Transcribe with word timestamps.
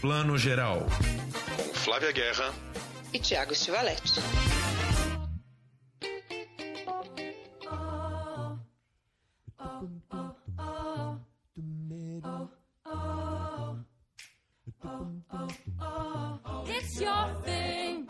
Plano 0.00 0.38
Geral. 0.38 0.86
Com 1.56 1.74
Flávia 1.74 2.12
Guerra 2.12 2.54
e 3.12 3.18
Tiago 3.18 3.52
Stivaletti. 3.52 4.20
It's 16.66 17.00
your 17.00 17.34
thing. 17.44 18.06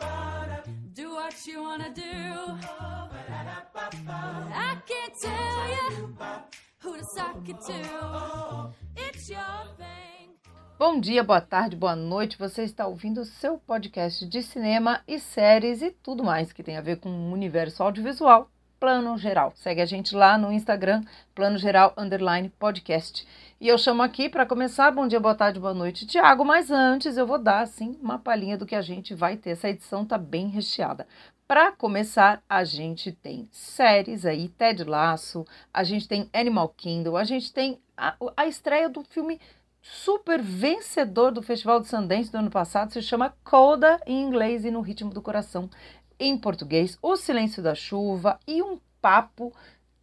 Do 0.93 1.15
what 1.15 1.47
you 1.47 1.63
wanna 1.63 1.89
do. 1.89 2.01
I 4.53 4.77
can't 4.85 5.13
tell 5.19 5.69
you 5.69 6.15
who 6.81 6.97
to 6.97 7.03
suck 7.15 7.49
it 7.49 7.57
to. 7.65 8.73
It's 8.95 9.27
your 9.29 9.65
thing. 9.77 10.08
Bom 10.79 10.97
dia, 10.97 11.21
boa 11.21 11.41
tarde, 11.41 11.75
boa 11.75 11.93
noite. 11.93 12.37
Você 12.37 12.63
está 12.63 12.87
ouvindo 12.87 13.19
o 13.19 13.25
seu 13.25 13.57
podcast 13.57 14.25
de 14.25 14.41
cinema 14.41 15.01
e 15.05 15.19
séries 15.19 15.81
e 15.81 15.91
tudo 15.91 16.23
mais 16.23 16.53
que 16.53 16.63
tem 16.63 16.77
a 16.77 16.81
ver 16.81 17.01
com 17.01 17.09
o 17.09 17.33
universo 17.33 17.83
audiovisual, 17.83 18.49
Plano 18.79 19.17
Geral. 19.17 19.51
Segue 19.57 19.81
a 19.81 19.85
gente 19.85 20.15
lá 20.15 20.37
no 20.37 20.53
Instagram, 20.53 21.03
Plano 21.35 21.57
Geral 21.57 21.93
Underline 21.97 22.47
Podcast. 22.57 23.27
E 23.59 23.67
eu 23.67 23.77
chamo 23.77 24.01
aqui 24.01 24.29
para 24.29 24.45
começar. 24.45 24.89
Bom 24.89 25.05
dia, 25.05 25.19
boa 25.19 25.35
tarde, 25.35 25.59
boa 25.59 25.73
noite, 25.73 26.07
Tiago. 26.07 26.45
Mas 26.45 26.71
antes 26.71 27.17
eu 27.17 27.27
vou 27.27 27.37
dar 27.37 27.59
assim 27.59 27.99
uma 28.01 28.17
palhinha 28.17 28.57
do 28.57 28.65
que 28.65 28.73
a 28.73 28.81
gente 28.81 29.13
vai 29.13 29.35
ter. 29.35 29.49
Essa 29.49 29.67
edição 29.67 30.05
tá 30.05 30.17
bem 30.17 30.47
recheada. 30.47 31.05
Para 31.45 31.73
começar, 31.73 32.41
a 32.47 32.63
gente 32.63 33.11
tem 33.11 33.49
séries 33.51 34.25
aí, 34.25 34.47
Ted 34.47 34.85
Lasso, 34.85 35.45
a 35.73 35.83
gente 35.83 36.07
tem 36.07 36.29
Animal 36.31 36.69
Kingdom, 36.69 37.17
a 37.17 37.23
gente 37.25 37.51
tem 37.51 37.81
a, 37.97 38.15
a 38.37 38.45
estreia 38.45 38.87
do 38.87 39.03
filme 39.03 39.41
super 39.81 40.41
vencedor 40.41 41.31
do 41.31 41.41
Festival 41.41 41.79
de 41.79 41.87
Sundance 41.87 42.31
do 42.31 42.37
ano 42.37 42.51
passado, 42.51 42.91
se 42.91 43.01
chama 43.01 43.33
Coda 43.43 43.99
em 44.05 44.21
inglês 44.21 44.65
e 44.65 44.71
no 44.71 44.81
ritmo 44.81 45.11
do 45.11 45.21
coração 45.21 45.69
em 46.19 46.37
português, 46.37 46.97
O 47.01 47.15
Silêncio 47.15 47.63
da 47.63 47.73
Chuva 47.73 48.39
e 48.45 48.61
um 48.61 48.77
papo 49.01 49.53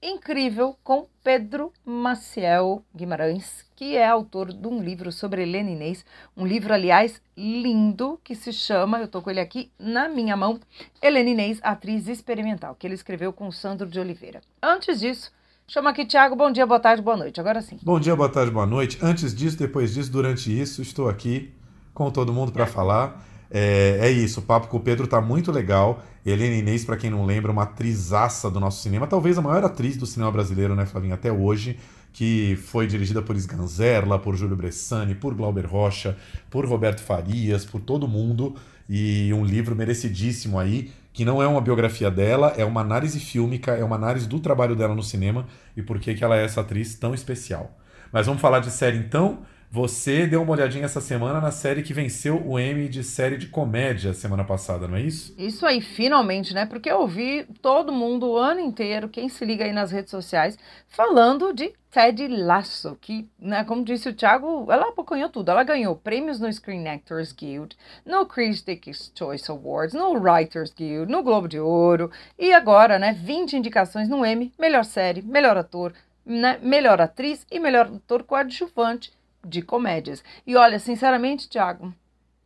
incrível 0.02 0.76
com 0.84 1.06
Pedro 1.22 1.72
Maciel 1.84 2.84
Guimarães, 2.94 3.64
que 3.74 3.96
é 3.96 4.06
autor 4.06 4.52
de 4.52 4.68
um 4.68 4.80
livro 4.82 5.10
sobre 5.10 5.42
Helena 5.42 5.70
Inês, 5.70 6.04
um 6.36 6.46
livro, 6.46 6.72
aliás, 6.72 7.20
lindo, 7.36 8.20
que 8.22 8.34
se 8.34 8.52
chama, 8.52 9.00
eu 9.00 9.08
tô 9.08 9.20
com 9.20 9.30
ele 9.30 9.40
aqui 9.40 9.70
na 9.78 10.08
minha 10.08 10.36
mão, 10.36 10.60
Helena 11.02 11.30
Inês, 11.30 11.58
Atriz 11.62 12.08
Experimental, 12.08 12.74
que 12.74 12.86
ele 12.86 12.94
escreveu 12.94 13.32
com 13.32 13.50
Sandro 13.50 13.86
de 13.86 13.98
Oliveira. 13.98 14.40
Antes 14.62 15.00
disso, 15.00 15.32
chama 15.68 15.90
aqui 15.90 16.06
Tiago, 16.06 16.36
bom 16.36 16.50
dia, 16.50 16.64
boa 16.64 16.78
tarde, 16.78 17.02
boa 17.02 17.16
noite, 17.16 17.40
agora 17.40 17.60
sim. 17.60 17.78
Bom 17.82 17.98
dia, 17.98 18.14
boa 18.14 18.28
tarde, 18.28 18.50
boa 18.52 18.66
noite. 18.66 18.98
Antes 19.02 19.34
disso, 19.34 19.58
depois 19.58 19.92
disso, 19.92 20.10
durante 20.10 20.56
isso, 20.56 20.80
estou 20.80 21.08
aqui 21.08 21.52
com 21.92 22.10
todo 22.10 22.32
mundo 22.32 22.52
para 22.52 22.66
falar. 22.66 23.24
É, 23.50 23.98
é, 24.00 24.10
isso, 24.10 24.40
o 24.40 24.42
papo 24.42 24.68
com 24.68 24.76
o 24.76 24.80
Pedro 24.80 25.06
tá 25.06 25.20
muito 25.20 25.50
legal. 25.50 26.02
Helena 26.24 26.54
Inês, 26.54 26.84
para 26.84 26.96
quem 26.96 27.10
não 27.10 27.24
lembra, 27.24 27.50
uma 27.50 27.64
atrizaça 27.64 28.50
do 28.50 28.60
nosso 28.60 28.80
cinema, 28.80 29.06
talvez 29.06 29.38
a 29.38 29.42
maior 29.42 29.64
atriz 29.64 29.96
do 29.96 30.06
cinema 30.06 30.30
brasileiro, 30.30 30.74
né, 30.74 30.86
Flavinha, 30.86 31.14
até 31.14 31.32
hoje, 31.32 31.78
que 32.12 32.56
foi 32.56 32.86
dirigida 32.86 33.20
por 33.20 33.36
Sganzerla, 33.36 34.18
por 34.18 34.36
Júlio 34.36 34.56
Bressani, 34.56 35.14
por 35.14 35.34
Glauber 35.34 35.66
Rocha, 35.66 36.16
por 36.48 36.64
Roberto 36.64 37.00
Farias, 37.00 37.64
por 37.64 37.80
todo 37.80 38.08
mundo, 38.08 38.54
e 38.88 39.32
um 39.34 39.44
livro 39.44 39.74
merecidíssimo 39.74 40.58
aí, 40.58 40.92
que 41.16 41.24
não 41.24 41.42
é 41.42 41.46
uma 41.48 41.62
biografia 41.62 42.10
dela, 42.10 42.52
é 42.58 42.64
uma 42.66 42.82
análise 42.82 43.18
fílmica, 43.18 43.72
é 43.72 43.82
uma 43.82 43.96
análise 43.96 44.28
do 44.28 44.38
trabalho 44.38 44.76
dela 44.76 44.94
no 44.94 45.02
cinema 45.02 45.46
e 45.74 45.80
por 45.80 45.98
que, 45.98 46.12
que 46.12 46.22
ela 46.22 46.36
é 46.36 46.44
essa 46.44 46.60
atriz 46.60 46.94
tão 46.94 47.14
especial. 47.14 47.74
Mas 48.12 48.26
vamos 48.26 48.42
falar 48.42 48.60
de 48.60 48.70
série 48.70 48.98
então. 48.98 49.38
Você 49.76 50.26
deu 50.26 50.40
uma 50.40 50.52
olhadinha 50.52 50.86
essa 50.86 51.02
semana 51.02 51.38
na 51.38 51.50
série 51.50 51.82
que 51.82 51.92
venceu 51.92 52.42
o 52.42 52.58
Emmy 52.58 52.88
de 52.88 53.04
série 53.04 53.36
de 53.36 53.48
comédia 53.48 54.14
semana 54.14 54.42
passada, 54.42 54.88
não 54.88 54.96
é 54.96 55.02
isso? 55.02 55.34
Isso 55.36 55.66
aí, 55.66 55.82
finalmente, 55.82 56.54
né? 56.54 56.64
Porque 56.64 56.90
eu 56.90 57.00
ouvi 57.00 57.46
todo 57.60 57.92
mundo 57.92 58.26
o 58.26 58.38
ano 58.38 58.58
inteiro, 58.58 59.06
quem 59.06 59.28
se 59.28 59.44
liga 59.44 59.66
aí 59.66 59.74
nas 59.74 59.92
redes 59.92 60.10
sociais, 60.10 60.58
falando 60.88 61.52
de 61.52 61.74
Ted 61.90 62.26
Lasso, 62.26 62.96
que, 63.02 63.28
né, 63.38 63.64
como 63.64 63.84
disse 63.84 64.08
o 64.08 64.14
Thiago, 64.14 64.66
ela 64.72 64.88
apocanhou 64.88 65.28
tudo. 65.28 65.50
Ela 65.50 65.62
ganhou 65.62 65.94
prêmios 65.94 66.40
no 66.40 66.50
Screen 66.50 66.88
Actors 66.88 67.30
Guild, 67.32 67.76
no 68.02 68.24
Critics' 68.24 69.12
Choice 69.14 69.50
Awards, 69.50 69.92
no 69.92 70.14
Writers 70.14 70.72
Guild, 70.72 71.12
no 71.12 71.22
Globo 71.22 71.46
de 71.46 71.60
Ouro 71.60 72.10
e 72.38 72.50
agora, 72.50 72.98
né, 72.98 73.12
20 73.12 73.58
indicações 73.58 74.08
no 74.08 74.24
Emmy, 74.24 74.50
melhor 74.58 74.86
série, 74.86 75.20
melhor 75.20 75.54
ator, 75.58 75.92
né, 76.24 76.58
melhor 76.62 76.98
atriz 76.98 77.46
e 77.50 77.60
melhor 77.60 77.90
ator 77.94 78.22
coadjuvante 78.22 79.14
de 79.46 79.62
comédias. 79.62 80.22
E 80.46 80.56
olha, 80.56 80.78
sinceramente, 80.78 81.48
Thiago, 81.48 81.94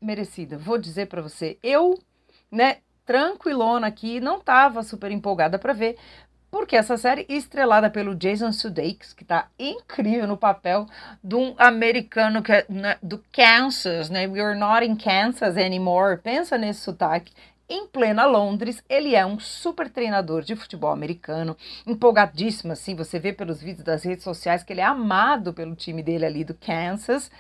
merecida. 0.00 0.56
Vou 0.56 0.78
dizer 0.78 1.06
para 1.06 1.22
você, 1.22 1.58
eu, 1.62 1.98
né, 2.50 2.78
tranquilona 3.04 3.86
aqui, 3.86 4.20
não 4.20 4.40
tava 4.40 4.82
super 4.82 5.10
empolgada 5.10 5.58
para 5.58 5.72
ver, 5.72 5.96
porque 6.50 6.76
essa 6.76 6.96
série 6.96 7.24
estrelada 7.28 7.88
pelo 7.88 8.14
Jason 8.14 8.52
Sudeikis, 8.52 9.12
que 9.12 9.24
tá 9.24 9.48
incrível 9.58 10.26
no 10.26 10.36
papel 10.36 10.86
de 11.22 11.36
um 11.36 11.54
americano 11.56 12.42
que 12.42 12.52
é, 12.52 12.66
né, 12.68 12.96
do 13.00 13.22
Kansas, 13.32 14.10
né? 14.10 14.26
We're 14.26 14.58
not 14.58 14.84
in 14.84 14.96
Kansas 14.96 15.56
anymore. 15.56 16.18
Pensa 16.18 16.58
nesse 16.58 16.80
sotaque 16.80 17.32
em 17.70 17.86
plena 17.86 18.26
Londres. 18.26 18.82
Ele 18.88 19.14
é 19.14 19.24
um 19.24 19.38
super 19.38 19.88
treinador 19.88 20.42
de 20.42 20.56
futebol 20.56 20.90
americano, 20.90 21.56
empolgadíssimo, 21.86 22.72
assim, 22.72 22.94
você 22.94 23.18
vê 23.18 23.32
pelos 23.32 23.62
vídeos 23.62 23.84
das 23.84 24.02
redes 24.02 24.24
sociais 24.24 24.62
que 24.62 24.72
ele 24.72 24.80
é 24.80 24.84
amado 24.84 25.54
pelo 25.54 25.76
time 25.76 26.02
dele 26.02 26.26
ali 26.26 26.44
do 26.44 26.54
Kansas. 26.54 27.30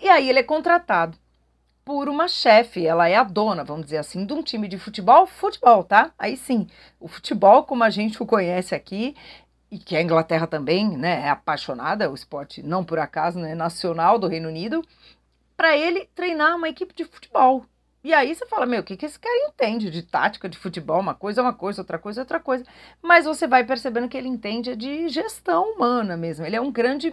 E 0.00 0.08
aí 0.08 0.30
ele 0.30 0.38
é 0.38 0.44
contratado 0.44 1.18
por 1.84 2.08
uma 2.08 2.28
chefe, 2.28 2.86
ela 2.86 3.08
é 3.08 3.16
a 3.16 3.24
dona, 3.24 3.64
vamos 3.64 3.86
dizer 3.86 3.98
assim, 3.98 4.24
de 4.24 4.32
um 4.32 4.42
time 4.42 4.68
de 4.68 4.78
futebol, 4.78 5.26
futebol, 5.26 5.82
tá? 5.82 6.12
Aí 6.16 6.36
sim, 6.36 6.68
o 7.00 7.08
futebol 7.08 7.64
como 7.64 7.82
a 7.82 7.90
gente 7.90 8.22
o 8.22 8.26
conhece 8.26 8.74
aqui, 8.74 9.16
e 9.70 9.78
que 9.78 9.96
a 9.96 10.02
Inglaterra 10.02 10.46
também, 10.46 10.96
né, 10.96 11.22
é 11.26 11.30
apaixonada, 11.30 12.10
o 12.10 12.14
esporte 12.14 12.62
não 12.62 12.84
por 12.84 12.98
acaso, 12.98 13.38
né, 13.38 13.54
nacional 13.54 14.18
do 14.18 14.26
Reino 14.26 14.48
Unido, 14.48 14.84
para 15.56 15.76
ele 15.76 16.08
treinar 16.14 16.56
uma 16.56 16.68
equipe 16.68 16.94
de 16.94 17.04
futebol. 17.04 17.64
E 18.02 18.14
aí 18.14 18.34
você 18.34 18.46
fala, 18.46 18.64
meu, 18.64 18.80
o 18.80 18.84
que, 18.84 18.96
que 18.96 19.04
esse 19.04 19.18
cara 19.18 19.48
entende 19.48 19.90
de 19.90 20.02
tática 20.02 20.48
de 20.48 20.56
futebol? 20.56 21.00
Uma 21.00 21.14
coisa 21.14 21.40
é 21.40 21.44
uma 21.44 21.52
coisa, 21.52 21.82
outra 21.82 21.98
coisa 21.98 22.20
é 22.20 22.22
outra 22.22 22.40
coisa. 22.40 22.64
Mas 23.02 23.26
você 23.26 23.46
vai 23.46 23.62
percebendo 23.64 24.08
que 24.08 24.16
ele 24.16 24.28
entende 24.28 24.74
de 24.74 25.08
gestão 25.08 25.74
humana 25.74 26.16
mesmo. 26.16 26.46
Ele 26.46 26.56
é 26.56 26.60
um 26.60 26.72
grande 26.72 27.12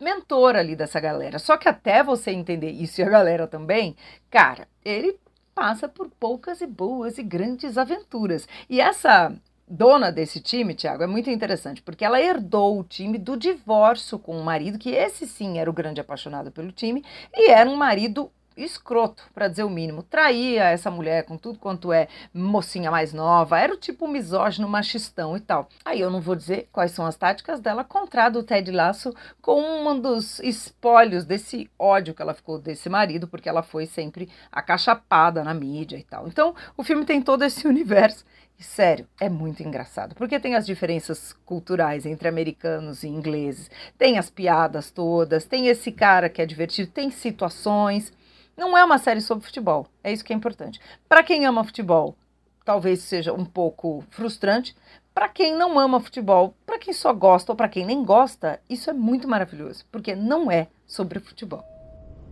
mentor 0.00 0.56
ali 0.56 0.74
dessa 0.74 0.98
galera. 0.98 1.38
Só 1.38 1.56
que 1.58 1.68
até 1.68 2.02
você 2.02 2.30
entender 2.30 2.70
isso 2.70 3.00
e 3.00 3.04
a 3.04 3.08
galera 3.08 3.46
também, 3.46 3.96
cara, 4.30 4.66
ele 4.82 5.18
passa 5.54 5.88
por 5.88 6.08
poucas 6.08 6.60
e 6.60 6.66
boas 6.66 7.18
e 7.18 7.22
grandes 7.22 7.76
aventuras. 7.76 8.48
E 8.68 8.80
essa 8.80 9.32
dona 9.68 10.10
desse 10.10 10.40
time, 10.40 10.74
Thiago, 10.74 11.02
é 11.02 11.06
muito 11.06 11.30
interessante, 11.30 11.82
porque 11.82 12.04
ela 12.04 12.20
herdou 12.20 12.78
o 12.78 12.84
time 12.84 13.18
do 13.18 13.36
divórcio 13.36 14.18
com 14.18 14.38
o 14.38 14.44
marido, 14.44 14.78
que 14.78 14.90
esse 14.90 15.26
sim 15.26 15.58
era 15.58 15.70
o 15.70 15.72
grande 15.72 16.00
apaixonado 16.00 16.50
pelo 16.50 16.72
time, 16.72 17.02
e 17.34 17.50
era 17.50 17.68
um 17.68 17.76
marido 17.76 18.30
escroto, 18.56 19.24
para 19.34 19.48
dizer 19.48 19.64
o 19.64 19.70
mínimo. 19.70 20.02
Traía 20.02 20.64
essa 20.64 20.90
mulher 20.90 21.24
com 21.24 21.36
tudo 21.36 21.58
quanto 21.58 21.92
é 21.92 22.08
mocinha 22.32 22.90
mais 22.90 23.12
nova, 23.12 23.58
era 23.58 23.74
o 23.74 23.76
tipo 23.76 24.06
misógino, 24.08 24.68
machistão 24.68 25.36
e 25.36 25.40
tal. 25.40 25.68
Aí 25.84 26.00
eu 26.00 26.10
não 26.10 26.20
vou 26.20 26.34
dizer 26.34 26.68
quais 26.72 26.92
são 26.92 27.06
as 27.06 27.16
táticas 27.16 27.60
dela 27.60 27.84
contra 27.84 28.28
do 28.28 28.42
Ted 28.42 28.70
Lasso 28.70 29.14
com 29.40 29.60
um 29.88 29.98
dos 29.98 30.38
espólios 30.40 31.24
desse 31.24 31.70
ódio 31.78 32.14
que 32.14 32.22
ela 32.22 32.34
ficou 32.34 32.58
desse 32.58 32.88
marido, 32.88 33.28
porque 33.28 33.48
ela 33.48 33.62
foi 33.62 33.86
sempre 33.86 34.28
acachapada 34.50 35.44
na 35.44 35.54
mídia 35.54 35.96
e 35.96 36.02
tal. 36.02 36.26
Então, 36.26 36.54
o 36.76 36.82
filme 36.82 37.04
tem 37.04 37.20
todo 37.20 37.44
esse 37.44 37.66
universo 37.68 38.24
e 38.58 38.62
sério, 38.62 39.06
é 39.20 39.28
muito 39.28 39.62
engraçado, 39.62 40.14
porque 40.14 40.38
tem 40.38 40.54
as 40.54 40.64
diferenças 40.64 41.32
culturais 41.44 42.06
entre 42.06 42.28
americanos 42.28 43.02
e 43.02 43.08
ingleses, 43.08 43.68
tem 43.98 44.16
as 44.16 44.30
piadas 44.30 44.92
todas, 44.92 45.44
tem 45.44 45.66
esse 45.66 45.90
cara 45.90 46.28
que 46.28 46.40
é 46.40 46.46
divertido, 46.46 46.90
tem 46.90 47.10
situações. 47.10 48.12
Não 48.56 48.76
é 48.76 48.84
uma 48.84 48.98
série 48.98 49.20
sobre 49.20 49.44
futebol, 49.44 49.86
é 50.02 50.12
isso 50.12 50.24
que 50.24 50.32
é 50.32 50.36
importante. 50.36 50.80
Para 51.08 51.22
quem 51.22 51.44
ama 51.44 51.64
futebol, 51.64 52.16
talvez 52.64 53.00
seja 53.00 53.32
um 53.32 53.44
pouco 53.44 54.04
frustrante. 54.10 54.74
Para 55.12 55.28
quem 55.28 55.56
não 55.56 55.78
ama 55.78 56.00
futebol, 56.00 56.54
para 56.66 56.78
quem 56.78 56.92
só 56.92 57.12
gosta 57.12 57.52
ou 57.52 57.56
para 57.56 57.68
quem 57.68 57.84
nem 57.84 58.04
gosta, 58.04 58.60
isso 58.68 58.90
é 58.90 58.92
muito 58.92 59.28
maravilhoso, 59.28 59.84
porque 59.90 60.14
não 60.14 60.50
é 60.50 60.68
sobre 60.86 61.20
futebol. 61.20 61.64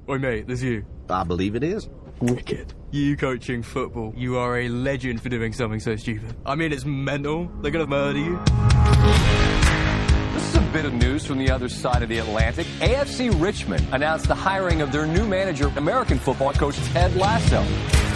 Oi, 0.07 0.19
mate, 0.19 0.45
there's 0.45 0.63
you. 0.63 0.85
I 1.09 1.25
believe 1.25 1.57
it 1.57 1.65
is. 1.65 1.89
Wicked. 2.21 2.75
You 2.93 3.17
coaching 3.17 3.63
football. 3.63 4.13
You 4.17 4.37
are 4.37 4.61
a 4.61 4.69
legend 4.69 5.21
for 5.21 5.29
doing 5.29 5.53
something 5.53 5.81
so 5.81 5.97
stupid. 5.97 6.35
I 6.45 6.57
mean, 6.57 6.73
it's 6.73 6.85
mental. 6.85 7.49
They're 7.63 7.73
gonna 7.73 7.87
murder 7.87 8.19
you. 8.19 8.39
This 10.73 10.81
is 10.81 10.87
a 10.87 10.91
bit 10.91 10.95
of 10.95 11.07
news 11.07 11.27
from 11.27 11.39
the 11.39 11.51
other 11.51 11.69
side 11.69 12.03
of 12.03 12.09
the 12.09 12.19
Atlantic. 12.19 12.67
AFC 12.81 13.31
Richmond 13.41 13.87
announced 13.93 14.27
the 14.27 14.35
hiring 14.35 14.81
of 14.81 14.91
their 14.91 15.07
new 15.07 15.27
manager, 15.27 15.71
American 15.77 16.19
football 16.19 16.53
coach 16.55 16.77
Ted 16.93 17.15
Lasso. 17.15 17.63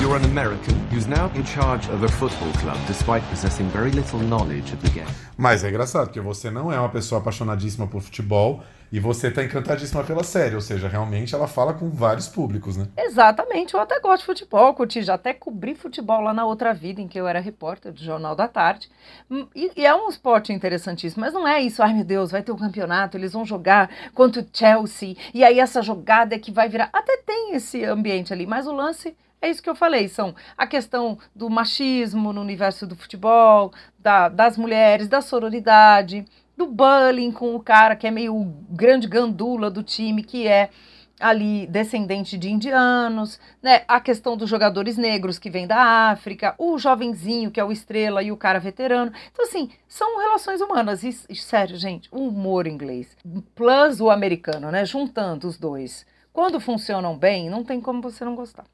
You're 0.00 0.16
an 0.16 0.24
American 0.24 0.74
who's 0.90 1.06
now 1.06 1.30
in 1.34 1.44
charge 1.44 1.86
of 1.88 2.02
a 2.02 2.08
football 2.08 2.52
club 2.54 2.78
despite 2.86 3.22
possessing 3.24 3.68
very 3.68 3.90
little 3.90 4.20
knowledge 4.20 4.72
of 4.72 4.80
the 4.82 4.90
game. 4.90 5.08
Mas 5.36 5.64
é 5.64 5.68
engraçado, 5.68 6.06
porque 6.06 6.20
você 6.20 6.50
não 6.50 6.72
é 6.72 6.78
uma 6.78 6.88
pessoa 6.88 7.20
apaixonadíssima 7.20 7.86
por 7.86 8.00
futebol 8.00 8.62
e 8.92 9.00
você 9.00 9.30
tá 9.30 9.42
encantadíssima 9.44 10.04
pela 10.04 10.24
série, 10.24 10.54
ou 10.54 10.60
seja, 10.60 10.88
realmente 10.88 11.34
ela 11.34 11.46
fala 11.46 11.74
com 11.74 11.88
vários 11.90 12.28
públicos, 12.28 12.76
né? 12.76 12.86
Exatamente, 12.98 13.74
eu 13.74 13.80
até 13.80 14.00
gosto 14.00 14.20
de 14.20 14.26
futebol, 14.26 14.72
curti, 14.74 15.02
já 15.02 15.14
até 15.14 15.34
cobri 15.34 15.74
futebol 15.74 16.20
lá 16.22 16.32
na 16.32 16.46
outra 16.46 16.72
vida 16.72 17.00
em 17.00 17.06
que 17.06 17.20
eu 17.20 17.28
era 17.28 17.40
repórter 17.40 17.92
do 17.92 18.02
Jornal 18.02 18.34
da 18.34 18.48
Tarde. 18.48 18.88
Hum, 19.30 19.46
E, 19.54 19.70
e 19.76 19.84
é 19.86 19.94
um 19.94 20.08
esporte 20.08 20.50
interessantíssimo, 20.52 21.20
mas 21.20 21.34
não 21.34 21.46
é 21.46 21.60
isso, 21.60 21.82
ai 21.82 21.92
meu 21.92 22.04
Deus, 22.04 22.30
vai 22.30 22.42
ter 22.42 22.52
um 22.52 22.56
campeonato, 22.56 23.16
eles 23.16 23.34
vão 23.34 23.44
jogar 23.44 23.90
contra 24.14 24.40
o 24.40 24.46
Chelsea, 24.52 25.14
e 25.34 25.44
aí 25.44 25.60
essa 25.60 25.82
jogada 25.82 26.34
é 26.34 26.38
que 26.38 26.50
vai 26.50 26.68
virar. 26.70 26.88
Até 26.92 27.18
tem 27.18 27.54
esse 27.54 27.84
ambiente 27.84 28.32
ali, 28.32 28.46
mas 28.46 28.66
o 28.66 28.72
lance 28.72 29.14
é 29.42 29.50
isso 29.50 29.62
que 29.62 29.68
eu 29.68 29.76
falei, 29.76 30.08
são 30.08 30.34
a 30.56 30.66
questão 30.66 31.18
do 31.34 31.50
machismo 31.50 32.32
no 32.32 32.40
universo 32.40 32.86
do 32.86 32.96
futebol, 32.96 33.72
da- 33.98 34.30
das 34.30 34.56
mulheres, 34.56 35.06
da 35.08 35.20
sororidade, 35.20 36.24
do 36.56 36.66
bullying 36.66 37.30
com 37.30 37.54
o 37.54 37.60
cara 37.60 37.94
que 37.94 38.06
é 38.06 38.10
meio 38.10 38.54
grande 38.70 39.06
gandula 39.06 39.70
do 39.70 39.82
time, 39.82 40.22
que 40.22 40.46
é 40.46 40.70
ali 41.18 41.66
descendente 41.66 42.36
de 42.36 42.50
indianos, 42.50 43.40
né? 43.62 43.82
A 43.88 44.00
questão 44.00 44.36
dos 44.36 44.48
jogadores 44.48 44.96
negros 44.96 45.38
que 45.38 45.50
vêm 45.50 45.66
da 45.66 46.10
África, 46.10 46.54
o 46.58 46.78
jovenzinho 46.78 47.50
que 47.50 47.58
é 47.58 47.64
o 47.64 47.72
estrela 47.72 48.22
e 48.22 48.30
o 48.30 48.36
cara 48.36 48.58
veterano. 48.58 49.12
Então, 49.32 49.44
assim, 49.44 49.70
são 49.88 50.18
relações 50.18 50.60
humanas. 50.60 51.02
E, 51.02 51.16
e, 51.28 51.34
sério, 51.34 51.76
gente, 51.76 52.08
o 52.12 52.28
humor 52.28 52.66
inglês, 52.66 53.16
plus 53.54 54.00
o 54.00 54.10
americano, 54.10 54.70
né? 54.70 54.84
Juntando 54.84 55.48
os 55.48 55.58
dois. 55.58 56.06
Quando 56.32 56.60
funcionam 56.60 57.16
bem, 57.16 57.48
não 57.48 57.64
tem 57.64 57.80
como 57.80 58.02
você 58.02 58.24
não 58.24 58.34
gostar. 58.34 58.64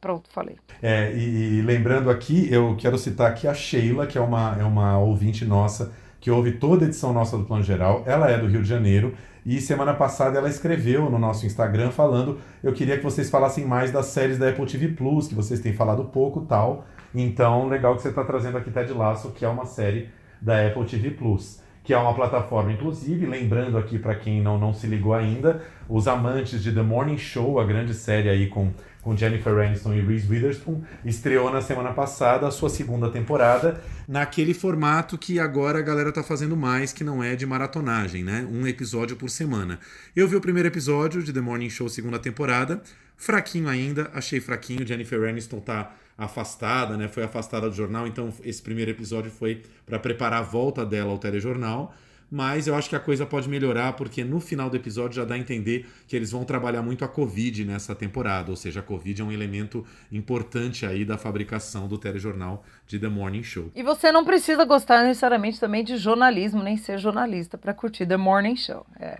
Pronto, 0.00 0.28
falei. 0.30 0.56
É, 0.82 1.12
e, 1.14 1.58
e 1.58 1.62
lembrando 1.62 2.10
aqui, 2.10 2.52
eu 2.52 2.76
quero 2.76 2.98
citar 2.98 3.30
aqui 3.30 3.46
a 3.46 3.54
Sheila, 3.54 4.06
que 4.06 4.18
é 4.18 4.20
uma, 4.20 4.56
é 4.58 4.64
uma 4.64 4.98
ouvinte 4.98 5.44
nossa, 5.44 5.94
que 6.24 6.30
ouve 6.30 6.52
toda 6.52 6.86
a 6.86 6.88
edição 6.88 7.12
nossa 7.12 7.36
do 7.36 7.44
Plano 7.44 7.62
Geral. 7.62 8.02
Ela 8.06 8.30
é 8.30 8.38
do 8.38 8.46
Rio 8.46 8.62
de 8.62 8.68
Janeiro 8.68 9.12
e 9.44 9.60
semana 9.60 9.92
passada 9.92 10.38
ela 10.38 10.48
escreveu 10.48 11.10
no 11.10 11.18
nosso 11.18 11.44
Instagram 11.44 11.90
falando: 11.90 12.38
eu 12.62 12.72
queria 12.72 12.96
que 12.96 13.04
vocês 13.04 13.28
falassem 13.28 13.66
mais 13.66 13.92
das 13.92 14.06
séries 14.06 14.38
da 14.38 14.48
Apple 14.48 14.64
TV 14.64 14.88
Plus, 14.88 15.28
que 15.28 15.34
vocês 15.34 15.60
têm 15.60 15.74
falado 15.74 16.02
pouco 16.06 16.40
tal. 16.40 16.86
Então, 17.14 17.68
legal 17.68 17.94
que 17.94 18.00
você 18.00 18.08
está 18.08 18.24
trazendo 18.24 18.56
aqui 18.56 18.70
Ted 18.70 18.90
Lasso, 18.94 19.32
que 19.32 19.44
é 19.44 19.48
uma 19.48 19.66
série 19.66 20.08
da 20.40 20.66
Apple 20.66 20.86
TV 20.86 21.10
Plus. 21.10 21.60
Que 21.84 21.94
é 21.94 21.98
uma 21.98 22.14
plataforma, 22.14 22.72
inclusive, 22.72 23.26
lembrando 23.26 23.78
aqui 23.78 23.98
para 23.98 24.16
quem 24.16 24.42
não, 24.42 24.58
não 24.58 24.74
se 24.74 24.86
ligou 24.86 25.14
ainda, 25.14 25.62
os 25.88 26.08
amantes 26.08 26.62
de 26.62 26.72
The 26.72 26.82
Morning 26.82 27.18
Show, 27.18 27.60
a 27.60 27.64
grande 27.64 27.94
série 27.94 28.28
aí 28.28 28.48
com 28.48 28.72
com 29.04 29.14
Jennifer 29.14 29.52
Aniston 29.58 29.92
e 29.92 30.00
Reese 30.00 30.26
Witherspoon, 30.26 30.80
estreou 31.04 31.52
na 31.52 31.60
semana 31.60 31.92
passada 31.92 32.48
a 32.48 32.50
sua 32.50 32.70
segunda 32.70 33.10
temporada, 33.10 33.78
naquele 34.08 34.54
formato 34.54 35.18
que 35.18 35.38
agora 35.38 35.78
a 35.78 35.82
galera 35.82 36.10
tá 36.10 36.22
fazendo 36.22 36.56
mais, 36.56 36.90
que 36.92 37.04
não 37.04 37.22
é 37.22 37.36
de 37.36 37.44
maratonagem, 37.44 38.24
né? 38.24 38.48
Um 38.50 38.66
episódio 38.66 39.14
por 39.14 39.28
semana. 39.28 39.78
Eu 40.16 40.26
vi 40.26 40.36
o 40.36 40.40
primeiro 40.40 40.68
episódio 40.68 41.22
de 41.22 41.34
The 41.34 41.40
Morning 41.42 41.68
Show 41.68 41.88
segunda 41.90 42.18
temporada, 42.18 42.82
fraquinho 43.14 43.68
ainda, 43.68 44.10
achei 44.14 44.40
fraquinho, 44.40 44.86
Jennifer 44.86 45.28
Aniston 45.28 45.60
tá 45.60 45.94
afastada, 46.16 46.96
né? 46.96 47.08
Foi 47.08 47.22
afastada 47.22 47.68
do 47.68 47.74
jornal, 47.74 48.06
então 48.06 48.32
esse 48.42 48.62
primeiro 48.62 48.90
episódio 48.90 49.30
foi 49.30 49.62
para 49.84 49.98
preparar 49.98 50.40
a 50.40 50.42
volta 50.42 50.84
dela 50.84 51.10
ao 51.10 51.18
telejornal 51.18 51.94
mas 52.34 52.66
eu 52.66 52.74
acho 52.74 52.88
que 52.88 52.96
a 52.96 53.00
coisa 53.00 53.24
pode 53.24 53.48
melhorar 53.48 53.92
porque 53.92 54.24
no 54.24 54.40
final 54.40 54.68
do 54.68 54.76
episódio 54.76 55.16
já 55.16 55.24
dá 55.24 55.36
a 55.36 55.38
entender 55.38 55.86
que 56.08 56.16
eles 56.16 56.32
vão 56.32 56.44
trabalhar 56.44 56.82
muito 56.82 57.04
a 57.04 57.08
Covid 57.08 57.64
nessa 57.64 57.94
temporada, 57.94 58.50
ou 58.50 58.56
seja, 58.56 58.80
a 58.80 58.82
Covid 58.82 59.22
é 59.22 59.24
um 59.24 59.30
elemento 59.30 59.86
importante 60.10 60.84
aí 60.84 61.04
da 61.04 61.16
fabricação 61.16 61.86
do 61.86 61.96
telejornal 61.96 62.64
de 62.88 62.98
The 62.98 63.08
Morning 63.08 63.44
Show. 63.44 63.70
E 63.72 63.84
você 63.84 64.10
não 64.10 64.24
precisa 64.24 64.64
gostar 64.64 65.04
necessariamente 65.04 65.60
também 65.60 65.84
de 65.84 65.96
jornalismo, 65.96 66.60
nem 66.60 66.76
ser 66.76 66.98
jornalista 66.98 67.56
para 67.56 67.72
curtir 67.72 68.04
The 68.04 68.16
Morning 68.16 68.56
Show. 68.56 68.84
É. 68.98 69.16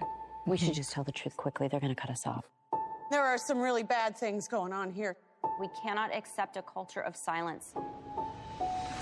We 0.46 0.58
should 0.58 0.76
just 0.76 0.92
tell 0.92 1.04
the 1.04 1.12
truth 1.12 1.36
quickly. 1.36 1.68
They're 1.68 1.80
to 1.80 1.94
cut 1.94 2.12
us 2.12 2.26
off. 2.26 2.44
There 3.10 3.22
are 3.22 3.38
some 3.38 3.62
really 3.62 3.84
bad 3.84 4.18
things 4.18 4.48
going 4.48 4.72
on 4.72 4.90
here. 4.90 5.16
We 5.60 5.68
cannot 5.80 6.14
accept 6.14 6.56
a 6.56 6.62
culture 6.62 7.00
of 7.00 7.16
silence. 7.16 7.74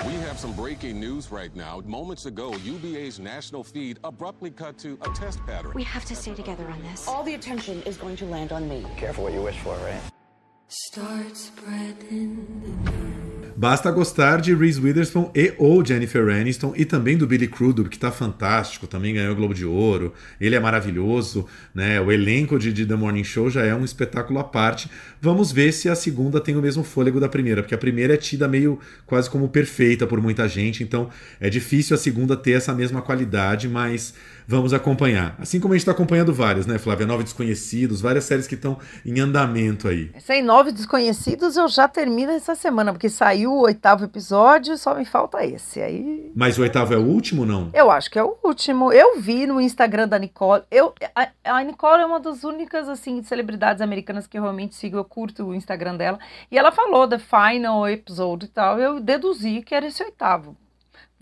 We 0.07 0.15
have 0.15 0.39
some 0.39 0.53
breaking 0.53 0.99
news 0.99 1.31
right 1.31 1.55
now. 1.55 1.81
Moments 1.85 2.27
ago, 2.27 2.55
UBA's 2.57 3.19
national 3.19 3.63
feed 3.63 3.99
abruptly 4.03 4.51
cut 4.51 4.79
to 4.79 4.99
a 5.03 5.09
test 5.11 5.45
pattern. 5.47 5.73
We 5.75 5.85
have 5.85 6.05
to 6.07 6.17
stay 6.17 6.35
together 6.35 6.67
on 6.69 6.83
this. 6.83 7.07
All 7.07 7.23
the 7.23 7.35
attention 7.35 7.83
is 7.83 7.97
going 7.97 8.17
to 8.17 8.27
land 8.27 8.53
on 8.53 8.69
me. 8.69 8.85
Careful 8.97 9.25
what 9.25 9.33
you 9.33 9.43
wish 9.43 9.59
for, 9.59 9.77
right? 9.77 10.01
Start 10.69 11.37
spreading 11.37 13.32
Basta 13.63 13.93
gostar 13.93 14.41
de 14.41 14.53
Reese 14.53 14.81
Witherspoon 14.81 15.31
e 15.33 15.55
ou 15.57 15.87
Jennifer 15.87 16.29
Aniston 16.29 16.75
e 16.77 16.85
também 16.85 17.17
do 17.17 17.29
Billy 17.29 17.47
Crudup, 17.47 17.89
que 17.89 17.97
tá 17.97 18.11
fantástico, 18.11 18.89
também 18.89 19.15
ganhou 19.15 19.35
o 19.35 19.37
Globo 19.37 19.55
de 19.55 19.65
Ouro. 19.65 20.13
Ele 20.41 20.57
é 20.57 20.59
maravilhoso, 20.59 21.47
né? 21.73 22.01
O 22.01 22.11
elenco 22.11 22.59
de, 22.59 22.73
de 22.73 22.85
The 22.85 22.97
Morning 22.97 23.23
Show 23.23 23.49
já 23.51 23.65
é 23.65 23.73
um 23.73 23.85
espetáculo 23.85 24.41
à 24.41 24.43
parte. 24.43 24.91
Vamos 25.21 25.53
ver 25.53 25.71
se 25.71 25.89
a 25.89 25.95
segunda 25.95 26.41
tem 26.41 26.57
o 26.57 26.61
mesmo 26.61 26.83
fôlego 26.83 27.21
da 27.21 27.29
primeira, 27.29 27.63
porque 27.63 27.73
a 27.73 27.79
primeira 27.79 28.15
é 28.15 28.17
tida 28.17 28.49
meio 28.49 28.81
quase 29.07 29.31
como 29.31 29.49
perfeita 29.49 30.09
por 30.09 30.21
muita 30.21 30.49
gente, 30.49 30.83
então 30.83 31.09
é 31.39 31.49
difícil 31.49 31.95
a 31.95 31.99
segunda 31.99 32.37
ter 32.37 32.55
essa 32.55 32.75
mesma 32.75 33.01
qualidade, 33.01 33.69
mas 33.69 34.13
vamos 34.53 34.75
acompanhar. 34.75 35.35
Assim 35.39 35.59
como 35.59 35.73
a 35.73 35.77
gente 35.77 35.83
está 35.83 35.93
acompanhando 35.93 36.33
várias, 36.33 36.67
né, 36.67 36.79
Flávia? 36.79 37.07
Nove 37.07 37.25
Desconhecidos, 37.25 38.03
várias 38.03 38.25
séries 38.25 38.47
que 38.47 38.55
estão 38.55 38.79
em 39.05 39.19
andamento 39.19 39.89
aí. 39.89 40.11
Sem 40.21 40.43
nove 40.43 40.71
desconhecidos, 40.73 41.57
eu 41.57 41.67
já 41.69 41.89
termino 41.89 42.33
essa 42.33 42.55
semana, 42.55 42.93
porque 42.93 43.09
saiu 43.09 43.51
o 43.51 43.63
oitavo 43.63 44.05
episódio, 44.05 44.77
só 44.77 44.95
me 44.95 45.07
falta 45.07 45.43
esse. 45.45 45.81
Aí. 45.81 46.31
Mas 46.37 46.59
o 46.59 46.63
oitavo 46.63 46.93
é 46.93 46.99
o 46.99 47.03
último, 47.03 47.47
não? 47.47 47.71
Eu 47.73 47.91
acho 47.91 48.11
que 48.11 48.19
é 48.19 48.23
o 48.23 48.37
último. 48.45 48.93
Eu 48.93 49.19
vi 49.19 49.47
no 49.47 49.59
Instagram 49.59 50.07
da 50.07 50.19
Nicole. 50.19 50.65
Eu, 50.71 50.93
a, 51.15 51.29
a 51.45 51.65
Nicole 51.65 52.03
é 52.03 52.07
uma 52.07 52.21
das 52.21 52.45
únicas, 52.45 52.91
assim, 52.91 53.23
celebridades 53.23 53.81
americanas 53.81 54.27
que 54.27 54.37
eu 54.37 54.43
realmente 54.43 54.75
sigo. 54.75 54.99
Eu 54.99 55.05
curto 55.05 55.47
o 55.47 55.55
Instagram 55.55 55.97
dela. 55.97 56.19
E 56.51 56.59
ela 56.59 56.71
falou 56.71 57.09
The 57.09 57.19
Final 57.19 57.89
Episode 57.89 58.45
e 58.45 58.49
tal. 58.49 58.79
Eu 58.79 59.01
deduzi 59.01 59.63
que 59.63 59.75
era 59.75 59.87
esse 59.87 60.03
oitavo. 60.03 60.55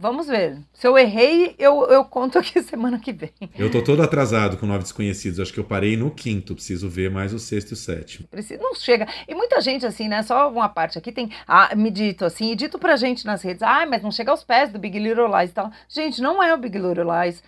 Vamos 0.00 0.28
ver. 0.28 0.56
Se 0.72 0.86
eu 0.86 0.96
errei, 0.96 1.54
eu, 1.58 1.84
eu 1.90 2.02
conto 2.06 2.38
aqui 2.38 2.60
semana 2.64 2.98
que 2.98 3.12
vem. 3.12 3.34
Eu 3.58 3.70
tô 3.70 3.82
todo 3.84 4.02
atrasado 4.02 4.56
com 4.56 4.64
Nove 4.64 4.84
Desconhecidos. 4.84 5.38
Acho 5.38 5.52
que 5.52 5.60
eu 5.60 5.64
parei 5.64 5.94
no 5.94 6.10
quinto. 6.10 6.54
Preciso 6.54 6.88
ver 6.88 7.10
mais 7.10 7.34
o 7.34 7.38
sexto 7.38 7.72
e 7.72 7.74
o 7.74 7.76
sétimo. 7.76 8.26
Precisa, 8.28 8.58
não 8.62 8.74
chega. 8.74 9.06
E 9.28 9.34
muita 9.34 9.60
gente, 9.60 9.84
assim, 9.84 10.08
né? 10.08 10.22
Só 10.22 10.50
uma 10.50 10.70
parte 10.70 10.96
aqui 10.96 11.12
tem. 11.12 11.30
Ah, 11.46 11.76
me 11.76 11.90
dito 11.90 12.24
assim, 12.24 12.50
e 12.50 12.56
dito 12.56 12.78
pra 12.78 12.96
gente 12.96 13.26
nas 13.26 13.42
redes. 13.42 13.62
Ah, 13.62 13.84
mas 13.84 14.02
não 14.02 14.10
chega 14.10 14.30
aos 14.30 14.42
pés 14.42 14.72
do 14.72 14.78
Big 14.78 14.98
Little 14.98 15.28
Lies 15.38 15.50
e 15.50 15.52
tal. 15.52 15.70
Gente, 15.86 16.22
não 16.22 16.42
é 16.42 16.54
o 16.54 16.56
Big 16.56 16.78
Little 16.78 17.04
Lies. 17.04 17.42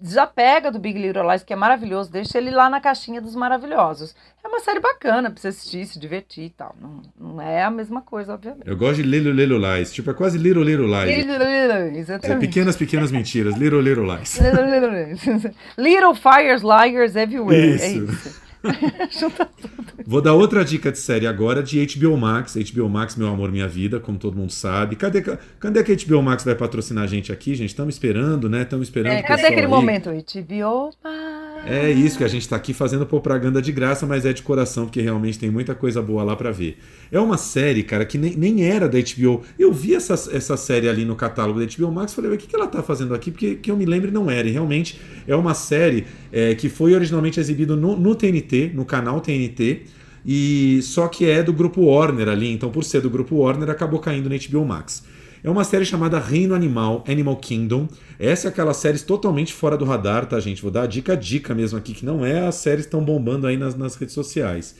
Desapega 0.00 0.72
do 0.72 0.78
Big 0.80 0.98
Little 0.98 1.30
Lies, 1.30 1.44
que 1.44 1.52
é 1.52 1.56
maravilhoso. 1.56 2.10
Deixa 2.10 2.36
ele 2.36 2.50
lá 2.50 2.68
na 2.68 2.80
caixinha 2.80 3.20
dos 3.20 3.36
maravilhosos. 3.36 4.12
É 4.42 4.48
uma 4.48 4.58
série 4.58 4.80
bacana 4.80 5.30
pra 5.30 5.40
você 5.40 5.48
assistir, 5.48 5.86
se 5.86 6.00
divertir 6.00 6.44
e 6.46 6.50
tal. 6.50 6.74
Não, 6.80 7.02
não 7.18 7.40
é 7.40 7.62
a 7.62 7.70
mesma 7.70 8.02
coisa, 8.02 8.34
obviamente. 8.34 8.66
Eu 8.66 8.76
gosto 8.76 8.96
de 8.96 9.02
Little 9.02 9.32
Little 9.32 9.58
Lies. 9.58 9.92
Tipo, 9.92 10.10
é 10.10 10.14
quase 10.14 10.36
Little 10.36 10.64
Little 10.64 10.86
Lies. 10.86 11.16
Little, 11.16 11.38
little, 11.38 11.46
É 11.46 11.98
exatamente. 11.98 12.40
pequenas, 12.40 12.76
pequenas 12.76 13.12
mentiras. 13.12 13.56
Little 13.56 13.80
Little 13.80 14.04
Lies. 14.04 14.36
Little, 14.38 14.64
little, 14.64 14.90
little. 14.90 15.54
little 15.78 16.14
fires, 16.14 16.62
liars 16.62 17.14
everywhere. 17.14 17.80
É 17.80 17.88
Isso. 17.88 18.47
Junta 19.10 19.46
tudo. 19.46 20.04
Vou 20.06 20.20
dar 20.20 20.34
outra 20.34 20.64
dica 20.64 20.90
de 20.90 20.98
série 20.98 21.26
agora 21.26 21.62
de 21.62 21.84
HBO 21.86 22.16
Max. 22.16 22.56
HBO 22.56 22.88
Max, 22.88 23.16
meu 23.16 23.28
amor, 23.28 23.50
minha 23.50 23.68
vida, 23.68 24.00
como 24.00 24.18
todo 24.18 24.36
mundo 24.36 24.52
sabe. 24.52 24.96
Cadê, 24.96 25.22
cadê 25.58 25.82
que 25.84 25.92
a 25.92 25.96
HBO 25.96 26.22
Max 26.22 26.44
vai 26.44 26.54
patrocinar 26.54 27.04
a 27.04 27.06
gente 27.06 27.32
aqui, 27.32 27.54
gente? 27.54 27.70
Estamos 27.70 27.94
esperando, 27.94 28.48
né? 28.48 28.62
Estamos 28.62 28.88
esperando. 28.88 29.12
É, 29.12 29.22
cadê 29.22 29.46
aquele 29.46 29.62
aí. 29.62 29.66
momento? 29.66 30.10
HBO 30.10 30.90
Max. 31.02 31.37
É 31.66 31.90
isso 31.90 32.16
que 32.16 32.24
a 32.24 32.28
gente 32.28 32.42
está 32.42 32.56
aqui 32.56 32.72
fazendo 32.72 33.04
propaganda 33.04 33.60
de 33.60 33.72
graça, 33.72 34.06
mas 34.06 34.24
é 34.24 34.32
de 34.32 34.42
coração, 34.42 34.84
porque 34.84 35.00
realmente 35.00 35.38
tem 35.38 35.50
muita 35.50 35.74
coisa 35.74 36.00
boa 36.00 36.22
lá 36.22 36.34
para 36.34 36.50
ver. 36.50 36.78
É 37.12 37.20
uma 37.20 37.36
série, 37.36 37.82
cara, 37.82 38.04
que 38.04 38.16
nem, 38.16 38.36
nem 38.36 38.64
era 38.64 38.88
da 38.88 38.98
HBO. 38.98 39.42
Eu 39.58 39.72
vi 39.72 39.94
essa, 39.94 40.14
essa 40.14 40.56
série 40.56 40.88
ali 40.88 41.04
no 41.04 41.14
catálogo 41.14 41.60
da 41.60 41.66
HBO 41.66 41.92
Max 41.92 42.14
falei, 42.14 42.30
mas 42.30 42.38
o 42.38 42.40
que, 42.40 42.48
que 42.48 42.56
ela 42.56 42.66
tá 42.66 42.82
fazendo 42.82 43.14
aqui? 43.14 43.30
Porque 43.30 43.56
que 43.56 43.70
eu 43.70 43.76
me 43.76 43.84
lembre 43.84 44.10
não 44.10 44.30
era. 44.30 44.48
E 44.48 44.50
realmente 44.50 45.00
é 45.26 45.36
uma 45.36 45.54
série 45.54 46.06
é, 46.32 46.54
que 46.54 46.68
foi 46.68 46.94
originalmente 46.94 47.38
exibida 47.38 47.76
no, 47.76 47.96
no 47.96 48.14
TNT, 48.14 48.72
no 48.74 48.84
canal 48.84 49.20
TNT. 49.20 49.82
E 50.24 50.80
só 50.82 51.08
que 51.08 51.26
é 51.26 51.42
do 51.42 51.52
grupo 51.52 51.82
Warner 51.82 52.28
ali, 52.28 52.52
então 52.52 52.70
por 52.70 52.84
ser 52.84 53.00
do 53.00 53.08
grupo 53.08 53.36
Warner 53.36 53.70
acabou 53.70 53.98
caindo 54.00 54.28
na 54.28 54.36
HBO 54.36 54.64
Max. 54.64 55.04
É 55.48 55.50
uma 55.50 55.64
série 55.64 55.86
chamada 55.86 56.18
Reino 56.18 56.54
Animal, 56.54 57.02
Animal 57.08 57.34
Kingdom. 57.38 57.88
Essa 58.18 58.48
é 58.48 58.50
aquela 58.50 58.74
série 58.74 58.98
totalmente 58.98 59.54
fora 59.54 59.78
do 59.78 59.84
radar, 59.86 60.26
tá, 60.26 60.38
gente? 60.38 60.60
Vou 60.60 60.70
dar 60.70 60.82
a 60.82 60.86
dica 60.86 61.16
dica 61.16 61.54
mesmo 61.54 61.78
aqui, 61.78 61.94
que 61.94 62.04
não 62.04 62.22
é 62.22 62.46
as 62.46 62.56
séries 62.56 62.84
estão 62.84 63.02
bombando 63.02 63.46
aí 63.46 63.56
nas, 63.56 63.74
nas 63.74 63.94
redes 63.94 64.14
sociais. 64.14 64.76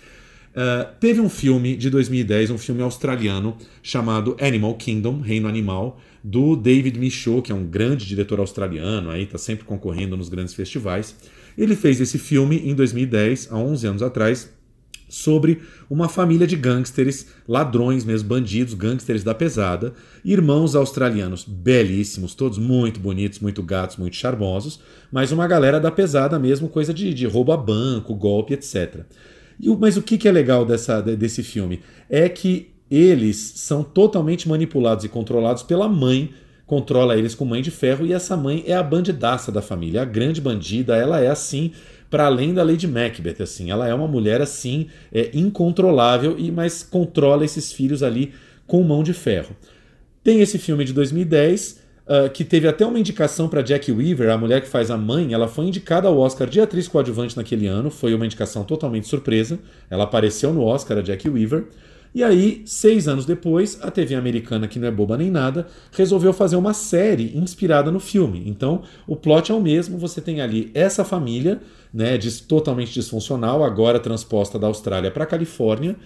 Uh, 0.50 0.86
teve 1.00 1.22
um 1.22 1.28
filme 1.30 1.74
de 1.74 1.88
2010, 1.88 2.50
um 2.50 2.58
filme 2.58 2.82
australiano, 2.82 3.56
chamado 3.82 4.36
Animal 4.38 4.74
Kingdom, 4.74 5.22
Reino 5.22 5.48
Animal, 5.48 5.98
do 6.22 6.54
David 6.54 6.98
Michaud, 6.98 7.40
que 7.40 7.50
é 7.50 7.54
um 7.54 7.64
grande 7.64 8.04
diretor 8.04 8.38
australiano, 8.38 9.08
aí 9.08 9.24
tá 9.24 9.38
sempre 9.38 9.64
concorrendo 9.64 10.18
nos 10.18 10.28
grandes 10.28 10.52
festivais. 10.52 11.16
Ele 11.56 11.74
fez 11.76 11.98
esse 11.98 12.18
filme 12.18 12.58
em 12.58 12.74
2010, 12.74 13.48
há 13.50 13.56
11 13.56 13.86
anos 13.86 14.02
atrás, 14.02 14.50
sobre 15.08 15.62
uma 15.88 16.08
família 16.08 16.46
de 16.46 16.56
gangsters, 16.56 17.26
ladrões 17.46 18.04
mesmo, 18.04 18.28
bandidos, 18.28 18.74
gangsters 18.74 19.24
da 19.24 19.34
pesada, 19.34 19.94
irmãos 20.24 20.74
australianos 20.74 21.44
belíssimos, 21.44 22.34
todos 22.34 22.58
muito 22.58 23.00
bonitos, 23.00 23.38
muito 23.38 23.62
gatos, 23.62 23.96
muito 23.96 24.16
charmosos, 24.16 24.80
mas 25.10 25.32
uma 25.32 25.46
galera 25.46 25.80
da 25.80 25.90
pesada 25.90 26.38
mesmo, 26.38 26.68
coisa 26.68 26.92
de, 26.92 27.14
de 27.14 27.26
a 27.26 27.56
banco, 27.56 28.14
golpe, 28.14 28.54
etc. 28.54 29.04
E, 29.58 29.68
mas 29.76 29.96
o 29.96 30.02
que, 30.02 30.18
que 30.18 30.28
é 30.28 30.32
legal 30.32 30.64
dessa, 30.64 31.00
desse 31.00 31.42
filme? 31.42 31.80
É 32.08 32.28
que 32.28 32.70
eles 32.90 33.36
são 33.56 33.82
totalmente 33.82 34.48
manipulados 34.48 35.04
e 35.04 35.08
controlados 35.08 35.62
pela 35.62 35.88
mãe, 35.88 36.30
controla 36.66 37.16
eles 37.16 37.34
com 37.34 37.44
mãe 37.44 37.62
de 37.62 37.70
ferro, 37.70 38.06
e 38.06 38.12
essa 38.12 38.36
mãe 38.36 38.64
é 38.66 38.74
a 38.74 38.82
bandidaça 38.82 39.50
da 39.50 39.62
família, 39.62 40.02
a 40.02 40.04
grande 40.04 40.40
bandida, 40.40 40.96
ela 40.96 41.20
é 41.20 41.28
assim 41.28 41.72
para 42.10 42.26
além 42.26 42.54
da 42.54 42.62
Lady 42.62 42.86
Macbeth, 42.86 43.42
assim, 43.42 43.70
ela 43.70 43.86
é 43.86 43.94
uma 43.94 44.08
mulher 44.08 44.40
assim, 44.40 44.88
é 45.12 45.30
incontrolável 45.34 46.36
e 46.38 46.50
mas 46.50 46.82
controla 46.82 47.44
esses 47.44 47.72
filhos 47.72 48.02
ali 48.02 48.32
com 48.66 48.82
mão 48.82 49.02
de 49.02 49.12
ferro. 49.12 49.54
Tem 50.22 50.40
esse 50.40 50.58
filme 50.58 50.84
de 50.84 50.92
2010 50.92 51.80
uh, 52.06 52.30
que 52.30 52.44
teve 52.44 52.66
até 52.66 52.84
uma 52.84 52.98
indicação 52.98 53.48
para 53.48 53.64
Jackie 53.64 53.92
Weaver, 53.92 54.30
a 54.30 54.38
mulher 54.38 54.60
que 54.60 54.68
faz 54.68 54.90
a 54.90 54.96
mãe, 54.96 55.32
ela 55.32 55.48
foi 55.48 55.66
indicada 55.66 56.08
ao 56.08 56.18
Oscar 56.18 56.48
de 56.48 56.60
atriz 56.60 56.88
coadjuvante 56.88 57.36
naquele 57.36 57.66
ano, 57.66 57.90
foi 57.90 58.14
uma 58.14 58.26
indicação 58.26 58.64
totalmente 58.64 59.06
surpresa. 59.06 59.58
Ela 59.90 60.04
apareceu 60.04 60.52
no 60.52 60.62
Oscar, 60.62 60.98
a 60.98 61.02
Jackie 61.02 61.28
Weaver. 61.28 61.66
E 62.14 62.24
aí, 62.24 62.62
seis 62.64 63.06
anos 63.06 63.26
depois, 63.26 63.78
a 63.82 63.90
TV 63.90 64.14
americana, 64.14 64.66
que 64.66 64.78
não 64.78 64.88
é 64.88 64.90
boba 64.90 65.16
nem 65.16 65.30
nada, 65.30 65.66
resolveu 65.92 66.32
fazer 66.32 66.56
uma 66.56 66.72
série 66.72 67.36
inspirada 67.36 67.90
no 67.90 68.00
filme. 68.00 68.42
Então, 68.46 68.82
o 69.06 69.14
plot 69.14 69.52
é 69.52 69.54
o 69.54 69.60
mesmo, 69.60 69.98
você 69.98 70.20
tem 70.20 70.40
ali 70.40 70.70
essa 70.74 71.04
família, 71.04 71.60
né, 71.92 72.18
totalmente 72.46 72.92
disfuncional, 72.92 73.62
agora 73.62 74.00
transposta 74.00 74.58
da 74.58 74.66
Austrália 74.66 75.10
para 75.10 75.24
a 75.24 75.26
Califórnia. 75.26 75.96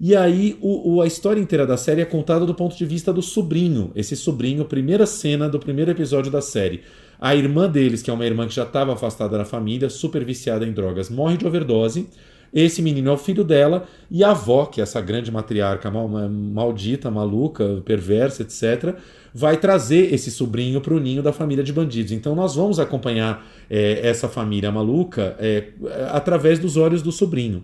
E 0.00 0.14
aí, 0.14 0.56
o, 0.60 0.94
o, 0.94 1.02
a 1.02 1.06
história 1.06 1.40
inteira 1.40 1.66
da 1.66 1.76
série 1.76 2.00
é 2.00 2.04
contada 2.04 2.46
do 2.46 2.54
ponto 2.54 2.76
de 2.76 2.86
vista 2.86 3.12
do 3.12 3.20
sobrinho. 3.20 3.90
Esse 3.96 4.14
sobrinho, 4.14 4.64
primeira 4.64 5.06
cena 5.06 5.48
do 5.48 5.58
primeiro 5.58 5.90
episódio 5.90 6.30
da 6.30 6.40
série. 6.40 6.82
A 7.20 7.34
irmã 7.34 7.68
deles, 7.68 8.00
que 8.00 8.08
é 8.08 8.12
uma 8.12 8.24
irmã 8.24 8.46
que 8.46 8.54
já 8.54 8.62
estava 8.62 8.92
afastada 8.92 9.36
da 9.36 9.44
família, 9.44 9.90
super 9.90 10.24
viciada 10.24 10.64
em 10.64 10.70
drogas, 10.70 11.10
morre 11.10 11.36
de 11.36 11.44
overdose. 11.44 12.06
Esse 12.52 12.80
menino 12.80 13.10
é 13.10 13.12
o 13.12 13.18
filho 13.18 13.44
dela 13.44 13.86
e 14.10 14.24
a 14.24 14.30
avó, 14.30 14.66
que 14.66 14.80
é 14.80 14.82
essa 14.82 15.00
grande 15.00 15.30
matriarca 15.30 15.90
mal, 15.90 16.08
maldita, 16.08 17.10
maluca, 17.10 17.82
perversa, 17.84 18.42
etc., 18.42 18.96
vai 19.34 19.56
trazer 19.56 20.12
esse 20.12 20.30
sobrinho 20.30 20.80
para 20.80 20.94
o 20.94 20.98
ninho 20.98 21.22
da 21.22 21.32
família 21.32 21.62
de 21.62 21.72
bandidos. 21.72 22.12
Então 22.12 22.34
nós 22.34 22.54
vamos 22.54 22.80
acompanhar 22.80 23.46
é, 23.68 24.06
essa 24.06 24.28
família 24.28 24.72
maluca 24.72 25.36
é, 25.38 25.68
através 26.10 26.58
dos 26.58 26.76
olhos 26.76 27.02
do 27.02 27.12
sobrinho. 27.12 27.62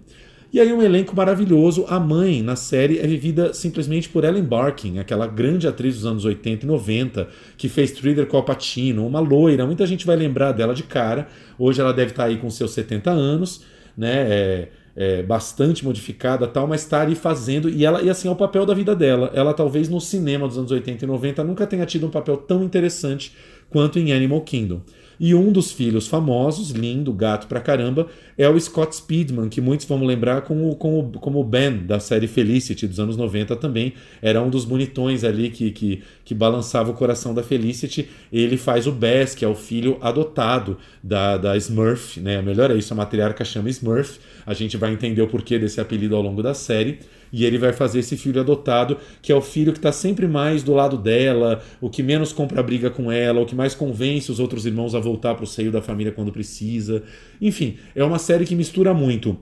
E 0.52 0.60
aí 0.60 0.72
um 0.72 0.80
elenco 0.80 1.16
maravilhoso. 1.16 1.84
A 1.88 1.98
mãe 1.98 2.40
na 2.40 2.54
série 2.54 3.00
é 3.00 3.06
vivida 3.08 3.52
simplesmente 3.52 4.08
por 4.08 4.22
Ellen 4.22 4.44
Barkin, 4.44 5.00
aquela 5.00 5.26
grande 5.26 5.66
atriz 5.66 5.96
dos 5.96 6.06
anos 6.06 6.24
80 6.24 6.64
e 6.64 6.68
90, 6.68 7.28
que 7.56 7.68
fez 7.68 7.90
Thriller 7.90 8.26
com 8.26 8.36
Al 8.36 8.44
Pacino, 8.44 9.04
uma 9.04 9.18
loira. 9.18 9.66
Muita 9.66 9.84
gente 9.84 10.06
vai 10.06 10.14
lembrar 10.14 10.52
dela 10.52 10.72
de 10.72 10.84
cara. 10.84 11.26
Hoje 11.58 11.80
ela 11.80 11.92
deve 11.92 12.12
estar 12.12 12.26
aí 12.26 12.36
com 12.36 12.48
seus 12.50 12.70
70 12.70 13.10
anos 13.10 13.64
né? 13.96 14.12
É, 14.12 14.68
é, 14.96 15.22
bastante 15.22 15.84
modificada 15.84 16.46
tal, 16.46 16.66
mas 16.66 16.82
está 16.82 17.00
ali 17.02 17.14
fazendo, 17.14 17.68
e 17.68 17.84
ela 17.84 18.00
e 18.00 18.08
assim 18.08 18.28
é 18.28 18.30
o 18.30 18.36
papel 18.36 18.64
da 18.64 18.74
vida 18.74 18.94
dela. 18.94 19.30
Ela 19.34 19.52
talvez 19.52 19.88
no 19.88 20.00
cinema 20.00 20.46
dos 20.46 20.56
anos 20.56 20.70
80 20.70 21.04
e 21.04 21.08
90 21.08 21.42
nunca 21.44 21.66
tenha 21.66 21.84
tido 21.84 22.06
um 22.06 22.10
papel 22.10 22.36
tão 22.36 22.62
interessante 22.62 23.34
quanto 23.70 23.98
em 23.98 24.12
Animal 24.12 24.40
Kingdom. 24.42 24.82
E 25.18 25.34
um 25.34 25.52
dos 25.52 25.72
filhos 25.72 26.06
famosos, 26.06 26.70
lindo, 26.70 27.12
gato 27.12 27.46
pra 27.46 27.60
caramba, 27.60 28.08
é 28.36 28.48
o 28.48 28.58
Scott 28.60 28.96
Speedman, 28.96 29.48
que 29.48 29.60
muitos 29.60 29.86
vão 29.86 30.04
lembrar 30.04 30.42
como, 30.42 30.74
como, 30.76 31.10
como 31.12 31.40
o 31.40 31.44
Ben 31.44 31.78
da 31.78 32.00
série 32.00 32.26
Felicity 32.26 32.86
dos 32.86 32.98
anos 32.98 33.16
90 33.16 33.56
também. 33.56 33.94
Era 34.20 34.42
um 34.42 34.50
dos 34.50 34.64
bonitões 34.64 35.24
ali 35.24 35.50
que, 35.50 35.70
que, 35.70 36.02
que 36.24 36.34
balançava 36.34 36.90
o 36.90 36.94
coração 36.94 37.34
da 37.34 37.42
Felicity. 37.42 38.08
Ele 38.32 38.56
faz 38.56 38.86
o 38.86 38.92
Bess, 38.92 39.34
que 39.34 39.44
é 39.44 39.48
o 39.48 39.54
filho 39.54 39.98
adotado 40.00 40.78
da, 41.02 41.36
da 41.36 41.56
Smurf, 41.56 42.20
né? 42.20 42.42
Melhor 42.42 42.70
é 42.70 42.74
isso, 42.74 42.92
a 42.92 42.96
matriarca 42.96 43.44
chama 43.44 43.70
Smurf. 43.70 44.18
A 44.44 44.54
gente 44.54 44.76
vai 44.76 44.92
entender 44.92 45.22
o 45.22 45.28
porquê 45.28 45.58
desse 45.58 45.80
apelido 45.80 46.16
ao 46.16 46.22
longo 46.22 46.42
da 46.42 46.54
série 46.54 46.98
e 47.32 47.44
ele 47.44 47.58
vai 47.58 47.72
fazer 47.72 48.00
esse 48.00 48.16
filho 48.16 48.40
adotado, 48.40 48.98
que 49.20 49.32
é 49.32 49.34
o 49.34 49.40
filho 49.40 49.72
que 49.72 49.78
está 49.78 49.92
sempre 49.92 50.26
mais 50.26 50.62
do 50.62 50.74
lado 50.74 50.96
dela, 50.96 51.62
o 51.80 51.90
que 51.90 52.02
menos 52.02 52.32
compra 52.32 52.62
briga 52.62 52.90
com 52.90 53.10
ela, 53.10 53.40
o 53.40 53.46
que 53.46 53.54
mais 53.54 53.74
convence 53.74 54.30
os 54.30 54.40
outros 54.40 54.66
irmãos 54.66 54.94
a 54.94 55.00
voltar 55.00 55.34
para 55.34 55.44
o 55.44 55.46
seio 55.46 55.72
da 55.72 55.82
família 55.82 56.12
quando 56.12 56.32
precisa. 56.32 57.02
Enfim, 57.40 57.76
é 57.94 58.04
uma 58.04 58.18
série 58.18 58.44
que 58.44 58.54
mistura 58.54 58.94
muito 58.94 59.38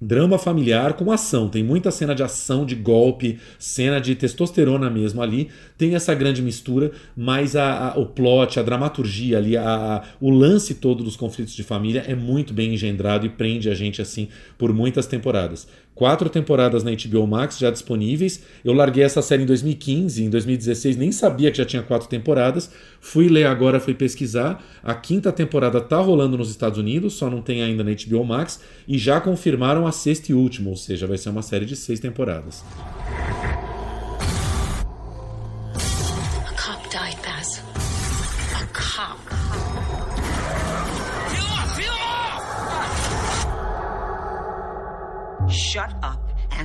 drama 0.00 0.38
familiar 0.38 0.94
com 0.94 1.10
ação. 1.10 1.48
Tem 1.48 1.62
muita 1.62 1.90
cena 1.90 2.14
de 2.14 2.22
ação, 2.22 2.66
de 2.66 2.74
golpe, 2.74 3.38
cena 3.58 4.00
de 4.00 4.14
testosterona 4.14 4.90
mesmo 4.90 5.22
ali. 5.22 5.48
Tem 5.76 5.94
essa 5.94 6.14
grande 6.14 6.42
mistura, 6.42 6.92
mas 7.16 7.56
a, 7.56 7.92
a, 7.92 7.98
o 7.98 8.06
plot, 8.06 8.58
a 8.58 8.62
dramaturgia 8.62 9.38
ali, 9.38 9.56
a, 9.56 10.02
o 10.20 10.30
lance 10.30 10.74
todo 10.74 11.02
dos 11.02 11.16
conflitos 11.16 11.54
de 11.54 11.62
família 11.62 12.04
é 12.06 12.14
muito 12.14 12.52
bem 12.52 12.74
engendrado 12.74 13.26
e 13.26 13.30
prende 13.30 13.70
a 13.70 13.74
gente 13.74 14.02
assim 14.02 14.28
por 14.58 14.72
muitas 14.72 15.06
temporadas 15.06 15.66
quatro 15.96 16.28
temporadas 16.28 16.84
na 16.84 16.92
HBO 16.92 17.26
Max 17.26 17.58
já 17.58 17.70
disponíveis. 17.70 18.40
Eu 18.62 18.74
larguei 18.74 19.02
essa 19.02 19.22
série 19.22 19.42
em 19.42 19.46
2015, 19.46 20.22
em 20.22 20.30
2016 20.30 20.96
nem 20.96 21.10
sabia 21.10 21.50
que 21.50 21.56
já 21.58 21.64
tinha 21.64 21.82
quatro 21.82 22.06
temporadas. 22.06 22.70
Fui 23.00 23.28
ler 23.28 23.46
agora, 23.46 23.80
fui 23.80 23.94
pesquisar. 23.94 24.62
A 24.84 24.94
quinta 24.94 25.32
temporada 25.32 25.80
tá 25.80 25.98
rolando 25.98 26.36
nos 26.36 26.50
Estados 26.50 26.78
Unidos, 26.78 27.14
só 27.14 27.28
não 27.28 27.42
tem 27.42 27.62
ainda 27.62 27.82
na 27.82 27.90
HBO 27.90 28.24
Max 28.24 28.60
e 28.86 28.98
já 28.98 29.20
confirmaram 29.20 29.86
a 29.86 29.90
sexta 29.90 30.30
e 30.30 30.34
última, 30.34 30.70
ou 30.70 30.76
seja, 30.76 31.06
vai 31.06 31.16
ser 31.16 31.30
uma 31.30 31.42
série 31.42 31.64
de 31.64 31.74
seis 31.74 31.98
temporadas. 31.98 32.62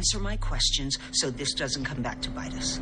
Answer 0.02 0.20
my 0.20 0.36
questions 0.38 0.98
so 1.14 1.32
this 1.32 1.54
doesn't 1.54 1.86
come 1.88 2.02
back 2.02 2.20
to 2.22 2.32
bite 2.32 2.56
us. 2.58 2.82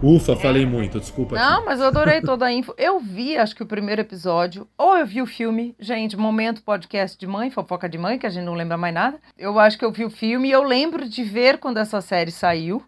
Ufa, 0.00 0.36
falei 0.36 0.64
muito, 0.64 1.00
desculpa. 1.00 1.34
Não, 1.34 1.56
aqui. 1.56 1.66
mas 1.66 1.80
eu 1.80 1.86
adorei 1.86 2.20
toda 2.20 2.46
a 2.46 2.52
info. 2.52 2.72
Eu 2.78 3.00
vi, 3.00 3.36
acho 3.36 3.56
que 3.56 3.64
o 3.64 3.66
primeiro 3.66 4.00
episódio, 4.00 4.68
ou 4.76 4.96
eu 4.96 5.04
vi 5.04 5.20
o 5.20 5.26
filme, 5.26 5.74
gente, 5.80 6.16
momento 6.16 6.62
podcast 6.62 7.18
de 7.18 7.26
mãe, 7.26 7.50
fofoca 7.50 7.88
de 7.88 7.98
mãe, 7.98 8.16
que 8.16 8.26
a 8.26 8.30
gente 8.30 8.44
não 8.44 8.54
lembra 8.54 8.76
mais 8.76 8.94
nada. 8.94 9.18
Eu 9.36 9.58
acho 9.58 9.76
que 9.76 9.84
eu 9.84 9.90
vi 9.90 10.04
o 10.04 10.10
filme 10.10 10.48
e 10.48 10.52
eu 10.52 10.62
lembro 10.62 11.08
de 11.08 11.24
ver 11.24 11.58
quando 11.58 11.78
essa 11.78 12.00
série 12.00 12.30
saiu. 12.30 12.80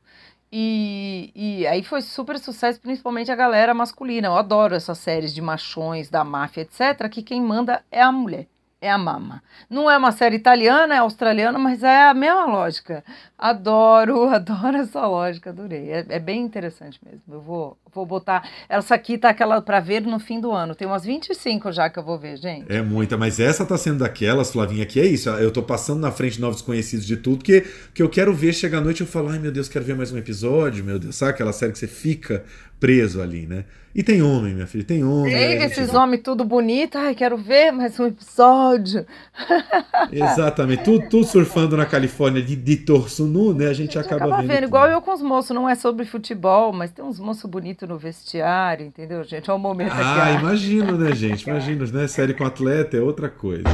E, 0.52 1.32
e 1.34 1.66
aí 1.66 1.82
foi 1.82 2.02
super 2.02 2.38
sucesso, 2.38 2.80
principalmente 2.80 3.32
a 3.32 3.36
galera 3.36 3.74
masculina. 3.74 4.28
Eu 4.28 4.36
adoro 4.36 4.76
essas 4.76 4.98
séries 4.98 5.34
de 5.34 5.40
machões, 5.40 6.10
da 6.10 6.22
máfia, 6.22 6.60
etc., 6.60 7.08
que 7.10 7.22
quem 7.22 7.42
manda 7.42 7.82
é 7.90 8.02
a 8.02 8.12
mulher 8.12 8.46
é 8.80 8.90
a 8.90 8.96
Mama. 8.96 9.42
Não 9.68 9.90
é 9.90 9.96
uma 9.96 10.10
série 10.10 10.36
italiana, 10.36 10.94
é 10.94 10.98
australiana, 10.98 11.58
mas 11.58 11.82
é 11.82 12.08
a 12.08 12.14
mesma 12.14 12.46
lógica. 12.46 13.04
Adoro, 13.38 14.24
adoro 14.32 14.78
essa 14.78 15.06
lógica, 15.06 15.50
adorei. 15.50 15.90
É, 15.90 16.06
é 16.08 16.18
bem 16.18 16.40
interessante 16.42 16.98
mesmo. 17.04 17.20
Eu 17.30 17.40
vou, 17.40 17.76
vou 17.92 18.06
botar. 18.06 18.48
Essa 18.68 18.94
aqui 18.94 19.18
tá 19.18 19.28
aquela 19.28 19.60
para 19.60 19.80
ver 19.80 20.00
no 20.02 20.18
fim 20.18 20.40
do 20.40 20.50
ano. 20.50 20.74
Tem 20.74 20.88
umas 20.88 21.04
25 21.04 21.70
já 21.72 21.90
que 21.90 21.98
eu 21.98 22.02
vou 22.02 22.18
ver, 22.18 22.38
gente. 22.38 22.72
É 22.72 22.80
muita, 22.80 23.18
mas 23.18 23.38
essa 23.38 23.66
tá 23.66 23.76
sendo 23.76 23.98
daquelas, 23.98 24.50
Flavinha, 24.50 24.86
que 24.86 24.98
é 24.98 25.04
isso. 25.04 25.28
Eu 25.28 25.50
tô 25.50 25.62
passando 25.62 26.00
na 26.00 26.10
frente 26.10 26.34
de 26.34 26.40
novos 26.40 26.62
conhecidos 26.62 27.04
de 27.06 27.18
tudo, 27.18 27.44
que, 27.44 27.60
que 27.94 28.02
eu 28.02 28.08
quero 28.08 28.32
ver 28.32 28.54
chegar 28.54 28.78
à 28.78 28.80
noite 28.80 29.02
eu 29.02 29.06
falo, 29.06 29.28
ai 29.28 29.38
meu 29.38 29.52
Deus, 29.52 29.68
quero 29.68 29.84
ver 29.84 29.94
mais 29.94 30.10
um 30.10 30.16
episódio, 30.16 30.82
meu 30.82 30.98
Deus. 30.98 31.16
Sabe 31.16 31.32
aquela 31.32 31.52
série 31.52 31.72
que 31.72 31.78
você 31.78 31.86
fica 31.86 32.44
preso 32.78 33.20
ali, 33.20 33.46
né? 33.46 33.66
E 33.92 34.04
tem 34.04 34.22
homem, 34.22 34.54
minha 34.54 34.68
filha, 34.68 34.84
tem 34.84 35.02
homem. 35.02 35.32
Tem 35.32 35.64
esses 35.64 35.92
homens 35.92 36.22
tudo 36.22 36.44
bonito, 36.44 36.96
ai, 36.96 37.12
quero 37.12 37.36
ver 37.36 37.72
mais 37.72 37.98
um 37.98 38.06
episódio. 38.06 39.04
Exatamente, 40.12 40.84
tudo, 40.84 41.08
tudo 41.08 41.24
surfando 41.24 41.76
na 41.76 41.84
Califórnia 41.84 42.40
de, 42.40 42.54
de 42.54 42.76
torso 42.76 43.26
nu, 43.26 43.52
né? 43.52 43.66
A 43.66 43.72
gente, 43.72 43.98
a 43.98 44.02
gente 44.02 44.06
acaba, 44.06 44.26
acaba 44.26 44.42
vendo. 44.42 44.48
vendo 44.48 44.64
igual 44.64 44.86
eu 44.86 45.02
com 45.02 45.12
os 45.12 45.20
moços, 45.20 45.50
não 45.50 45.68
é 45.68 45.74
sobre 45.74 46.04
futebol, 46.04 46.72
mas 46.72 46.92
tem 46.92 47.04
uns 47.04 47.18
moços 47.18 47.50
bonitos 47.50 47.88
no 47.88 47.98
vestiário, 47.98 48.86
entendeu, 48.86 49.24
gente? 49.24 49.50
É 49.50 49.52
o 49.52 49.56
um 49.56 49.58
momento 49.58 49.92
ah, 49.92 49.94
aqui. 49.94 50.20
Ah, 50.20 50.40
imagino, 50.40 50.96
né, 50.96 51.12
gente? 51.12 51.42
Imagino, 51.50 51.84
né? 51.90 52.06
Série 52.06 52.32
com 52.32 52.44
atleta 52.44 52.96
é 52.96 53.00
outra 53.00 53.28
coisa. 53.28 53.64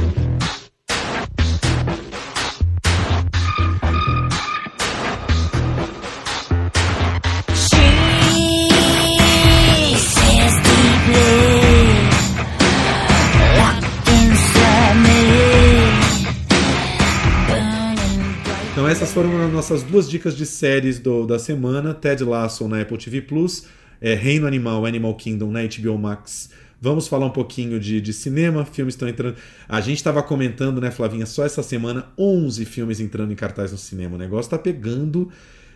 Então 18.87 18.95
essas 18.95 19.11
foram 19.11 19.45
as 19.45 19.51
nossas 19.51 19.83
duas 19.83 20.09
dicas 20.09 20.33
de 20.33 20.45
séries 20.45 20.97
do, 20.97 21.25
da 21.25 21.37
semana. 21.37 21.93
Ted 21.93 22.23
Lasso 22.23 22.69
na 22.69 22.81
Apple 22.81 22.97
TV 22.97 23.21
Plus, 23.21 23.65
é, 23.99 24.13
Reino 24.13 24.47
Animal, 24.47 24.85
Animal 24.85 25.13
Kingdom 25.15 25.51
na 25.51 25.59
HBO 25.63 25.97
Max 25.97 26.49
Vamos 26.79 27.05
falar 27.05 27.25
um 27.25 27.31
pouquinho 27.31 27.81
de, 27.81 27.99
de 27.99 28.13
cinema, 28.13 28.63
filmes 28.63 28.93
estão 28.93 29.09
entrando. 29.09 29.35
A 29.67 29.81
gente 29.81 29.97
estava 29.97 30.23
comentando, 30.23 30.79
né, 30.79 30.89
Flavinha, 30.89 31.25
só 31.25 31.43
essa 31.43 31.61
semana 31.61 32.07
11 32.17 32.63
filmes 32.63 33.01
entrando 33.01 33.33
em 33.33 33.35
cartaz 33.35 33.73
no 33.73 33.77
cinema. 33.77 34.15
O 34.15 34.17
negócio 34.17 34.49
tá 34.49 34.57
pegando 34.57 35.29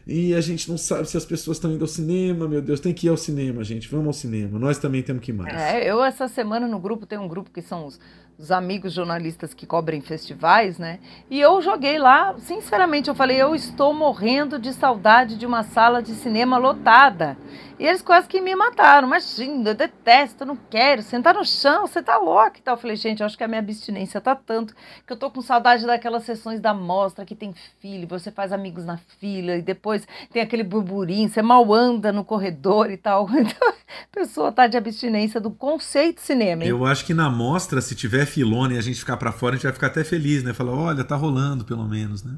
e 0.06 0.34
a 0.34 0.40
gente 0.42 0.70
não 0.70 0.78
sabe 0.78 1.10
se 1.10 1.18
as 1.18 1.26
pessoas 1.26 1.58
estão 1.58 1.72
indo 1.72 1.84
ao 1.84 1.88
cinema, 1.88 2.48
meu 2.48 2.62
Deus, 2.62 2.80
tem 2.80 2.94
que 2.94 3.08
ir 3.08 3.10
ao 3.10 3.18
cinema, 3.18 3.64
gente. 3.64 3.90
Vamos 3.90 4.08
ao 4.08 4.14
cinema. 4.14 4.58
Nós 4.58 4.78
também 4.78 5.02
temos 5.04 5.22
que 5.24 5.32
ir 5.32 5.34
mais. 5.34 5.54
É, 5.54 5.90
eu 5.90 6.04
essa 6.04 6.28
semana 6.28 6.68
no 6.68 6.80
grupo 6.80 7.06
tem 7.06 7.20
um 7.20 7.28
grupo 7.28 7.52
que 7.52 7.62
são 7.62 7.86
os, 7.86 8.00
os 8.42 8.52
amigos 8.52 8.92
jornalistas 8.92 9.54
que 9.54 9.68
cobrem 9.68 10.02
festivais, 10.02 10.80
né? 10.80 11.00
E 11.30 11.40
eu 11.40 11.62
joguei 11.62 12.00
lá, 12.00 12.36
sinceramente, 12.40 13.08
eu 13.08 13.14
falei, 13.14 13.40
eu 13.40 13.54
estou 13.54 13.94
morrendo 13.94 14.58
de 14.58 14.74
saudade 14.74 15.38
de 15.38 15.46
uma 15.46 15.62
sala 15.62 16.02
de 16.02 16.14
cinema 16.16 16.58
lotada. 16.58 17.38
E 17.82 17.86
eles 17.88 18.04
quase 18.04 18.28
que 18.28 18.40
me 18.40 18.56
mataram. 18.56 19.08
Imagina, 19.08 19.72
eu 19.72 19.74
detesto, 19.74 20.44
eu 20.44 20.48
não 20.48 20.56
quero. 20.70 21.02
Sentar 21.02 21.34
no 21.34 21.44
chão, 21.44 21.88
você 21.88 22.00
tá 22.00 22.16
louco 22.16 22.58
e 22.58 22.62
tal. 22.62 22.76
Eu 22.76 22.80
falei, 22.80 22.96
gente, 22.96 23.22
eu 23.22 23.26
acho 23.26 23.36
que 23.36 23.44
a 23.44 23.48
minha 23.48 23.58
abstinência 23.58 24.22
tá 24.22 24.36
tanto 24.36 24.76
que 25.06 25.12
eu 25.12 25.18
tô 25.18 25.32
com 25.32 25.42
saudade 25.42 25.84
daquelas 25.84 26.22
sessões 26.22 26.60
da 26.60 26.76
mostra 26.76 27.26
que 27.26 27.34
tem 27.34 27.56
filho, 27.80 28.08
você 28.08 28.30
faz 28.30 28.52
amigos 28.52 28.86
na 28.86 28.98
fila 29.20 29.56
e 29.56 29.64
depois 29.64 30.08
tem 30.32 30.44
aquele 30.44 30.64
burburinho, 30.64 31.28
você 31.28 31.42
mal 31.42 31.74
anda 31.74 32.12
no 32.12 32.24
corredor 32.24 32.92
e 32.92 32.98
tal. 32.98 33.28
Então, 33.42 33.68
a 33.70 34.14
pessoa 34.14 34.52
tá 34.52 34.68
de 34.68 34.78
abstinência 34.78 35.42
do 35.42 35.50
conceito 35.50 36.22
cinema. 36.22 36.64
Hein? 36.64 36.70
Eu 36.70 36.86
acho 36.86 37.04
que 37.04 37.14
na 37.14 37.30
mostra, 37.30 37.82
se 37.82 37.96
tiver 37.96 38.26
filona 38.32 38.74
e 38.74 38.78
a 38.78 38.82
gente 38.82 39.00
ficar 39.00 39.18
para 39.18 39.32
fora, 39.32 39.54
a 39.54 39.58
gente 39.58 39.64
vai 39.64 39.74
ficar 39.74 39.88
até 39.88 40.04
feliz, 40.04 40.44
né? 40.44 40.54
Falar, 40.54 40.72
olha, 40.72 41.04
tá 41.04 41.16
rolando 41.16 41.66
pelo 41.66 41.88
menos, 41.88 42.24
né? 42.24 42.34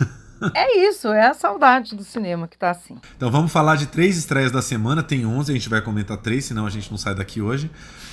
É 0.52 0.76
isso, 0.88 1.08
é 1.08 1.28
a 1.28 1.32
saudade 1.32 1.94
do 1.94 2.04
cinema 2.04 2.46
que 2.48 2.58
tá 2.58 2.70
assim. 2.70 2.98
Então 3.16 3.30
vamos 3.30 3.52
falar 3.52 3.76
de 3.76 3.86
três 3.86 4.18
estreias 4.18 4.50
da 4.50 4.60
semana. 4.60 5.02
Tem 5.02 5.24
11, 5.24 5.50
a 5.50 5.54
gente 5.54 5.68
vai 5.68 5.80
comentar 5.80 6.16
três, 6.18 6.44
senão 6.44 6.66
a 6.66 6.70
gente 6.70 6.90
não 6.90 6.98
sai 6.98 7.14
daqui 7.14 7.40
hoje. 7.40 7.70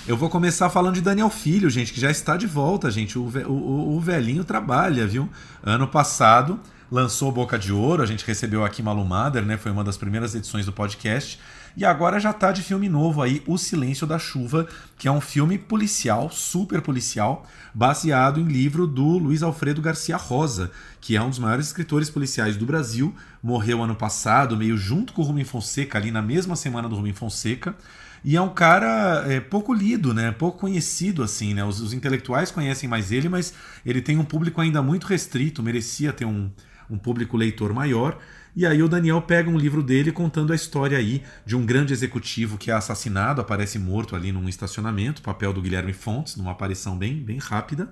Eu 0.07 0.15
vou 0.15 0.29
começar 0.29 0.69
falando 0.69 0.95
de 0.95 1.01
Daniel 1.01 1.29
Filho, 1.29 1.69
gente, 1.69 1.91
que 1.91 1.99
já 1.99 2.09
está 2.09 2.37
de 2.37 2.47
volta, 2.47 2.89
gente. 2.89 3.17
O, 3.17 3.23
o, 3.23 3.97
o 3.97 3.99
velhinho 3.99 4.43
trabalha, 4.45 5.05
viu? 5.05 5.27
Ano 5.63 5.87
passado 5.87 6.59
lançou 6.91 7.31
Boca 7.31 7.57
de 7.57 7.71
Ouro, 7.71 8.03
a 8.03 8.05
gente 8.05 8.25
recebeu 8.25 8.65
aqui 8.65 8.83
Malu 8.83 9.05
Mader, 9.05 9.43
né? 9.43 9.57
Foi 9.57 9.71
uma 9.71 9.83
das 9.83 9.97
primeiras 9.97 10.35
edições 10.35 10.65
do 10.65 10.73
podcast. 10.73 11.39
E 11.75 11.85
agora 11.85 12.19
já 12.19 12.33
tá 12.33 12.51
de 12.51 12.61
filme 12.61 12.89
novo 12.89 13.21
aí, 13.21 13.41
O 13.47 13.57
Silêncio 13.57 14.05
da 14.05 14.19
Chuva, 14.19 14.67
que 14.97 15.07
é 15.07 15.11
um 15.11 15.21
filme 15.21 15.57
policial, 15.57 16.29
super 16.29 16.81
policial, 16.81 17.47
baseado 17.73 18.39
em 18.39 18.45
livro 18.45 18.85
do 18.85 19.17
Luiz 19.17 19.41
Alfredo 19.41 19.81
Garcia 19.81 20.17
Rosa, 20.17 20.71
que 20.99 21.15
é 21.15 21.21
um 21.21 21.29
dos 21.29 21.39
maiores 21.39 21.67
escritores 21.67 22.09
policiais 22.09 22.57
do 22.57 22.65
Brasil. 22.65 23.15
Morreu 23.41 23.81
ano 23.81 23.95
passado, 23.95 24.57
meio 24.57 24.77
junto 24.77 25.13
com 25.13 25.21
o 25.21 25.25
Rubem 25.25 25.45
Fonseca, 25.45 25.97
ali 25.97 26.11
na 26.11 26.21
mesma 26.21 26.55
semana 26.55 26.89
do 26.89 26.95
Rubem 26.95 27.13
Fonseca. 27.13 27.75
E 28.23 28.35
é 28.35 28.41
um 28.41 28.49
cara 28.49 29.25
é, 29.27 29.39
pouco 29.39 29.73
lido, 29.73 30.13
né? 30.13 30.31
Pouco 30.31 30.59
conhecido, 30.59 31.23
assim, 31.23 31.53
né? 31.53 31.63
Os, 31.63 31.81
os, 31.81 31.91
intelectuais 31.93 32.51
conhecem 32.51 32.87
mais 32.87 33.11
ele, 33.11 33.27
mas 33.27 33.53
ele 33.83 34.01
tem 34.01 34.17
um 34.17 34.23
público 34.23 34.61
ainda 34.61 34.81
muito 34.81 35.07
restrito, 35.07 35.63
merecia 35.63 36.13
ter 36.13 36.25
um, 36.25 36.51
um 36.89 36.97
público 36.97 37.35
leitor 37.35 37.73
maior. 37.73 38.19
E 38.55 38.65
aí 38.65 38.83
o 38.83 38.89
Daniel 38.89 39.21
pega 39.21 39.49
um 39.49 39.57
livro 39.57 39.81
dele 39.81 40.11
contando 40.11 40.51
a 40.51 40.55
história 40.55 40.97
aí 40.97 41.23
de 41.45 41.55
um 41.55 41.65
grande 41.65 41.93
executivo 41.93 42.57
que 42.57 42.69
é 42.69 42.73
assassinado, 42.73 43.39
aparece 43.39 43.79
morto 43.79 44.15
ali 44.15 44.31
num 44.31 44.49
estacionamento, 44.49 45.21
papel 45.21 45.53
do 45.53 45.61
Guilherme 45.61 45.93
Fontes, 45.93 46.35
numa 46.35 46.51
aparição 46.51 46.97
bem, 46.97 47.15
bem 47.15 47.37
rápida. 47.37 47.89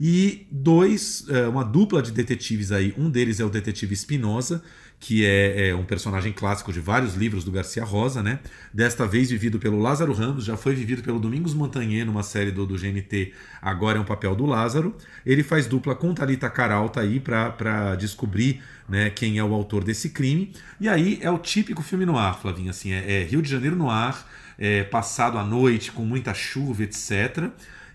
E 0.00 0.46
dois, 0.50 1.26
é, 1.28 1.46
uma 1.46 1.62
dupla 1.62 2.00
de 2.00 2.10
detetives 2.10 2.72
aí. 2.72 2.94
Um 2.96 3.10
deles 3.10 3.38
é 3.38 3.44
o 3.44 3.50
detetive 3.50 3.92
Espinosa, 3.92 4.62
que 4.98 5.26
é, 5.26 5.68
é, 5.68 5.74
um 5.74 5.84
personagem 5.84 6.32
clássico 6.32 6.72
de 6.72 6.80
vários 6.80 7.14
livros 7.14 7.44
do 7.44 7.50
Garcia 7.50 7.84
Rosa, 7.84 8.22
né? 8.22 8.38
Desta 8.72 9.06
vez 9.06 9.30
vivido 9.30 9.58
pelo 9.58 9.78
Lázaro 9.78 10.14
Ramos, 10.14 10.44
já 10.44 10.56
foi 10.56 10.74
vivido 10.74 11.02
pelo 11.02 11.18
Domingos 11.18 11.52
Montanhê 11.52 12.02
numa 12.02 12.22
série 12.22 12.50
do, 12.50 12.66
do 12.66 12.76
GNT, 12.76 13.34
agora 13.60 13.98
é 13.98 14.00
um 14.00 14.04
papel 14.04 14.34
do 14.34 14.46
Lázaro. 14.46 14.96
Ele 15.24 15.42
faz 15.42 15.66
dupla 15.66 15.94
com 15.94 16.14
Thalita 16.14 16.48
Caralta 16.48 17.00
aí 17.00 17.20
para 17.20 17.94
descobrir 17.96 18.62
né, 18.88 19.10
quem 19.10 19.38
é 19.38 19.44
o 19.44 19.52
autor 19.52 19.84
desse 19.84 20.10
crime. 20.10 20.52
E 20.80 20.88
aí 20.88 21.18
é 21.20 21.30
o 21.30 21.38
típico 21.38 21.82
filme 21.82 22.06
no 22.06 22.16
ar, 22.16 22.38
Flavinho, 22.40 22.70
assim, 22.70 22.92
é, 22.92 23.22
é 23.22 23.24
Rio 23.24 23.42
de 23.42 23.50
Janeiro 23.50 23.76
no 23.76 23.90
ar, 23.90 24.26
é, 24.58 24.82
passado 24.82 25.36
à 25.36 25.44
noite 25.44 25.92
com 25.92 26.04
muita 26.04 26.32
chuva, 26.32 26.84
etc. 26.84 27.50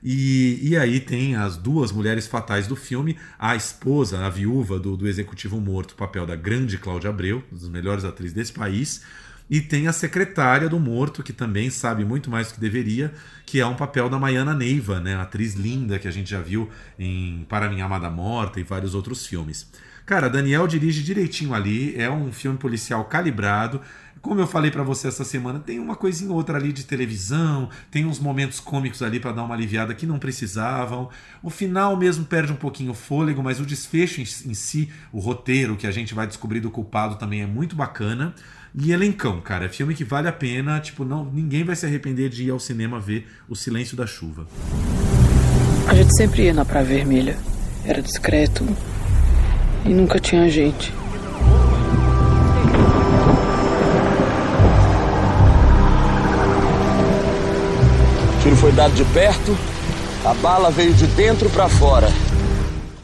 E, 0.08 0.60
e 0.62 0.78
aí 0.78 1.00
tem 1.00 1.36
as 1.36 1.58
duas 1.58 1.92
mulheres 1.92 2.28
fatais 2.28 2.68
do 2.68 2.76
filme, 2.76 3.18
a 3.40 3.56
esposa, 3.56 4.24
a 4.24 4.30
viúva 4.30 4.80
do, 4.80 4.96
do 4.96 5.08
executivo 5.08 5.60
morto, 5.60 5.96
papel 5.96 6.28
da 6.28 6.36
grande 6.36 6.78
Cláudia 6.78 7.10
Abreu, 7.10 7.44
uma 7.52 7.60
das 7.60 7.68
melhores 7.68 8.06
atrizes 8.06 8.32
desse 8.32 8.54
país, 8.54 9.02
e 9.50 9.60
tem 9.60 9.88
a 9.88 9.92
secretária 9.92 10.70
do 10.70 10.80
morto, 10.80 11.24
que 11.24 11.34
também 11.34 11.72
sabe 11.72 12.06
muito 12.06 12.30
mais 12.30 12.50
do 12.50 12.54
que 12.54 12.60
deveria, 12.60 13.12
que 13.48 13.60
é 13.60 13.66
um 13.66 13.76
papel 13.76 14.08
da 14.08 14.20
Maiana 14.20 14.54
Neiva, 14.54 15.00
né? 15.00 15.16
atriz 15.16 15.56
linda 15.56 15.98
que 15.98 16.08
a 16.08 16.12
gente 16.12 16.30
já 16.30 16.40
viu 16.40 16.70
em 17.00 17.44
Para 17.50 17.68
Minha 17.68 17.86
Amada 17.86 18.10
Morta 18.12 18.60
e 18.60 18.64
vários 18.64 18.94
outros 18.94 19.26
filmes. 19.26 19.68
Cara, 20.06 20.30
Daniel 20.30 20.68
dirige 20.68 21.02
direitinho 21.02 21.54
ali, 21.54 21.96
é 22.00 22.10
um 22.10 22.32
filme 22.32 22.58
policial 22.58 23.06
calibrado, 23.06 23.82
como 24.26 24.42
eu 24.42 24.48
falei 24.48 24.72
para 24.72 24.82
você 24.82 25.08
essa 25.08 25.24
semana, 25.24 25.60
tem 25.60 25.80
uma 25.80 25.96
coisinha 25.96 26.32
ou 26.32 26.38
outra 26.38 26.58
ali 26.58 26.74
de 26.74 26.84
televisão, 26.84 27.70
tem 27.92 28.08
uns 28.08 28.18
momentos 28.18 28.60
cômicos 28.60 29.04
ali 29.04 29.20
para 29.20 29.32
dar 29.32 29.44
uma 29.44 29.54
aliviada 29.54 29.94
que 29.94 30.08
não 30.08 30.18
precisavam. 30.18 31.10
O 31.44 31.52
final 31.52 31.96
mesmo 31.96 32.26
perde 32.26 32.52
um 32.52 32.56
pouquinho 32.56 32.90
o 32.90 32.96
fôlego, 32.96 33.44
mas 33.44 33.60
o 33.60 33.66
desfecho 33.68 34.22
em, 34.22 34.26
si, 34.26 34.90
o 35.12 35.20
roteiro 35.20 35.78
que 35.78 35.86
a 35.86 35.92
gente 35.92 36.16
vai 36.16 36.26
descobrir 36.26 36.60
do 36.60 36.72
culpado 36.72 37.18
também 37.18 37.44
é 37.44 37.46
muito 37.46 37.76
bacana. 37.76 38.34
E 38.74 38.92
elencão, 38.92 39.40
cara, 39.42 39.66
é 39.66 39.70
filme 39.70 39.94
que 39.94 40.04
vale 40.04 40.28
a 40.28 40.34
pena, 40.34 40.80
tipo, 40.80 41.06
não, 41.06 41.24
ninguém 41.26 41.64
vai 41.64 41.76
se 41.76 41.86
arrepender 41.86 42.30
de 42.30 42.46
ir 42.46 42.50
ao 42.50 42.60
cinema 42.60 43.00
ver 43.00 43.28
O 43.48 43.56
Silêncio 43.56 43.96
da 43.96 44.08
Chuva. 44.08 44.48
A 45.88 45.94
gente 45.94 46.16
sempre 46.18 46.46
ia 46.46 46.54
na 46.54 46.66
Praia 46.66 46.84
Vermelha. 46.84 47.38
Era 47.86 48.02
discreto 48.02 48.66
e 49.86 49.90
nunca 49.90 50.20
tinha 50.20 50.50
gente. 50.50 50.94
tiro 58.46 58.56
foi 58.58 58.72
dado 58.72 58.94
de 58.94 59.04
perto, 59.06 59.58
a 60.24 60.32
bala 60.36 60.70
veio 60.70 60.94
de 60.94 61.08
dentro 61.08 61.50
para 61.50 61.68
fora. 61.68 62.08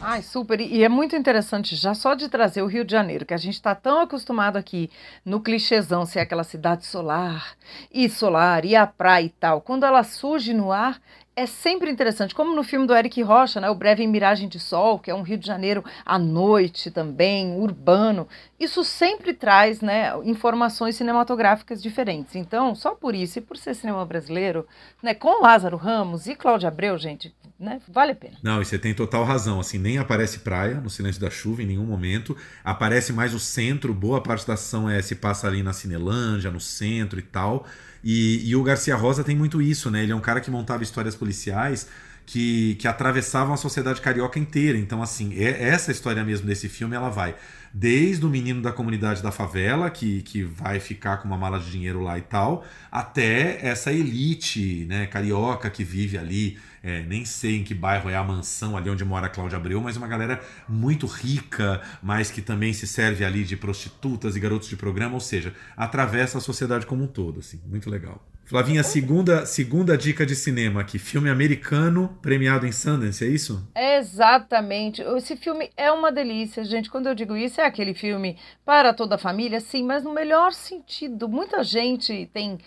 Ai, 0.00 0.22
super. 0.22 0.60
E 0.60 0.84
é 0.84 0.88
muito 0.88 1.16
interessante 1.16 1.74
já 1.74 1.94
só 1.94 2.14
de 2.14 2.28
trazer 2.28 2.62
o 2.62 2.66
Rio 2.66 2.84
de 2.84 2.92
Janeiro, 2.92 3.26
que 3.26 3.34
a 3.34 3.38
gente 3.38 3.54
está 3.54 3.74
tão 3.74 4.00
acostumado 4.00 4.56
aqui 4.56 4.88
no 5.24 5.40
clichêzão 5.40 6.06
ser 6.06 6.20
aquela 6.20 6.44
cidade 6.44 6.86
solar, 6.86 7.56
e 7.92 8.08
solar, 8.08 8.64
e 8.64 8.76
a 8.76 8.86
praia 8.86 9.24
e 9.24 9.30
tal. 9.30 9.60
Quando 9.60 9.84
ela 9.84 10.04
surge 10.04 10.52
no 10.52 10.70
ar, 10.70 11.00
é 11.34 11.46
sempre 11.46 11.90
interessante, 11.90 12.34
como 12.34 12.54
no 12.54 12.62
filme 12.62 12.86
do 12.86 12.94
Eric 12.94 13.22
Rocha, 13.22 13.60
né, 13.60 13.70
o 13.70 13.74
Breve 13.74 14.02
em 14.02 14.06
Miragem 14.06 14.48
de 14.48 14.60
Sol, 14.60 14.98
que 14.98 15.10
é 15.10 15.14
um 15.14 15.22
Rio 15.22 15.38
de 15.38 15.46
Janeiro 15.46 15.82
à 16.04 16.18
noite 16.18 16.90
também, 16.90 17.56
urbano. 17.56 18.28
Isso 18.62 18.84
sempre 18.84 19.34
traz 19.34 19.80
né, 19.80 20.12
informações 20.22 20.94
cinematográficas 20.94 21.82
diferentes. 21.82 22.36
Então, 22.36 22.76
só 22.76 22.94
por 22.94 23.12
isso, 23.12 23.40
e 23.40 23.42
por 23.42 23.56
ser 23.56 23.74
cinema 23.74 24.06
brasileiro, 24.06 24.64
né, 25.02 25.14
com 25.14 25.42
Lázaro 25.42 25.76
Ramos 25.76 26.28
e 26.28 26.36
Cláudia 26.36 26.68
Abreu, 26.68 26.96
gente, 26.96 27.34
né, 27.58 27.80
vale 27.88 28.12
a 28.12 28.14
pena. 28.14 28.36
Não, 28.40 28.62
e 28.62 28.64
você 28.64 28.78
tem 28.78 28.94
total 28.94 29.24
razão. 29.24 29.58
Assim, 29.58 29.78
nem 29.78 29.98
aparece 29.98 30.38
praia 30.38 30.76
no 30.76 30.88
Silêncio 30.88 31.20
da 31.20 31.28
Chuva 31.28 31.64
em 31.64 31.66
nenhum 31.66 31.84
momento. 31.84 32.36
Aparece 32.62 33.12
mais 33.12 33.34
o 33.34 33.40
centro, 33.40 33.92
boa 33.92 34.22
parte 34.22 34.46
da 34.46 34.54
ação 34.54 34.88
é, 34.88 35.02
se 35.02 35.16
passa 35.16 35.48
ali 35.48 35.60
na 35.60 35.72
Cinelândia, 35.72 36.48
no 36.48 36.60
centro 36.60 37.18
e 37.18 37.22
tal. 37.22 37.66
E, 38.04 38.48
e, 38.48 38.54
o 38.54 38.62
Garcia 38.62 38.94
Rosa 38.94 39.24
tem 39.24 39.34
muito 39.34 39.60
isso, 39.60 39.90
né? 39.90 40.04
Ele 40.04 40.12
é 40.12 40.14
um 40.14 40.20
cara 40.20 40.40
que 40.40 40.52
montava 40.52 40.84
histórias 40.84 41.16
policiais 41.16 41.88
que, 42.26 42.76
que 42.76 42.88
atravessavam 42.88 43.54
a 43.54 43.56
sociedade 43.56 44.00
carioca 44.00 44.38
inteira. 44.38 44.78
Então, 44.78 45.02
assim, 45.02 45.34
é, 45.36 45.68
essa 45.68 45.90
história 45.90 46.24
mesmo 46.24 46.46
desse 46.46 46.68
filme, 46.68 46.94
ela 46.96 47.08
vai 47.08 47.34
desde 47.74 48.26
o 48.26 48.28
menino 48.28 48.60
da 48.60 48.70
comunidade 48.70 49.22
da 49.22 49.32
favela, 49.32 49.88
que, 49.88 50.20
que 50.22 50.42
vai 50.42 50.78
ficar 50.78 51.16
com 51.18 51.26
uma 51.26 51.38
mala 51.38 51.58
de 51.58 51.70
dinheiro 51.70 52.00
lá 52.02 52.18
e 52.18 52.20
tal, 52.20 52.64
até 52.90 53.66
essa 53.66 53.90
elite 53.90 54.84
né, 54.84 55.06
carioca 55.06 55.70
que 55.70 55.82
vive 55.82 56.18
ali 56.18 56.58
é, 56.82 57.02
nem 57.02 57.24
sei 57.24 57.58
em 57.58 57.64
que 57.64 57.74
bairro 57.74 58.10
é 58.10 58.16
a 58.16 58.24
mansão 58.24 58.76
ali 58.76 58.90
onde 58.90 59.04
mora 59.04 59.26
a 59.26 59.30
Cláudia 59.30 59.56
Abreu, 59.56 59.80
mas 59.80 59.96
uma 59.96 60.08
galera 60.08 60.42
muito 60.68 61.06
rica, 61.06 61.80
mas 62.02 62.30
que 62.30 62.42
também 62.42 62.72
se 62.72 62.86
serve 62.86 63.24
ali 63.24 63.44
de 63.44 63.56
prostitutas 63.56 64.34
e 64.34 64.40
garotos 64.40 64.68
de 64.68 64.76
programa, 64.76 65.14
ou 65.14 65.20
seja, 65.20 65.54
atravessa 65.76 66.38
a 66.38 66.40
sociedade 66.40 66.84
como 66.84 67.04
um 67.04 67.06
todo, 67.06 67.38
assim, 67.38 67.60
muito 67.66 67.88
legal. 67.88 68.20
Flavinha, 68.52 68.82
segunda, 68.82 69.46
segunda 69.46 69.96
dica 69.96 70.26
de 70.26 70.36
cinema 70.36 70.82
aqui, 70.82 70.98
filme 70.98 71.30
americano 71.30 72.18
premiado 72.20 72.66
em 72.66 72.70
Sundance, 72.70 73.24
é 73.24 73.26
isso? 73.26 73.66
Exatamente. 73.74 75.00
Esse 75.00 75.38
filme 75.38 75.70
é 75.74 75.90
uma 75.90 76.12
delícia, 76.12 76.62
gente. 76.62 76.90
Quando 76.90 77.06
eu 77.06 77.14
digo 77.14 77.34
isso, 77.34 77.62
é 77.62 77.64
aquele 77.64 77.94
filme 77.94 78.36
para 78.62 78.92
toda 78.92 79.14
a 79.14 79.18
família, 79.18 79.58
sim, 79.58 79.82
mas 79.82 80.04
no 80.04 80.12
melhor 80.12 80.52
sentido. 80.52 81.30
Muita 81.30 81.64
gente 81.64 82.28
tem 82.34 82.58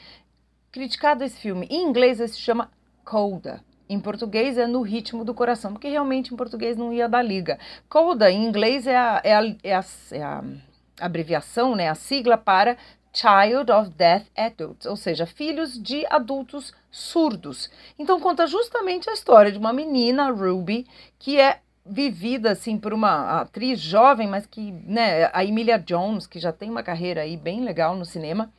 criticado 0.71 1.23
esse 1.23 1.39
filme. 1.39 1.67
Em 1.69 1.87
inglês, 1.87 2.19
ele 2.19 2.29
se 2.29 2.39
chama 2.39 2.71
Coda. 3.03 3.61
Em 3.87 3.99
português 3.99 4.57
é 4.57 4.65
no 4.65 4.81
ritmo 4.81 5.23
do 5.23 5.35
coração, 5.35 5.71
porque 5.71 5.87
realmente 5.87 6.33
em 6.33 6.35
português 6.35 6.75
não 6.75 6.91
ia 6.91 7.07
dar 7.07 7.21
liga. 7.21 7.59
Coda, 7.87 8.31
em 8.31 8.43
inglês, 8.43 8.87
é 8.87 8.97
a, 8.97 9.21
é 9.23 9.35
a, 9.35 9.55
é 9.61 9.75
a, 9.75 9.85
é 10.13 10.23
a 10.23 10.43
abreviação, 10.99 11.75
né, 11.75 11.89
a 11.89 11.95
sigla 11.95 12.39
para 12.39 12.75
Child 13.15 13.71
of 13.71 13.89
Deaf 13.91 14.25
Adults, 14.35 14.85
ou 14.85 14.97
seja, 14.97 15.25
filhos 15.25 15.81
de 15.81 16.05
adultos 16.09 16.73
surdos. 16.91 17.71
Então 17.97 18.19
conta 18.19 18.45
justamente 18.45 19.09
a 19.09 19.13
história 19.13 19.51
de 19.51 19.57
uma 19.57 19.71
menina, 19.71 20.29
Ruby, 20.29 20.85
que 21.17 21.39
é 21.39 21.59
vivida 21.85 22.51
assim 22.51 22.77
por 22.77 22.93
uma 22.93 23.41
atriz 23.41 23.79
jovem, 23.79 24.27
mas 24.27 24.45
que, 24.45 24.71
né, 24.71 25.29
a 25.31 25.45
Emilia 25.45 25.79
Jones, 25.79 26.27
que 26.27 26.39
já 26.39 26.51
tem 26.51 26.69
uma 26.69 26.83
carreira 26.83 27.21
aí 27.21 27.37
bem 27.37 27.63
legal 27.63 27.95
no 27.95 28.05
cinema, 28.05 28.51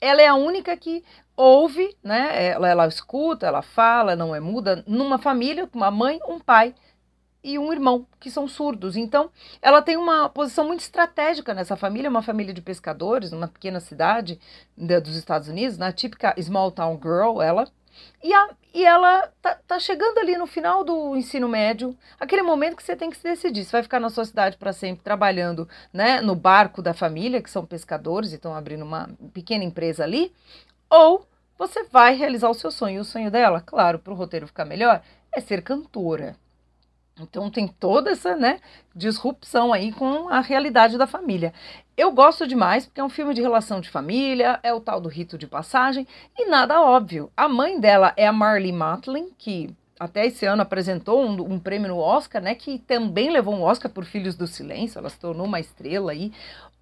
ela 0.00 0.20
é 0.20 0.26
a 0.26 0.34
única 0.34 0.76
que 0.76 1.02
ouve, 1.36 1.96
né? 2.02 2.50
Ela, 2.50 2.68
ela 2.68 2.86
escuta, 2.86 3.46
ela 3.46 3.62
fala, 3.62 4.14
não 4.14 4.34
é 4.34 4.40
muda, 4.40 4.84
numa 4.86 5.18
família 5.18 5.66
com 5.66 5.78
uma 5.78 5.90
mãe, 5.90 6.20
um 6.28 6.38
pai 6.38 6.74
e 7.44 7.58
um 7.58 7.70
irmão, 7.70 8.06
que 8.18 8.30
são 8.30 8.48
surdos. 8.48 8.96
Então, 8.96 9.30
ela 9.60 9.82
tem 9.82 9.98
uma 9.98 10.30
posição 10.30 10.66
muito 10.66 10.80
estratégica 10.80 11.52
nessa 11.52 11.76
família, 11.76 12.08
uma 12.08 12.22
família 12.22 12.54
de 12.54 12.62
pescadores, 12.62 13.30
numa 13.30 13.46
pequena 13.46 13.80
cidade 13.80 14.40
de, 14.76 15.00
dos 15.00 15.14
Estados 15.14 15.46
Unidos, 15.46 15.76
na 15.76 15.92
típica 15.92 16.34
small 16.40 16.72
town 16.72 16.98
girl, 17.00 17.42
ela. 17.42 17.68
E, 18.22 18.32
a, 18.32 18.48
e 18.72 18.84
ela 18.84 19.30
tá, 19.42 19.58
tá, 19.66 19.78
chegando 19.78 20.18
ali 20.18 20.36
no 20.36 20.46
final 20.46 20.82
do 20.82 21.14
ensino 21.14 21.46
médio, 21.46 21.96
aquele 22.18 22.42
momento 22.42 22.76
que 22.76 22.82
você 22.82 22.96
tem 22.96 23.10
que 23.10 23.16
se 23.18 23.22
decidir. 23.22 23.64
Você 23.64 23.72
vai 23.72 23.82
ficar 23.82 24.00
na 24.00 24.08
sua 24.08 24.24
cidade 24.24 24.56
para 24.56 24.72
sempre 24.72 25.04
trabalhando 25.04 25.68
né, 25.92 26.22
no 26.22 26.34
barco 26.34 26.80
da 26.80 26.94
família, 26.94 27.42
que 27.42 27.50
são 27.50 27.66
pescadores 27.66 28.32
e 28.32 28.36
estão 28.36 28.54
abrindo 28.54 28.82
uma 28.82 29.10
pequena 29.34 29.62
empresa 29.62 30.02
ali, 30.02 30.32
ou 30.88 31.26
você 31.58 31.84
vai 31.84 32.16
realizar 32.16 32.48
o 32.48 32.54
seu 32.54 32.70
sonho. 32.70 32.96
E 32.96 33.00
o 33.00 33.04
sonho 33.04 33.30
dela, 33.30 33.60
claro, 33.60 33.98
para 33.98 34.12
o 34.12 34.16
roteiro 34.16 34.46
ficar 34.46 34.64
melhor, 34.64 35.02
é 35.30 35.40
ser 35.40 35.62
cantora. 35.62 36.36
Então 37.20 37.48
tem 37.48 37.68
toda 37.68 38.10
essa 38.10 38.34
né, 38.34 38.58
disrupção 38.94 39.72
aí 39.72 39.92
com 39.92 40.28
a 40.28 40.40
realidade 40.40 40.98
da 40.98 41.06
família. 41.06 41.52
Eu 41.96 42.10
gosto 42.10 42.46
demais 42.46 42.86
porque 42.86 43.00
é 43.00 43.04
um 43.04 43.08
filme 43.08 43.32
de 43.34 43.40
relação 43.40 43.80
de 43.80 43.88
família, 43.88 44.58
é 44.64 44.74
o 44.74 44.80
tal 44.80 45.00
do 45.00 45.08
rito 45.08 45.38
de 45.38 45.46
passagem 45.46 46.06
e 46.36 46.46
nada 46.46 46.82
óbvio. 46.82 47.30
A 47.36 47.48
mãe 47.48 47.78
dela 47.78 48.12
é 48.16 48.26
a 48.26 48.32
Marley 48.32 48.72
Matlin, 48.72 49.30
que 49.38 49.72
até 49.98 50.26
esse 50.26 50.44
ano 50.44 50.62
apresentou 50.62 51.22
um, 51.22 51.52
um, 51.52 51.58
prêmio 51.58 51.88
no 51.88 51.98
Oscar, 51.98 52.42
né? 52.42 52.54
Que 52.56 52.78
também 52.80 53.30
levou 53.30 53.54
um 53.54 53.62
Oscar 53.62 53.90
por 53.90 54.04
Filhos 54.04 54.34
do 54.34 54.46
Silêncio, 54.46 54.98
ela 54.98 55.08
se 55.08 55.18
tornou 55.18 55.46
uma 55.46 55.60
estrela 55.60 56.10
aí. 56.10 56.32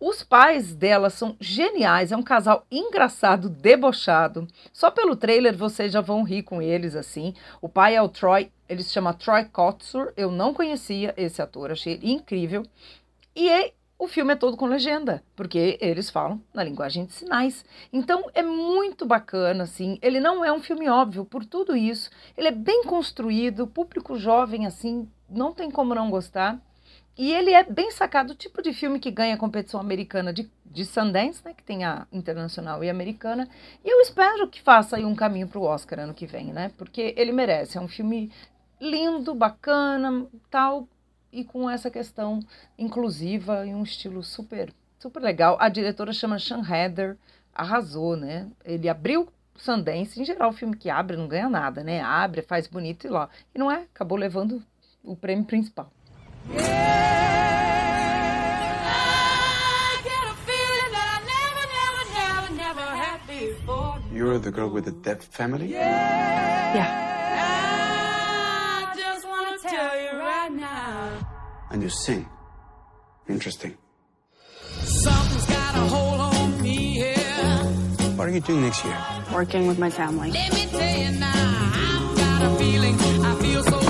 Os 0.01 0.23
pais 0.25 0.75
dela 0.75 1.11
são 1.11 1.37
geniais, 1.39 2.11
é 2.11 2.17
um 2.17 2.23
casal 2.23 2.67
engraçado, 2.71 3.49
debochado. 3.49 4.49
Só 4.73 4.91
pelo 4.91 5.15
trailer 5.15 5.57
vocês 5.57 5.93
já 5.93 6.01
vão 6.01 6.25
rir 6.25 6.43
com 6.43 6.61
eles 6.61 6.97
assim. 6.97 7.35
O 7.61 7.69
pai 7.69 7.95
é 7.95 8.03
o 8.03 8.09
Troy, 8.09 8.51
ele 8.73 8.83
se 8.83 8.91
chama 8.91 9.13
Troy 9.13 9.45
Kotsur, 9.45 10.13
eu 10.17 10.31
não 10.31 10.55
conhecia 10.55 11.13
esse 11.17 11.43
ator, 11.43 11.71
achei 11.71 12.01
incrível. 12.03 12.65
E 13.37 13.49
é, 13.49 13.73
o 13.99 14.09
filme 14.09 14.33
é 14.33 14.37
todo 14.37 14.57
com 14.57 14.67
legenda, 14.67 15.23
porque 15.37 15.79
eles 15.81 16.09
falam 16.09 16.43
na 16.55 16.65
linguagem 16.65 17.05
de 17.05 17.13
sinais. 17.13 17.65
Então 17.93 18.25
é 18.35 18.43
muito 18.43 19.05
bacana, 19.05 19.65
assim. 19.65 19.99
Ele 20.01 20.21
não 20.21 20.43
é 20.43 20.51
um 20.51 20.63
filme 20.63 20.89
óbvio 20.89 21.25
por 21.25 21.45
tudo 21.45 21.77
isso. 21.77 22.11
Ele 22.37 22.49
é 22.49 22.53
bem 22.53 22.85
construído, 22.85 23.67
público 23.67 24.17
jovem, 24.17 24.67
assim, 24.67 25.07
não 25.29 25.53
tem 25.53 25.71
como 25.71 25.95
não 25.95 26.11
gostar. 26.11 26.59
E 27.17 27.31
ele 27.31 27.53
é 27.53 27.63
bem 27.63 27.91
sacado, 27.91 28.33
o 28.33 28.35
tipo 28.35 28.63
de 28.63 28.73
filme 28.73 28.99
que 28.99 29.11
ganha 29.11 29.35
a 29.35 29.39
competição 29.39 29.79
americana 29.79 30.33
de, 30.33 30.51
de 30.65 30.85
Sundance, 30.85 31.45
né? 31.45 31.53
Que 31.55 31.63
tem 31.63 31.85
a 31.85 32.07
internacional 32.11 32.83
e 32.83 32.89
americana. 32.89 33.47
E 33.85 33.89
eu 33.89 34.01
espero 34.01 34.49
que 34.49 34.63
faça 34.63 34.97
aí 34.97 35.05
um 35.05 35.15
caminho 35.15 35.47
para 35.47 35.59
o 35.59 35.65
Oscar 35.65 36.01
ano 36.01 36.15
que 36.15 36.27
vem, 36.27 36.55
né? 36.55 36.73
Porque 36.79 37.13
ele 37.19 37.31
merece. 37.31 37.77
É 37.77 37.81
um 37.81 37.89
filme 37.89 38.33
lindo, 38.83 39.33
bacana, 39.33 40.27
tal, 40.51 40.89
e 41.33 41.45
com 41.45 41.71
essa 41.71 41.89
questão 41.89 42.41
inclusiva 42.77 43.65
e 43.65 43.73
um 43.73 43.85
estilo 43.85 44.25
super, 44.25 44.75
super 44.99 45.23
legal. 45.23 45.57
A 45.61 45.69
diretora 45.69 46.13
chama 46.13 46.41
Sean 46.41 46.63
Heather, 46.69 47.17
arrasou, 47.55 48.17
né? 48.17 48.49
Ele 48.65 48.89
abriu 48.89 49.29
Sundance, 49.55 50.21
em 50.21 50.25
geral 50.25 50.51
o 50.51 50.53
filme 50.53 50.77
que 50.77 50.91
abre 50.91 51.17
não 51.17 51.29
ganha 51.29 51.49
nada, 51.49 51.85
né? 51.85 52.01
Abre, 52.01 52.43
faz 52.43 52.67
bonito 52.67 53.07
e 53.07 53.11
lá. 53.11 53.29
E 53.55 53.59
não 53.59 53.71
é, 53.71 53.87
acabou 53.95 54.19
levando 54.19 54.61
o 55.05 55.15
prêmio 55.15 55.45
principal. 55.45 55.93
You're 64.13 64.39
the 64.39 64.53
girl 64.53 64.69
with 64.69 64.85
the 64.85 64.93
deaf 64.93 65.25
family? 65.31 65.73
Yeah. 65.73 67.09
I 67.09 67.12
And 71.73 71.83
you 71.83 71.89
sing. 71.89 72.29
Interesting. 73.29 73.77
Something's 74.83 75.47
got 75.47 75.75
a 75.75 75.81
hold 75.81 76.21
on 76.21 76.63
me 76.63 76.95
here. 76.95 77.65
What 78.17 78.29
are 78.29 78.31
you 78.31 78.41
doing 78.41 78.63
next 78.63 78.85
year? 78.85 78.97
Working 79.33 79.67
with 79.67 79.79
my 79.79 79.91
family. 79.91 80.31
Let 80.31 80.53
me 80.53 80.67
tell 80.67 80.99
you 80.99 81.19
now, 81.19 81.33
I've 81.35 82.17
got 82.17 82.43
a 82.43 82.57
feeling 82.57 82.95
I 83.25 83.35
feel 83.37 83.65
so 83.65 83.83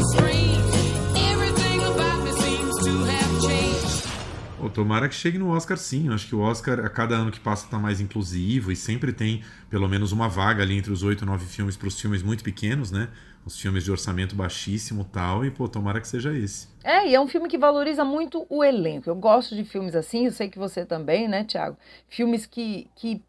Pô, 4.62 4.71
tomara 4.71 5.09
que 5.09 5.14
chegue 5.16 5.38
no 5.38 5.49
Oscar 5.49 5.77
sim. 5.77 6.07
Eu 6.07 6.14
acho 6.14 6.29
que 6.29 6.37
o 6.37 6.40
Oscar, 6.40 6.79
a 6.85 6.88
cada 6.88 7.16
ano 7.16 7.33
que 7.33 7.40
passa, 7.40 7.64
está 7.64 7.81
mais 7.81 8.01
inclusivo 8.01 8.71
e 8.71 8.77
sempre 8.77 9.12
tem 9.12 9.42
pelo 9.68 9.88
menos 9.88 10.12
uma 10.12 10.29
vaga 10.29 10.62
ali 10.62 10.79
entre 10.79 10.92
os 10.92 11.03
oito, 11.03 11.27
nove 11.27 11.45
filmes 11.47 11.77
para 11.77 11.88
os 11.88 12.01
filmes 12.01 12.23
muito 12.23 12.45
pequenos, 12.45 12.92
né? 12.92 13.09
Os 13.44 13.61
filmes 13.61 13.85
de 13.85 13.90
orçamento 13.90 14.37
baixíssimo 14.37 15.05
tal. 15.05 15.44
E, 15.44 15.50
pô, 15.50 15.68
tomara 15.68 16.00
que 16.00 16.07
seja 16.09 16.33
esse. 16.37 16.68
É, 16.85 17.09
e 17.09 17.14
é 17.14 17.20
um 17.20 17.26
filme 17.26 17.48
que 17.48 17.59
valoriza 17.59 18.05
muito 18.05 18.46
o 18.48 18.62
elenco. 18.62 19.09
Eu 19.09 19.14
gosto 19.14 19.55
de 19.55 19.64
filmes 19.64 19.94
assim, 19.94 20.26
eu 20.26 20.33
sei 20.33 20.48
que 20.48 20.59
você 20.59 20.85
também, 20.85 21.28
né, 21.28 21.44
Tiago? 21.44 21.76
Filmes 22.09 22.46
que, 22.46 22.88
que, 22.94 23.22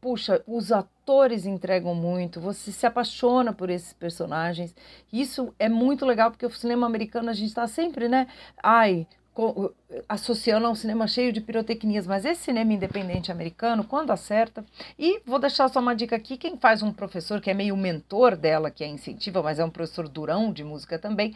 puxa, 0.00 0.42
os 0.46 0.70
atores 0.70 1.46
entregam 1.46 1.94
muito, 1.94 2.40
você 2.40 2.70
se 2.70 2.86
apaixona 2.86 3.52
por 3.52 3.70
esses 3.70 3.92
personagens. 3.92 4.74
Isso 5.12 5.52
é 5.58 5.68
muito 5.68 6.06
legal, 6.06 6.30
porque 6.30 6.46
o 6.46 6.50
cinema 6.50 6.86
americano 6.86 7.30
a 7.30 7.34
gente 7.34 7.48
está 7.48 7.66
sempre, 7.66 8.08
né? 8.08 8.26
Ai, 8.62 9.06
associando 10.08 10.66
a 10.66 10.70
um 10.70 10.74
cinema 10.74 11.06
cheio 11.06 11.32
de 11.32 11.40
pirotecnias, 11.40 12.06
mas 12.06 12.24
esse 12.24 12.42
cinema 12.42 12.72
independente 12.72 13.30
americano, 13.30 13.84
quando 13.84 14.10
acerta, 14.10 14.64
e 14.98 15.20
vou 15.26 15.38
deixar 15.38 15.68
só 15.68 15.80
uma 15.80 15.94
dica 15.94 16.16
aqui, 16.16 16.36
quem 16.36 16.56
faz 16.56 16.82
um 16.82 16.92
professor 16.92 17.40
que 17.40 17.50
é 17.50 17.54
meio 17.54 17.76
mentor 17.76 18.36
dela, 18.36 18.70
que 18.70 18.82
é 18.82 18.86
incentiva, 18.86 19.42
mas 19.42 19.58
é 19.58 19.64
um 19.64 19.70
professor 19.70 20.08
durão 20.08 20.52
de 20.52 20.64
música 20.64 20.98
também, 20.98 21.34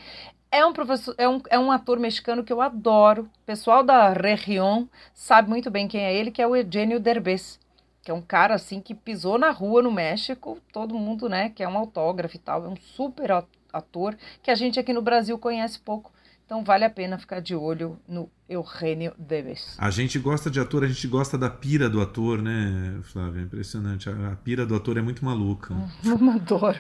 é 0.51 0.65
um 0.65 0.73
professor, 0.73 1.15
é 1.19 1.29
um, 1.29 1.41
é 1.51 1.59
um 1.59 1.71
ator 1.71 1.99
mexicano 1.99 2.43
que 2.43 2.53
eu 2.53 2.61
adoro, 2.61 3.23
o 3.23 3.47
pessoal 3.47 3.83
da 3.83 4.13
Região 4.13 4.89
sabe 5.15 5.49
muito 5.49 5.71
bem 5.71 5.87
quem 5.87 6.03
é 6.03 6.15
ele, 6.15 6.31
que 6.31 6.43
é 6.43 6.47
o 6.47 6.57
Eugenio 6.57 6.99
Derbez, 6.99 7.61
que 8.03 8.11
é 8.11 8.15
um 8.15 8.23
cara 8.23 8.55
assim 8.55 8.81
que 8.81 8.95
pisou 8.95 9.39
na 9.39 9.51
rua 9.51 9.83
no 9.83 9.93
México, 9.93 10.59
todo 10.73 10.95
mundo, 10.95 11.29
né, 11.29 11.51
que 11.51 11.63
é 11.63 11.69
um 11.69 11.77
autógrafo 11.77 12.37
e 12.37 12.41
tal, 12.41 12.65
é 12.65 12.69
um 12.69 12.77
super 12.77 13.31
ator 13.73 14.17
que 14.43 14.51
a 14.51 14.55
gente 14.55 14.81
aqui 14.81 14.93
no 14.93 15.03
Brasil 15.03 15.39
conhece 15.39 15.79
pouco, 15.79 16.11
então 16.51 16.65
vale 16.65 16.85
a 16.85 16.91
pena 16.91 17.17
ficar 17.17 17.39
de 17.39 17.55
olho 17.55 17.97
no 18.09 18.29
Eugênio 18.49 19.15
Deves. 19.17 19.77
A 19.79 19.89
gente 19.89 20.19
gosta 20.19 20.51
de 20.51 20.59
ator, 20.59 20.83
a 20.83 20.89
gente 20.89 21.07
gosta 21.07 21.39
da 21.39 21.49
pira 21.49 21.89
do 21.89 22.01
ator, 22.01 22.43
né, 22.43 22.99
Flávia? 23.05 23.43
Impressionante. 23.43 24.11
A, 24.11 24.33
a 24.33 24.35
pira 24.35 24.67
do 24.67 24.75
ator 24.75 24.99
é 24.99 25.01
muito 25.01 25.25
maluca. 25.25 25.73
Eu 26.05 26.29
adoro. 26.29 26.77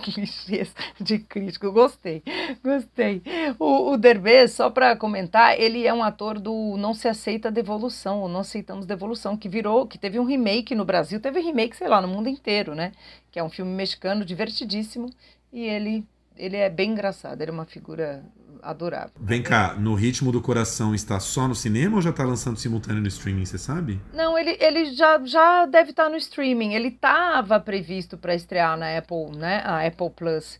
clichês 0.00 0.72
de 1.00 1.18
crítico. 1.18 1.72
Gostei, 1.72 2.22
gostei. 2.62 3.20
O, 3.58 3.94
o 3.94 3.96
Derbez, 3.96 4.52
só 4.52 4.70
para 4.70 4.94
comentar, 4.94 5.60
ele 5.60 5.84
é 5.84 5.92
um 5.92 6.04
ator 6.04 6.38
do 6.38 6.76
Não 6.78 6.94
Se 6.94 7.08
Aceita 7.08 7.50
Devolução, 7.50 8.20
ou 8.20 8.28
Não 8.28 8.40
Aceitamos 8.42 8.86
Devolução, 8.86 9.36
que 9.36 9.48
virou, 9.48 9.88
que 9.88 9.98
teve 9.98 10.20
um 10.20 10.24
remake 10.24 10.72
no 10.72 10.84
Brasil, 10.84 11.18
teve 11.18 11.40
remake, 11.40 11.76
sei 11.76 11.88
lá, 11.88 12.00
no 12.00 12.06
mundo 12.06 12.28
inteiro, 12.28 12.76
né? 12.76 12.92
Que 13.28 13.40
é 13.40 13.42
um 13.42 13.50
filme 13.50 13.72
mexicano 13.72 14.24
divertidíssimo. 14.24 15.10
E 15.52 15.64
ele 15.64 16.06
ele 16.36 16.56
é 16.56 16.68
bem 16.70 16.90
engraçado, 16.92 17.40
ele 17.40 17.50
é 17.50 17.54
uma 17.54 17.64
figura 17.64 18.24
adorável. 18.62 19.12
Vem 19.20 19.42
cá, 19.42 19.74
no 19.74 19.94
Ritmo 19.94 20.30
do 20.30 20.40
Coração 20.40 20.94
está 20.94 21.18
só 21.18 21.48
no 21.48 21.54
cinema 21.54 21.96
ou 21.96 22.02
já 22.02 22.10
está 22.10 22.24
lançando 22.24 22.56
simultâneo 22.56 23.02
no 23.02 23.08
streaming, 23.08 23.44
você 23.44 23.58
sabe? 23.58 24.00
Não, 24.14 24.38
ele, 24.38 24.56
ele 24.60 24.94
já, 24.94 25.20
já 25.24 25.66
deve 25.66 25.90
estar 25.90 26.04
tá 26.04 26.08
no 26.08 26.16
streaming. 26.16 26.74
Ele 26.74 26.88
estava 26.88 27.58
previsto 27.58 28.16
para 28.16 28.34
estrear 28.34 28.76
na 28.76 28.96
Apple, 28.96 29.36
né? 29.36 29.62
A 29.64 29.84
Apple 29.84 30.10
Plus 30.10 30.58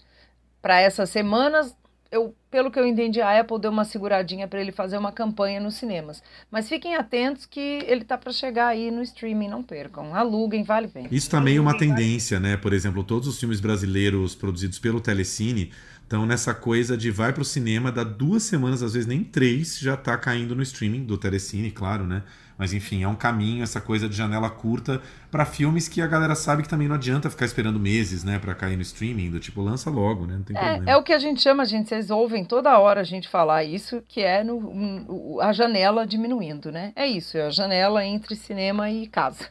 para 0.60 0.80
essas 0.80 1.10
semanas 1.10 1.74
eu, 2.12 2.36
pelo 2.50 2.70
que 2.70 2.78
eu 2.78 2.86
entendi, 2.86 3.22
a 3.22 3.40
Apple 3.40 3.58
deu 3.58 3.70
uma 3.70 3.86
seguradinha 3.86 4.46
para 4.46 4.60
ele 4.60 4.70
fazer 4.70 4.98
uma 4.98 5.10
campanha 5.10 5.58
nos 5.58 5.76
cinemas. 5.76 6.22
Mas 6.50 6.68
fiquem 6.68 6.94
atentos 6.94 7.46
que 7.46 7.82
ele 7.86 8.04
tá 8.04 8.18
para 8.18 8.30
chegar 8.32 8.66
aí 8.66 8.90
no 8.90 9.02
streaming, 9.02 9.48
não 9.48 9.62
percam. 9.62 10.14
Aluguem, 10.14 10.62
vale 10.62 10.88
bem. 10.88 11.08
Isso 11.10 11.30
também 11.30 11.56
é 11.56 11.60
uma 11.60 11.76
tendência, 11.76 12.38
né? 12.38 12.58
Por 12.58 12.74
exemplo, 12.74 13.02
todos 13.02 13.26
os 13.26 13.40
filmes 13.40 13.60
brasileiros 13.60 14.34
produzidos 14.34 14.78
pelo 14.78 15.00
Telecine 15.00 15.72
Então, 16.06 16.26
nessa 16.26 16.52
coisa 16.52 16.98
de 16.98 17.10
vai 17.10 17.32
pro 17.32 17.44
cinema, 17.44 17.90
dá 17.90 18.04
duas 18.04 18.42
semanas, 18.42 18.82
às 18.82 18.92
vezes 18.92 19.08
nem 19.08 19.24
três, 19.24 19.78
já 19.78 19.96
tá 19.96 20.18
caindo 20.18 20.54
no 20.54 20.62
streaming 20.62 21.04
do 21.04 21.16
Telecine, 21.16 21.70
claro, 21.70 22.06
né? 22.06 22.22
Mas 22.58 22.72
enfim, 22.72 23.02
é 23.02 23.08
um 23.08 23.14
caminho, 23.14 23.62
essa 23.62 23.80
coisa 23.80 24.08
de 24.08 24.16
janela 24.16 24.48
curta 24.50 25.00
para 25.30 25.44
filmes 25.44 25.88
que 25.88 26.00
a 26.00 26.06
galera 26.06 26.34
sabe 26.34 26.62
que 26.62 26.68
também 26.68 26.86
não 26.88 26.94
adianta 26.96 27.30
ficar 27.30 27.44
esperando 27.46 27.80
meses, 27.80 28.22
né, 28.22 28.38
para 28.38 28.54
cair 28.54 28.76
no 28.76 28.82
streaming, 28.82 29.30
do 29.30 29.40
tipo, 29.40 29.62
lança 29.62 29.88
logo, 29.90 30.26
né? 30.26 30.34
Não 30.36 30.42
tem 30.42 30.56
É, 30.56 30.60
problema. 30.60 30.90
é 30.90 30.96
o 30.96 31.02
que 31.02 31.12
a 31.12 31.18
gente 31.18 31.40
chama, 31.42 31.64
gente, 31.64 31.88
vocês 31.88 32.10
ouvem 32.10 32.44
toda 32.44 32.78
hora 32.78 33.00
a 33.00 33.04
gente 33.04 33.28
falar 33.28 33.64
isso, 33.64 34.02
que 34.06 34.20
é 34.20 34.44
no, 34.44 34.56
um, 34.56 35.38
a 35.40 35.52
janela 35.52 36.06
diminuindo, 36.06 36.70
né? 36.70 36.92
É 36.94 37.06
isso, 37.06 37.36
é 37.38 37.46
a 37.46 37.50
janela 37.50 38.04
entre 38.04 38.36
cinema 38.36 38.90
e 38.90 39.06
casa. 39.06 39.46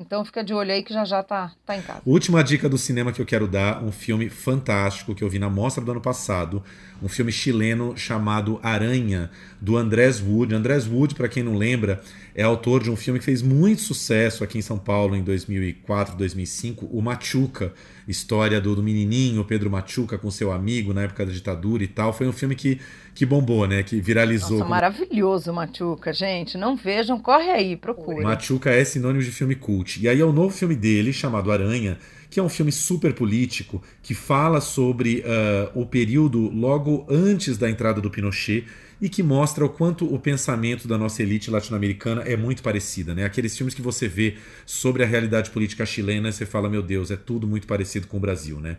Então 0.00 0.24
fica 0.24 0.44
de 0.44 0.54
olho 0.54 0.70
aí 0.70 0.84
que 0.84 0.94
já 0.94 1.04
já 1.04 1.24
tá, 1.24 1.50
tá 1.66 1.76
em 1.76 1.82
casa. 1.82 2.02
Última 2.06 2.44
dica 2.44 2.68
do 2.68 2.78
cinema 2.78 3.10
que 3.10 3.20
eu 3.20 3.26
quero 3.26 3.48
dar, 3.48 3.82
um 3.82 3.90
filme 3.90 4.28
fantástico 4.30 5.12
que 5.12 5.24
eu 5.24 5.28
vi 5.28 5.40
na 5.40 5.50
mostra 5.50 5.82
do 5.84 5.90
ano 5.90 6.00
passado, 6.00 6.62
um 7.02 7.08
filme 7.08 7.32
chileno 7.32 7.96
chamado 7.96 8.60
Aranha, 8.62 9.28
do 9.60 9.76
Andrés 9.76 10.20
Wood. 10.22 10.54
Andrés 10.54 10.86
Wood, 10.86 11.16
para 11.16 11.28
quem 11.28 11.42
não 11.42 11.56
lembra, 11.56 12.00
é 12.38 12.44
autor 12.44 12.84
de 12.84 12.88
um 12.88 12.94
filme 12.94 13.18
que 13.18 13.24
fez 13.24 13.42
muito 13.42 13.82
sucesso 13.82 14.44
aqui 14.44 14.58
em 14.58 14.62
São 14.62 14.78
Paulo 14.78 15.16
em 15.16 15.24
2004, 15.24 16.14
2005, 16.16 16.86
o 16.86 17.02
Machuca, 17.02 17.72
história 18.06 18.60
do, 18.60 18.76
do 18.76 18.82
menininho 18.82 19.44
Pedro 19.44 19.68
Machuca 19.68 20.16
com 20.16 20.30
seu 20.30 20.52
amigo 20.52 20.94
na 20.94 21.02
época 21.02 21.26
da 21.26 21.32
ditadura 21.32 21.82
e 21.82 21.88
tal. 21.88 22.12
Foi 22.12 22.28
um 22.28 22.32
filme 22.32 22.54
que, 22.54 22.80
que 23.12 23.26
bombou, 23.26 23.66
né, 23.66 23.82
que 23.82 24.00
viralizou. 24.00 24.58
Nossa, 24.60 24.70
maravilhoso, 24.70 25.52
Machuca, 25.52 26.12
gente. 26.12 26.56
Não 26.56 26.76
vejam, 26.76 27.18
corre 27.18 27.50
aí, 27.50 27.76
procure. 27.76 28.22
Machuca 28.22 28.70
é 28.70 28.84
sinônimo 28.84 29.24
de 29.24 29.32
filme 29.32 29.56
cult. 29.56 30.00
E 30.00 30.08
aí 30.08 30.20
é 30.20 30.24
o 30.24 30.32
novo 30.32 30.54
filme 30.54 30.76
dele, 30.76 31.12
chamado 31.12 31.50
Aranha, 31.50 31.98
que 32.30 32.38
é 32.38 32.42
um 32.42 32.48
filme 32.48 32.70
super 32.70 33.14
político, 33.14 33.82
que 34.00 34.14
fala 34.14 34.60
sobre 34.60 35.24
uh, 35.26 35.80
o 35.80 35.84
período 35.84 36.48
logo 36.50 37.04
antes 37.10 37.58
da 37.58 37.68
entrada 37.68 38.00
do 38.00 38.08
Pinochet 38.08 38.64
e 39.00 39.08
que 39.08 39.22
mostra 39.22 39.64
o 39.64 39.68
quanto 39.68 40.12
o 40.12 40.18
pensamento 40.18 40.88
da 40.88 40.98
nossa 40.98 41.22
elite 41.22 41.50
latino-americana 41.50 42.22
é 42.22 42.36
muito 42.36 42.62
parecida, 42.62 43.14
né? 43.14 43.24
Aqueles 43.24 43.56
filmes 43.56 43.74
que 43.74 43.82
você 43.82 44.08
vê 44.08 44.36
sobre 44.66 45.02
a 45.02 45.06
realidade 45.06 45.50
política 45.50 45.86
chilena, 45.86 46.32
você 46.32 46.44
fala, 46.44 46.68
meu 46.68 46.82
Deus, 46.82 47.10
é 47.10 47.16
tudo 47.16 47.46
muito 47.46 47.66
parecido 47.66 48.06
com 48.06 48.16
o 48.16 48.20
Brasil, 48.20 48.60
né? 48.60 48.76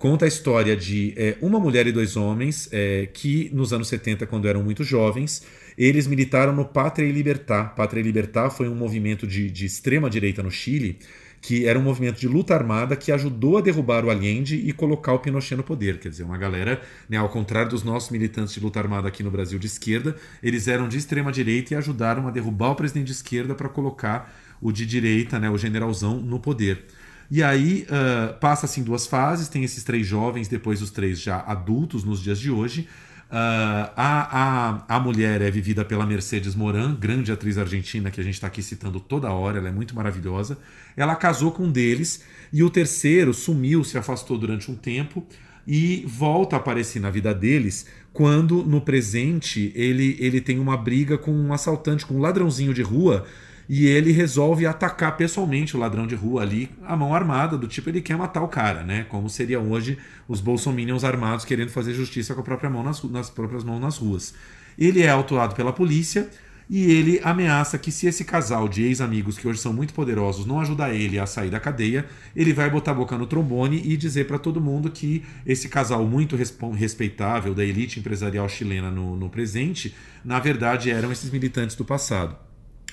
Conta 0.00 0.24
a 0.24 0.28
história 0.28 0.74
de 0.74 1.12
é, 1.14 1.36
uma 1.42 1.60
mulher 1.60 1.86
e 1.86 1.92
dois 1.92 2.16
homens 2.16 2.70
é, 2.72 3.06
que, 3.12 3.50
nos 3.52 3.70
anos 3.70 3.86
70, 3.88 4.26
quando 4.26 4.48
eram 4.48 4.62
muito 4.62 4.82
jovens, 4.82 5.42
eles 5.76 6.06
militaram 6.06 6.54
no 6.54 6.64
Pátria 6.64 7.06
e 7.06 7.12
Libertar. 7.12 7.74
Pátria 7.74 8.00
e 8.00 8.02
Libertar 8.02 8.48
foi 8.48 8.66
um 8.66 8.74
movimento 8.74 9.26
de, 9.26 9.50
de 9.50 9.66
extrema-direita 9.66 10.42
no 10.42 10.50
Chile, 10.50 10.98
que 11.40 11.66
era 11.66 11.78
um 11.78 11.82
movimento 11.82 12.20
de 12.20 12.28
luta 12.28 12.54
armada 12.54 12.94
que 12.94 13.10
ajudou 13.10 13.56
a 13.56 13.60
derrubar 13.60 14.04
o 14.04 14.10
Allende 14.10 14.56
e 14.56 14.72
colocar 14.72 15.14
o 15.14 15.18
Pinochet 15.18 15.56
no 15.56 15.62
poder. 15.62 15.98
Quer 15.98 16.10
dizer, 16.10 16.22
uma 16.22 16.36
galera, 16.36 16.82
né, 17.08 17.16
ao 17.16 17.28
contrário 17.28 17.70
dos 17.70 17.82
nossos 17.82 18.10
militantes 18.10 18.52
de 18.52 18.60
luta 18.60 18.78
armada 18.78 19.08
aqui 19.08 19.22
no 19.22 19.30
Brasil 19.30 19.58
de 19.58 19.66
esquerda, 19.66 20.14
eles 20.42 20.68
eram 20.68 20.86
de 20.86 20.98
extrema-direita 20.98 21.74
e 21.74 21.76
ajudaram 21.76 22.28
a 22.28 22.30
derrubar 22.30 22.70
o 22.70 22.74
presidente 22.74 23.06
de 23.06 23.12
esquerda 23.12 23.54
para 23.54 23.68
colocar 23.68 24.34
o 24.60 24.70
de 24.70 24.84
direita, 24.84 25.38
né, 25.38 25.48
o 25.48 25.56
generalzão, 25.56 26.20
no 26.20 26.38
poder. 26.38 26.84
E 27.30 27.42
aí 27.42 27.86
uh, 27.88 28.38
passa 28.38 28.66
assim 28.66 28.82
duas 28.82 29.06
fases, 29.06 29.48
tem 29.48 29.64
esses 29.64 29.84
três 29.84 30.06
jovens, 30.06 30.48
depois 30.48 30.82
os 30.82 30.90
três 30.90 31.20
já 31.20 31.38
adultos 31.46 32.04
nos 32.04 32.20
dias 32.20 32.38
de 32.38 32.50
hoje. 32.50 32.88
Uh, 33.30 33.86
a, 33.96 34.82
a, 34.88 34.96
a 34.96 34.98
mulher 34.98 35.40
é 35.40 35.48
vivida 35.52 35.84
pela 35.84 36.04
Mercedes 36.04 36.56
Moran, 36.56 36.96
grande 36.96 37.30
atriz 37.30 37.58
argentina 37.58 38.10
que 38.10 38.20
a 38.20 38.24
gente 38.24 38.34
está 38.34 38.48
aqui 38.48 38.60
citando 38.60 38.98
toda 38.98 39.30
hora, 39.30 39.58
ela 39.58 39.68
é 39.68 39.72
muito 39.72 39.94
maravilhosa. 39.94 40.58
Ela 40.96 41.14
casou 41.14 41.52
com 41.52 41.64
um 41.64 41.70
deles 41.70 42.24
e 42.52 42.64
o 42.64 42.68
terceiro 42.68 43.32
sumiu, 43.32 43.84
se 43.84 43.96
afastou 43.96 44.36
durante 44.36 44.68
um 44.68 44.74
tempo 44.74 45.24
e 45.64 46.04
volta 46.08 46.56
a 46.56 46.58
aparecer 46.58 47.00
na 47.00 47.08
vida 47.08 47.32
deles 47.32 47.86
quando 48.12 48.64
no 48.64 48.80
presente 48.80 49.70
ele, 49.76 50.16
ele 50.18 50.40
tem 50.40 50.58
uma 50.58 50.76
briga 50.76 51.16
com 51.16 51.32
um 51.32 51.52
assaltante, 51.52 52.04
com 52.04 52.14
um 52.14 52.20
ladrãozinho 52.20 52.74
de 52.74 52.82
rua 52.82 53.24
e 53.72 53.86
ele 53.86 54.10
resolve 54.10 54.66
atacar 54.66 55.16
pessoalmente 55.16 55.76
o 55.76 55.78
ladrão 55.78 56.04
de 56.04 56.16
rua 56.16 56.42
ali, 56.42 56.68
a 56.82 56.96
mão 56.96 57.14
armada, 57.14 57.56
do 57.56 57.68
tipo 57.68 57.88
ele 57.88 58.00
quer 58.00 58.16
matar 58.16 58.42
o 58.42 58.48
cara, 58.48 58.82
né? 58.82 59.06
Como 59.08 59.30
seria 59.30 59.60
hoje 59.60 59.96
os 60.26 60.40
bolsominions 60.40 61.04
armados 61.04 61.44
querendo 61.44 61.70
fazer 61.70 61.94
justiça 61.94 62.34
com 62.34 62.40
a 62.40 62.42
própria 62.42 62.68
mão 62.68 62.82
nas, 62.82 63.00
nas 63.04 63.30
próprias 63.30 63.62
mãos 63.62 63.80
nas 63.80 63.96
ruas. 63.96 64.34
Ele 64.76 65.02
é 65.02 65.08
autuado 65.08 65.54
pela 65.54 65.72
polícia 65.72 66.28
e 66.68 66.90
ele 66.90 67.20
ameaça 67.22 67.78
que 67.78 67.92
se 67.92 68.08
esse 68.08 68.24
casal 68.24 68.68
de 68.68 68.82
ex-amigos 68.82 69.38
que 69.38 69.46
hoje 69.46 69.60
são 69.60 69.72
muito 69.72 69.94
poderosos 69.94 70.44
não 70.44 70.58
ajudar 70.60 70.92
ele 70.92 71.16
a 71.16 71.24
sair 71.24 71.48
da 71.48 71.60
cadeia, 71.60 72.06
ele 72.34 72.52
vai 72.52 72.68
botar 72.68 72.90
a 72.90 72.94
boca 72.94 73.16
no 73.16 73.24
trombone 73.24 73.80
e 73.84 73.96
dizer 73.96 74.26
para 74.26 74.36
todo 74.40 74.60
mundo 74.60 74.90
que 74.90 75.24
esse 75.46 75.68
casal 75.68 76.04
muito 76.08 76.34
respeitável 76.72 77.54
da 77.54 77.64
elite 77.64 78.00
empresarial 78.00 78.48
chilena 78.48 78.90
no, 78.90 79.14
no 79.14 79.30
presente, 79.30 79.94
na 80.24 80.40
verdade 80.40 80.90
eram 80.90 81.12
esses 81.12 81.30
militantes 81.30 81.76
do 81.76 81.84
passado. 81.84 82.49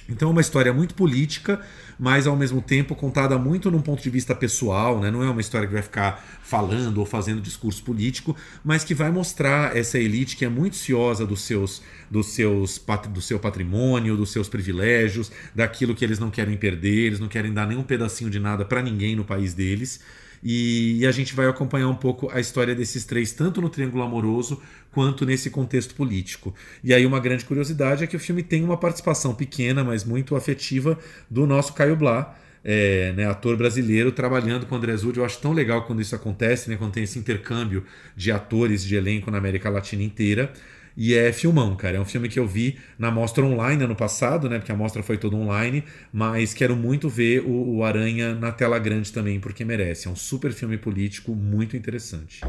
Então 0.10 0.30
é 0.30 0.32
uma 0.32 0.42
história 0.42 0.74
muito 0.74 0.96
política, 0.96 1.60
mas 2.00 2.28
ao 2.28 2.36
mesmo 2.36 2.62
tempo 2.62 2.96
contada 2.96 3.38
muito 3.38 3.70
num 3.70 3.82
ponto 3.82 4.02
de 4.02 4.10
vista 4.10 4.34
pessoal, 4.34 5.00
né? 5.00 5.12
não 5.12 5.24
é 5.24 5.30
uma 5.30 5.42
história 5.42 5.68
que 5.68 5.74
vai 5.74 5.82
ficar 5.82 6.24
falando 6.42 7.00
ou 7.00 7.06
fazendo 7.06 7.42
discurso 7.42 7.84
político, 7.84 8.36
mas 8.64 8.84
que 8.84 8.94
vai 8.94 9.12
mostrar 9.12 9.76
essa 9.76 10.00
elite 10.00 10.38
que 10.38 10.46
é 10.46 10.50
muito 10.50 10.76
ciosa 10.76 11.26
dos 11.26 11.42
seus, 11.42 11.82
dos 12.10 12.28
seus, 12.28 12.82
do 13.10 13.22
seu 13.22 13.40
patrimônio, 13.40 14.16
dos 14.16 14.32
seus 14.32 14.48
privilégios, 14.48 15.32
daquilo 15.54 15.94
que 15.94 16.06
eles 16.06 16.20
não 16.20 16.30
querem 16.30 16.56
perder, 16.56 17.08
eles 17.08 17.20
não 17.20 17.28
querem 17.28 17.54
dar 17.54 17.68
nenhum 17.68 17.84
pedacinho 17.84 18.30
de 18.30 18.40
nada 18.40 18.64
para 18.64 18.82
ninguém 18.82 19.16
no 19.16 19.26
país 19.26 19.54
deles. 19.54 20.00
E, 20.44 21.00
e, 21.00 21.08
a 21.08 21.12
gente 21.12 21.34
vai 21.34 21.48
acompanhar 21.48 21.88
um 21.88 21.96
pouco 21.96 22.30
a 22.32 22.40
história 22.40 22.76
desses 22.76 23.06
três, 23.06 23.32
tanto 23.32 23.60
no 23.60 23.70
Triângulo 23.70 24.04
Amoroso 24.04 24.62
quanto 24.98 25.28
nesse 25.28 25.52
contexto 25.52 25.94
político. 25.94 26.56
E 26.84 26.92
aí, 26.92 27.06
uma 27.06 27.20
grande 27.20 27.46
curiosidade 27.46 28.04
é 28.04 28.08
que 28.08 28.16
o 28.16 28.20
filme 28.20 28.42
tem 28.42 28.64
uma 28.64 28.76
participação 28.76 29.32
pequena, 29.32 29.84
mas 29.84 30.04
muito 30.04 30.36
afetiva, 30.36 30.98
do 31.30 31.46
nosso 31.46 31.74
Caio 31.74 31.96
Blá. 31.96 32.36
É, 32.64 33.14
né, 33.14 33.26
ator 33.26 33.56
brasileiro 33.56 34.12
trabalhando 34.12 34.66
com 34.66 34.74
o 34.74 34.78
André 34.78 34.98
Zud. 34.98 35.16
Eu 35.18 35.24
acho 35.24 35.40
tão 35.40 35.54
legal 35.54 35.86
quando 35.86 36.02
isso 36.02 36.16
acontece, 36.16 36.70
né, 36.70 36.76
quando 36.76 36.94
tem 36.94 37.04
esse 37.04 37.18
intercâmbio 37.18 37.86
de 38.16 38.32
atores 38.32 38.84
de 38.84 38.96
elenco 38.96 39.30
na 39.30 39.38
América 39.38 39.70
Latina 39.70 40.02
inteira. 40.02 40.52
E 40.98 41.14
é 41.14 41.32
filmão, 41.32 41.76
cara. 41.76 41.98
É 41.98 42.00
um 42.00 42.06
filme 42.06 42.28
que 42.28 42.40
eu 42.40 42.48
vi 42.48 42.80
na 42.98 43.12
mostra 43.12 43.46
online 43.46 43.84
ano 43.84 43.96
passado, 43.96 44.50
né? 44.50 44.58
Porque 44.58 44.72
a 44.72 44.76
mostra 44.76 45.04
foi 45.04 45.18
toda 45.18 45.36
online. 45.36 45.84
Mas 46.12 46.56
quero 46.56 46.76
muito 46.76 47.08
ver 47.08 47.42
o, 47.46 47.76
o 47.78 47.84
Aranha 47.84 48.34
na 48.34 48.52
tela 48.52 48.80
grande 48.80 49.14
também, 49.14 49.40
porque 49.40 49.64
merece. 49.64 50.08
É 50.08 50.12
um 50.12 50.16
super 50.16 50.52
filme 50.52 50.76
político 50.76 51.36
muito 51.36 51.78
interessante. 51.78 52.42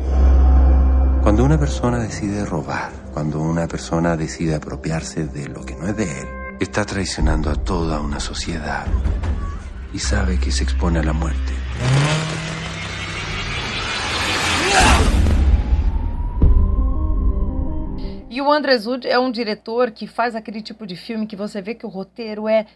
Cuando 1.23 1.45
una 1.45 1.59
persona 1.59 1.99
decide 1.99 2.45
robar, 2.45 2.91
cuando 3.13 3.41
una 3.41 3.67
persona 3.67 4.17
decide 4.17 4.55
apropiarse 4.55 5.27
de 5.27 5.49
lo 5.49 5.65
que 5.65 5.75
no 5.77 5.87
es 5.87 5.97
de 5.97 6.05
él, 6.05 6.29
está 6.61 6.85
traicionando 6.85 7.51
a 7.51 7.55
toda 7.55 8.01
una 8.01 8.21
sociedad 8.21 8.87
y 9.93 9.99
sabe 9.99 10.39
que 10.39 10.51
se 10.51 10.65
expone 10.65 10.99
a 11.01 11.03
la 11.03 11.13
muerte. 11.13 11.53
E 18.31 18.41
o 18.41 18.53
André 18.53 18.79
Zud 18.79 19.05
é 19.05 19.19
um 19.19 19.33
diretor 19.33 19.91
que 19.91 20.07
faz 20.07 20.37
aquele 20.37 20.63
tipo 20.63 20.87
de 20.87 20.95
filme 20.95 21.27
que 21.27 21.35
você 21.35 21.61
vê 21.61 21.75
que 21.75 21.85
o 21.85 21.89
roteiro 21.89 22.49
é 22.49 22.67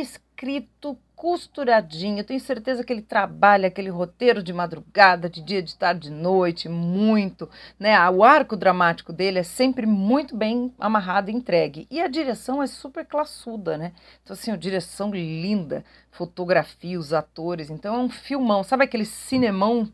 escrito 0.00 0.98
costuradinho. 1.14 2.24
Tenho 2.24 2.40
certeza 2.40 2.84
que 2.84 2.92
ele 2.92 3.00
trabalha 3.00 3.68
aquele 3.68 3.88
roteiro 3.88 4.42
de 4.42 4.52
madrugada, 4.52 5.30
de 5.30 5.40
dia, 5.40 5.62
de 5.62 5.74
tarde, 5.74 6.08
de 6.08 6.10
noite, 6.10 6.68
muito, 6.68 7.48
né? 7.78 7.98
O 8.10 8.22
arco 8.22 8.56
dramático 8.56 9.12
dele 9.12 9.38
é 9.38 9.42
sempre 9.42 9.86
muito 9.86 10.36
bem 10.36 10.74
amarrado 10.78 11.30
e 11.30 11.34
entregue. 11.34 11.86
E 11.90 12.00
a 12.00 12.08
direção 12.08 12.62
é 12.62 12.66
super 12.66 13.06
classuda, 13.06 13.78
né? 13.78 13.92
Então 14.22 14.34
assim, 14.34 14.50
a 14.50 14.56
direção 14.56 15.10
linda, 15.10 15.84
fotografia, 16.10 16.98
os 16.98 17.12
atores, 17.12 17.70
então 17.70 17.94
é 17.94 17.98
um 17.98 18.10
filmão, 18.10 18.62
sabe 18.62 18.84
aquele 18.84 19.04
cinemão 19.04 19.90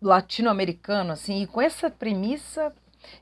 latino-americano 0.00 1.12
assim, 1.12 1.42
e 1.42 1.46
com 1.46 1.60
essa 1.60 1.90
premissa 1.90 2.72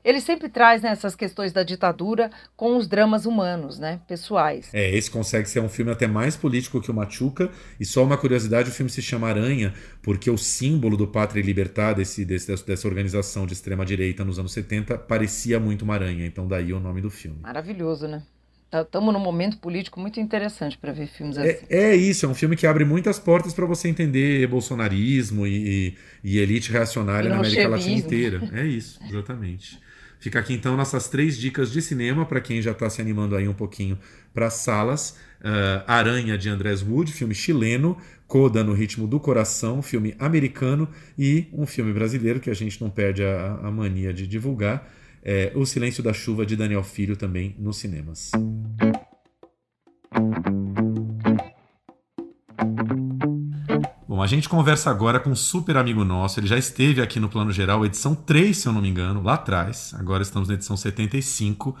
ele 0.03 0.19
sempre 0.19 0.49
traz 0.49 0.81
né, 0.81 0.89
essas 0.89 1.15
questões 1.15 1.51
da 1.51 1.63
ditadura 1.63 2.29
com 2.55 2.77
os 2.77 2.87
dramas 2.87 3.25
humanos, 3.25 3.79
né, 3.79 3.99
pessoais. 4.07 4.69
É, 4.73 4.95
esse 4.95 5.09
consegue 5.09 5.47
ser 5.47 5.59
um 5.59 5.69
filme 5.69 5.91
até 5.91 6.07
mais 6.07 6.35
político 6.35 6.81
que 6.81 6.91
o 6.91 6.93
Machuca. 6.93 7.49
E 7.79 7.85
só 7.85 8.03
uma 8.03 8.17
curiosidade, 8.17 8.69
o 8.69 8.73
filme 8.73 8.89
se 8.89 9.01
chama 9.01 9.27
Aranha, 9.27 9.73
porque 10.01 10.29
o 10.29 10.37
símbolo 10.37 10.97
do 10.97 11.07
Pátria 11.07 11.41
e 11.41 11.43
Libertar, 11.43 11.93
desse, 11.93 12.25
desse, 12.25 12.65
dessa 12.65 12.87
organização 12.87 13.45
de 13.45 13.53
extrema-direita 13.53 14.23
nos 14.23 14.39
anos 14.39 14.53
70, 14.53 14.97
parecia 14.97 15.59
muito 15.59 15.83
uma 15.83 15.93
aranha. 15.93 16.25
Então 16.25 16.47
daí 16.47 16.73
o 16.73 16.79
nome 16.79 17.01
do 17.01 17.09
filme. 17.09 17.39
Maravilhoso, 17.41 18.07
né? 18.07 18.23
Estamos 18.73 19.13
num 19.13 19.19
momento 19.19 19.57
político 19.57 19.99
muito 19.99 20.19
interessante 20.19 20.77
para 20.77 20.93
ver 20.93 21.07
filmes 21.07 21.37
assim. 21.37 21.49
É, 21.69 21.91
é, 21.91 21.95
isso, 21.95 22.25
é 22.25 22.29
um 22.29 22.33
filme 22.33 22.55
que 22.55 22.65
abre 22.65 22.85
muitas 22.85 23.19
portas 23.19 23.53
para 23.53 23.65
você 23.65 23.89
entender 23.89 24.47
bolsonarismo 24.47 25.45
e, 25.45 25.95
e, 26.23 26.35
e 26.35 26.39
elite 26.39 26.71
reacionária 26.71 27.27
e 27.27 27.29
na 27.29 27.37
América 27.37 27.67
Latina 27.67 27.95
inteira. 27.95 28.41
É 28.53 28.65
isso, 28.65 28.99
exatamente. 29.07 29.79
Fica 30.21 30.39
aqui 30.39 30.53
então 30.53 30.77
nossas 30.77 31.09
três 31.09 31.35
dicas 31.35 31.71
de 31.71 31.81
cinema 31.81 32.25
para 32.25 32.39
quem 32.39 32.61
já 32.61 32.71
está 32.71 32.87
se 32.89 33.01
animando 33.01 33.35
aí 33.35 33.47
um 33.47 33.53
pouquinho 33.53 33.97
para 34.33 34.47
as 34.47 34.53
salas. 34.53 35.17
Uh, 35.41 35.83
Aranha 35.87 36.37
de 36.37 36.47
Andrés 36.47 36.83
Wood, 36.83 37.11
filme 37.11 37.33
chileno, 37.33 37.97
Coda 38.27 38.63
no 38.63 38.71
Ritmo 38.71 39.07
do 39.07 39.19
Coração, 39.19 39.81
filme 39.81 40.15
americano 40.19 40.87
e 41.17 41.47
um 41.51 41.65
filme 41.65 41.91
brasileiro 41.91 42.39
que 42.39 42.51
a 42.51 42.53
gente 42.53 42.79
não 42.79 42.89
perde 42.89 43.23
a, 43.23 43.59
a 43.63 43.71
mania 43.71 44.13
de 44.13 44.27
divulgar, 44.27 44.87
é 45.23 45.51
O 45.55 45.65
Silêncio 45.65 46.03
da 46.03 46.13
Chuva 46.13 46.45
de 46.45 46.55
Daniel 46.55 46.83
Filho 46.83 47.15
também 47.15 47.55
nos 47.59 47.77
cinemas. 47.77 48.31
Bom, 54.07 54.21
a 54.21 54.27
gente 54.27 54.49
conversa 54.49 54.89
agora 54.89 55.19
com 55.19 55.29
um 55.29 55.35
super 55.35 55.77
amigo 55.77 56.03
nosso. 56.03 56.39
Ele 56.39 56.47
já 56.47 56.57
esteve 56.57 57.01
aqui 57.01 57.19
no 57.19 57.29
Plano 57.29 57.51
Geral, 57.51 57.85
edição 57.85 58.13
3, 58.13 58.57
se 58.57 58.67
eu 58.67 58.73
não 58.73 58.81
me 58.81 58.89
engano, 58.89 59.23
lá 59.23 59.35
atrás. 59.35 59.93
Agora 59.97 60.21
estamos 60.23 60.47
na 60.47 60.55
edição 60.55 60.75
75 60.75 61.77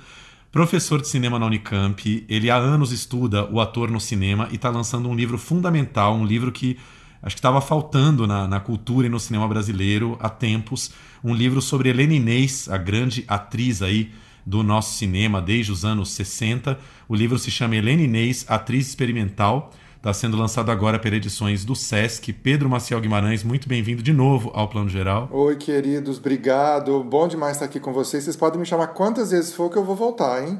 professor 0.51 1.01
de 1.01 1.07
cinema 1.07 1.39
na 1.39 1.45
Unicamp. 1.45 2.25
Ele 2.27 2.49
há 2.49 2.57
anos 2.57 2.91
estuda 2.91 3.49
o 3.49 3.59
ator 3.61 3.89
no 3.89 3.99
cinema 3.99 4.49
e 4.51 4.55
está 4.55 4.69
lançando 4.69 5.07
um 5.07 5.15
livro 5.15 5.37
fundamental, 5.37 6.15
um 6.15 6.25
livro 6.25 6.51
que 6.51 6.77
acho 7.21 7.35
que 7.35 7.39
estava 7.39 7.61
faltando 7.61 8.25
na, 8.25 8.47
na, 8.47 8.59
cultura 8.59 9.07
e 9.07 9.09
no 9.09 9.19
cinema 9.19 9.47
brasileiro 9.47 10.17
há 10.19 10.29
tempos. 10.29 10.91
Um 11.23 11.33
livro 11.33 11.61
sobre 11.61 11.89
Helena 11.89 12.13
Inês, 12.13 12.67
a 12.69 12.77
grande 12.77 13.23
atriz 13.27 13.81
aí 13.81 14.11
do 14.45 14.63
nosso 14.63 14.97
cinema 14.97 15.41
desde 15.41 15.71
os 15.71 15.85
anos 15.85 16.11
60. 16.11 16.77
O 17.07 17.15
livro 17.15 17.37
se 17.37 17.51
chama 17.51 17.75
Helena 17.75 18.01
Inês, 18.01 18.45
Atriz 18.47 18.87
Experimental. 18.87 19.71
Está 19.97 20.11
sendo 20.13 20.35
lançado 20.35 20.71
agora 20.71 20.97
por 20.97 21.13
edições 21.13 21.63
do 21.63 21.75
Sesc. 21.75 22.33
Pedro 22.33 22.67
Maciel 22.67 22.99
Guimarães, 22.99 23.43
muito 23.43 23.69
bem-vindo 23.69 24.01
de 24.01 24.11
novo 24.11 24.49
ao 24.55 24.67
Plano 24.67 24.89
Geral. 24.89 25.29
Oi, 25.31 25.55
queridos, 25.57 26.17
obrigado. 26.17 27.03
Bom 27.03 27.27
demais 27.27 27.53
estar 27.53 27.65
aqui 27.65 27.79
com 27.79 27.93
vocês. 27.93 28.23
Vocês 28.23 28.35
podem 28.35 28.59
me 28.59 28.65
chamar 28.65 28.87
quantas 28.87 29.29
vezes 29.29 29.53
for 29.53 29.69
que 29.69 29.77
eu 29.77 29.83
vou 29.83 29.95
voltar, 29.95 30.43
hein? 30.43 30.57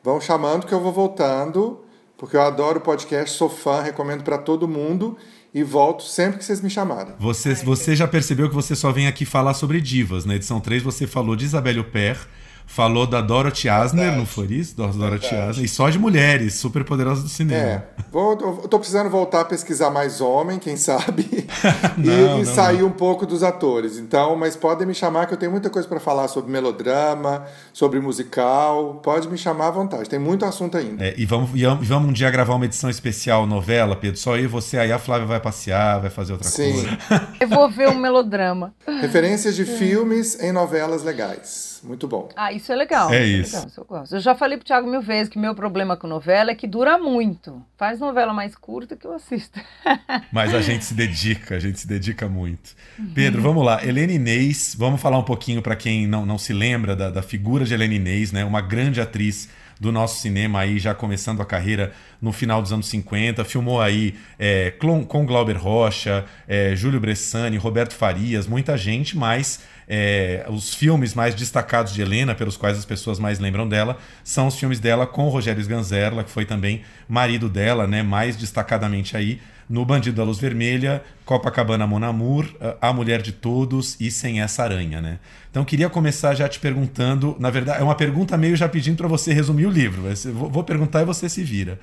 Vão 0.00 0.20
chamando 0.20 0.64
que 0.64 0.72
eu 0.72 0.80
vou 0.80 0.92
voltando, 0.92 1.80
porque 2.16 2.36
eu 2.36 2.42
adoro 2.42 2.80
podcast, 2.80 3.36
sou 3.36 3.48
fã, 3.48 3.80
recomendo 3.82 4.22
para 4.22 4.38
todo 4.38 4.68
mundo 4.68 5.16
e 5.58 5.64
volto 5.64 6.04
sempre 6.04 6.38
que 6.38 6.44
vocês 6.44 6.60
me 6.60 6.70
chamarem. 6.70 7.14
Você, 7.18 7.52
você 7.54 7.96
já 7.96 8.06
percebeu 8.06 8.48
que 8.48 8.54
você 8.54 8.76
só 8.76 8.92
vem 8.92 9.08
aqui 9.08 9.24
falar 9.24 9.54
sobre 9.54 9.80
divas. 9.80 10.24
Na 10.24 10.36
edição 10.36 10.60
3 10.60 10.82
você 10.82 11.06
falou 11.06 11.34
de 11.34 11.44
Isabelle 11.44 11.80
Huppert, 11.80 12.20
falou 12.68 13.06
da 13.06 13.20
Dorothy 13.22 13.68
Asner, 13.68 14.04
Verdade. 14.04 14.18
não 14.18 14.26
foi 14.26 14.46
isso? 14.46 14.76
Dorothy 14.76 15.34
Asner. 15.34 15.64
E 15.64 15.68
só 15.68 15.88
de 15.88 15.98
mulheres, 15.98 16.54
super 16.54 16.84
poderosas 16.84 17.24
do 17.24 17.30
cinema. 17.30 17.60
É. 17.60 17.82
Vou, 18.12 18.36
tô 18.36 18.78
precisando 18.78 19.08
voltar 19.10 19.40
a 19.40 19.44
pesquisar 19.44 19.90
mais 19.90 20.20
homem, 20.20 20.58
quem 20.58 20.76
sabe, 20.76 21.48
não, 21.96 22.12
e, 22.12 22.42
e 22.42 22.44
não, 22.44 22.54
sair 22.54 22.80
não. 22.80 22.88
um 22.88 22.92
pouco 22.92 23.26
dos 23.26 23.42
atores. 23.42 23.98
Então, 23.98 24.36
mas 24.36 24.54
podem 24.54 24.86
me 24.86 24.94
chamar 24.94 25.26
que 25.26 25.34
eu 25.34 25.38
tenho 25.38 25.50
muita 25.50 25.70
coisa 25.70 25.88
para 25.88 25.98
falar 25.98 26.28
sobre 26.28 26.52
melodrama, 26.52 27.44
sobre 27.72 28.00
musical. 28.00 29.00
Pode 29.02 29.28
me 29.28 29.38
chamar 29.38 29.68
à 29.68 29.70
vontade. 29.70 30.08
Tem 30.08 30.18
muito 30.18 30.44
assunto 30.44 30.76
ainda. 30.76 31.04
É, 31.04 31.14
e, 31.16 31.24
vamos, 31.24 31.50
e 31.54 31.64
vamos 31.64 32.10
um 32.10 32.12
dia 32.12 32.30
gravar 32.30 32.54
uma 32.54 32.66
edição 32.66 32.90
especial 32.90 33.46
novela, 33.46 33.96
Pedro. 33.96 34.20
Só 34.20 34.36
eu 34.36 34.44
e 34.44 34.46
você 34.46 34.78
aí, 34.78 34.92
a 34.92 34.98
Flávia 34.98 35.26
vai 35.26 35.40
passear, 35.40 36.00
vai 36.00 36.10
fazer 36.10 36.32
outra 36.32 36.48
Sim. 36.48 36.72
coisa. 36.72 36.98
Eu 37.40 37.48
vou 37.48 37.68
ver 37.70 37.88
um 37.88 37.98
melodrama. 37.98 38.74
Referências 39.00 39.56
de 39.56 39.64
filmes 39.64 40.38
em 40.40 40.52
novelas 40.52 41.02
legais. 41.02 41.77
Muito 41.82 42.08
bom. 42.08 42.28
Ah, 42.36 42.52
isso 42.52 42.72
é 42.72 42.76
legal. 42.76 43.12
É 43.12 43.24
isso. 43.24 43.56
É 43.56 43.60
legal, 43.60 43.72
eu, 43.76 43.84
gosto. 43.84 44.14
eu 44.14 44.20
já 44.20 44.34
falei 44.34 44.56
pro 44.56 44.66
Thiago 44.66 44.88
mil 44.88 45.00
vezes 45.00 45.28
que 45.28 45.38
meu 45.38 45.54
problema 45.54 45.96
com 45.96 46.06
novela 46.06 46.50
é 46.50 46.54
que 46.54 46.66
dura 46.66 46.98
muito. 46.98 47.62
Faz 47.76 48.00
novela 48.00 48.32
mais 48.32 48.54
curta 48.54 48.96
que 48.96 49.06
eu 49.06 49.14
assisto. 49.14 49.60
Mas 50.32 50.54
a 50.54 50.60
gente 50.60 50.84
se 50.84 50.94
dedica, 50.94 51.56
a 51.56 51.58
gente 51.58 51.80
se 51.80 51.86
dedica 51.86 52.28
muito. 52.28 52.74
Uhum. 52.98 53.12
Pedro, 53.14 53.42
vamos 53.42 53.64
lá. 53.64 53.84
Helena 53.84 54.12
Inês, 54.12 54.74
vamos 54.78 55.00
falar 55.00 55.18
um 55.18 55.24
pouquinho 55.24 55.62
para 55.62 55.76
quem 55.76 56.06
não, 56.06 56.24
não 56.24 56.38
se 56.38 56.52
lembra 56.52 56.94
da, 56.94 57.10
da 57.10 57.22
figura 57.22 57.64
de 57.64 57.74
Helena 57.74 57.94
Inês, 57.94 58.32
né? 58.32 58.44
Uma 58.44 58.60
grande 58.60 59.00
atriz 59.00 59.48
do 59.80 59.92
nosso 59.92 60.20
cinema 60.20 60.60
aí, 60.60 60.78
já 60.78 60.94
começando 60.94 61.40
a 61.40 61.44
carreira 61.44 61.92
no 62.20 62.32
final 62.32 62.60
dos 62.60 62.72
anos 62.72 62.88
50. 62.88 63.44
Filmou 63.44 63.80
aí 63.80 64.14
é, 64.38 64.72
com 65.06 65.26
Glauber 65.26 65.56
Rocha, 65.56 66.24
é, 66.46 66.74
Júlio 66.74 67.00
Bressani, 67.00 67.56
Roberto 67.56 67.94
Farias, 67.94 68.46
muita 68.46 68.76
gente, 68.76 69.16
mas 69.16 69.60
é, 69.88 70.44
os 70.48 70.74
filmes 70.74 71.14
mais 71.14 71.34
destacados 71.34 71.94
de 71.94 72.02
Helena, 72.02 72.34
pelos 72.34 72.56
quais 72.56 72.76
as 72.76 72.84
pessoas 72.84 73.18
mais 73.18 73.38
lembram 73.38 73.68
dela, 73.68 73.96
são 74.22 74.46
os 74.46 74.58
filmes 74.58 74.78
dela 74.78 75.06
com 75.06 75.28
Rogério 75.28 75.60
Sganzerla, 75.60 76.24
que 76.24 76.30
foi 76.30 76.44
também 76.44 76.82
marido 77.08 77.48
dela, 77.48 77.86
né, 77.86 78.02
mais 78.02 78.36
destacadamente 78.36 79.16
aí 79.16 79.40
no 79.68 79.84
Bandido 79.84 80.16
da 80.16 80.24
Luz 80.24 80.38
Vermelha, 80.38 81.02
Copacabana 81.24 81.86
Mon 81.86 82.02
Amour, 82.04 82.46
A 82.80 82.92
Mulher 82.92 83.20
de 83.20 83.32
Todos 83.32 83.96
e 84.00 84.10
Sem 84.10 84.40
Essa 84.40 84.62
Aranha, 84.62 85.00
né? 85.00 85.18
Então 85.50 85.64
queria 85.64 85.90
começar 85.90 86.34
já 86.34 86.48
te 86.48 86.58
perguntando, 86.58 87.36
na 87.38 87.50
verdade 87.50 87.80
é 87.80 87.84
uma 87.84 87.94
pergunta 87.94 88.36
meio 88.36 88.56
já 88.56 88.68
pedindo 88.68 88.96
para 88.96 89.08
você 89.08 89.32
resumir 89.32 89.66
o 89.66 89.70
livro, 89.70 90.02
vou 90.32 90.64
perguntar 90.64 91.02
e 91.02 91.04
você 91.04 91.28
se 91.28 91.42
vira. 91.42 91.78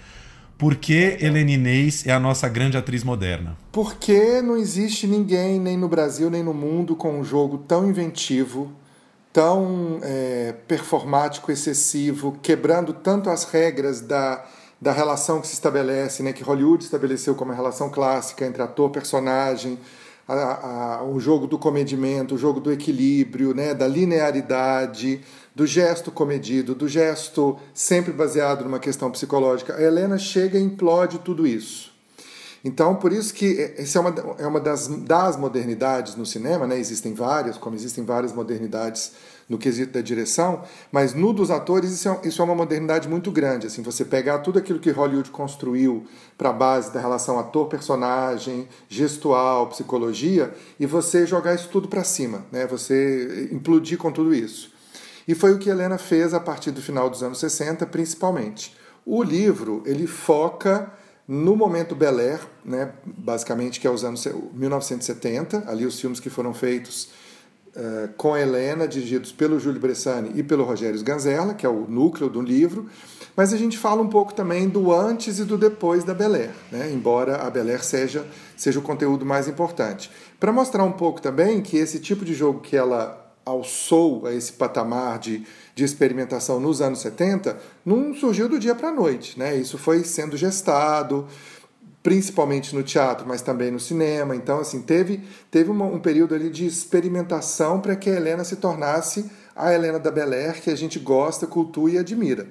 Por 0.58 0.76
que 0.76 1.18
Helena 1.20 1.52
Inês 1.52 2.08
é 2.08 2.12
a 2.12 2.20
nossa 2.20 2.48
grande 2.48 2.78
atriz 2.78 3.04
moderna? 3.04 3.58
Porque 3.74 4.42
não 4.42 4.56
existe 4.56 5.06
ninguém, 5.06 5.60
nem 5.60 5.78
no 5.78 5.90
Brasil, 5.90 6.30
nem 6.30 6.42
no 6.42 6.54
mundo, 6.54 6.96
com 6.96 7.20
um 7.20 7.26
jogo 7.26 7.58
tão 7.58 7.90
inventivo, 7.90 8.72
tão 9.34 10.00
é, 10.02 10.56
performático, 10.66 11.52
excessivo, 11.52 12.40
quebrando 12.42 12.94
tanto 12.94 13.30
as 13.30 13.44
regras 13.44 14.00
da, 14.00 14.46
da 14.80 14.92
relação 14.92 15.42
que 15.42 15.48
se 15.48 15.54
estabelece, 15.54 16.22
né, 16.22 16.34
que 16.34 16.44
Hollywood 16.44 16.84
estabeleceu 16.84 17.36
como 17.36 17.52
a 17.52 17.56
relação 17.56 17.90
clássica 17.90 18.46
entre 18.46 18.62
ator 18.62 18.90
personagem, 18.90 19.80
a, 20.28 20.34
a, 20.98 21.04
o 21.04 21.20
jogo 21.20 21.48
do 21.48 21.58
comedimento, 21.58 22.36
o 22.36 22.38
jogo 22.38 22.60
do 22.60 22.72
equilíbrio, 22.72 23.54
né, 23.54 23.74
da 23.74 23.88
linearidade, 23.88 25.22
do 25.54 25.66
gesto 25.66 26.12
comedido, 26.12 26.76
do 26.76 26.88
gesto 26.88 27.58
sempre 27.74 28.12
baseado 28.12 28.64
numa 28.64 28.80
questão 28.80 29.10
psicológica. 29.10 29.76
A 29.76 29.82
Helena 29.82 30.18
chega 30.18 30.58
e 30.58 30.64
implode 30.64 31.20
tudo 31.20 31.48
isso. 31.48 31.94
Então, 32.64 32.96
por 32.96 33.14
isso 33.14 33.32
que 33.32 33.74
essa 33.78 34.00
é 34.00 34.02
uma, 34.02 34.16
é 34.40 34.48
uma 34.48 34.60
das, 34.60 34.88
das 34.88 35.38
modernidades 35.38 36.16
no 36.16 36.26
cinema, 36.26 36.66
né? 36.66 36.80
existem 36.80 37.14
várias, 37.14 37.58
como 37.58 37.76
existem 37.76 38.04
várias 38.04 38.34
modernidades 38.34 39.12
no 39.48 39.58
quesito 39.58 39.94
da 39.94 40.02
direção, 40.02 40.64
mas 40.92 41.14
no 41.14 41.32
dos 41.32 41.52
atores 41.52 41.92
isso 41.92 42.10
é, 42.10 42.20
isso 42.24 42.42
é 42.42 42.46
uma 42.46 42.56
modernidade 42.56 43.08
muito 43.08 43.32
grande. 43.32 43.68
Assim, 43.68 43.82
você 43.82 44.04
pegar 44.04 44.40
tudo 44.40 44.58
aquilo 44.58 44.80
que 44.80 44.90
Hollywood 44.90 45.30
construiu 45.30 46.06
para 46.38 46.50
a 46.50 46.54
base 46.54 46.92
da 46.92 47.00
relação 47.00 47.38
ator-personagem, 47.38 48.68
gestual, 48.90 49.68
psicologia, 49.68 50.54
e 50.80 50.86
você 50.86 51.28
jogar 51.28 51.54
isso 51.54 51.70
tudo 51.70 51.88
para 51.88 52.04
cima, 52.04 52.46
né? 52.52 52.66
você 52.66 53.50
implodir 53.52 53.98
com 53.98 54.12
tudo 54.12 54.34
isso. 54.34 54.74
E 55.28 55.34
foi 55.34 55.54
o 55.54 55.60
que 55.60 55.70
Helena 55.70 55.98
fez 55.98 56.34
a 56.34 56.40
partir 56.40 56.72
do 56.72 56.82
final 56.82 57.10
dos 57.10 57.24
anos 57.24 57.40
60, 57.40 57.86
principalmente. 57.88 58.76
O 59.06 59.22
livro 59.22 59.84
ele 59.86 60.08
foca 60.08 60.92
no 61.28 61.56
momento 61.56 61.96
Bel 61.96 62.20
Air, 62.20 62.40
né, 62.64 62.92
basicamente 63.04 63.80
que 63.80 63.88
é 63.88 63.90
os 63.90 64.04
anos 64.04 64.28
1970, 64.54 65.64
ali 65.68 65.86
os 65.86 66.00
filmes 66.00 66.20
que 66.20 66.30
foram 66.30 66.54
feitos 66.54 67.10
uh, 67.76 68.10
com 68.18 68.36
Helena, 68.36 68.88
dirigidos 68.88 69.32
pelo 69.32 69.60
Júlio 69.60 69.80
Bressani 69.80 70.32
e 70.36 70.44
pelo 70.44 70.64
Rogério 70.64 70.96
Sganzerla, 70.96 71.54
que 71.54 71.66
é 71.66 71.70
o 71.70 71.86
núcleo 71.88 72.30
do 72.30 72.42
livro, 72.42 72.90
mas 73.36 73.54
a 73.54 73.58
gente 73.58 73.78
fala 73.78 74.02
um 74.02 74.08
pouco 74.08 74.34
também 74.34 74.70
do 74.70 74.94
antes 74.94 75.40
e 75.40 75.44
do 75.44 75.58
depois 75.58 76.04
da 76.04 76.14
Bel 76.14 76.34
Air, 76.34 76.52
né, 76.72 76.90
embora 76.92 77.38
a 77.38 77.50
Bel 77.50 77.68
Air 77.68 77.84
seja, 77.84 78.26
seja 78.56 78.80
o 78.80 78.82
conteúdo 78.82 79.26
mais 79.26 79.48
importante. 79.48 80.10
Para 80.40 80.52
mostrar 80.52 80.84
um 80.84 80.94
pouco 80.94 81.22
também 81.22 81.62
que 81.62 81.78
esse 81.78 82.00
tipo 82.00 82.24
de 82.24 82.34
jogo 82.34 82.62
que 82.62 82.78
ela 82.78 83.26
alçou 83.46 84.26
a 84.26 84.34
esse 84.34 84.54
patamar 84.54 85.20
de, 85.20 85.46
de 85.76 85.84
experimentação 85.84 86.60
nos 86.60 86.82
anos 86.82 87.00
70 87.00 87.58
não 87.86 88.14
surgiu 88.16 88.50
do 88.50 88.58
dia 88.58 88.74
para 88.74 88.90
a 88.90 88.92
noite. 88.92 89.38
Né? 89.38 89.56
Isso 89.56 89.78
foi 89.78 90.04
sendo 90.04 90.36
gestado, 90.36 91.28
principalmente 92.06 92.76
no 92.76 92.84
teatro, 92.84 93.28
mas 93.28 93.42
também 93.42 93.72
no 93.72 93.80
cinema. 93.80 94.36
Então, 94.36 94.60
assim, 94.60 94.80
teve, 94.80 95.22
teve 95.50 95.72
uma, 95.72 95.86
um 95.86 95.98
período 95.98 96.36
ali 96.36 96.52
de 96.52 96.64
experimentação 96.64 97.82
para 97.82 97.96
que 97.96 98.12
a 98.12 98.14
Helena 98.14 98.44
se 98.44 98.58
tornasse 98.58 99.26
a 99.56 99.74
Helena 99.74 99.98
da 99.98 100.12
Bel 100.12 100.32
Air 100.32 100.62
que 100.62 100.70
a 100.70 100.78
gente 100.78 101.00
gosta, 101.00 101.48
cultua 101.48 101.90
e 101.90 101.98
admira. 101.98 102.46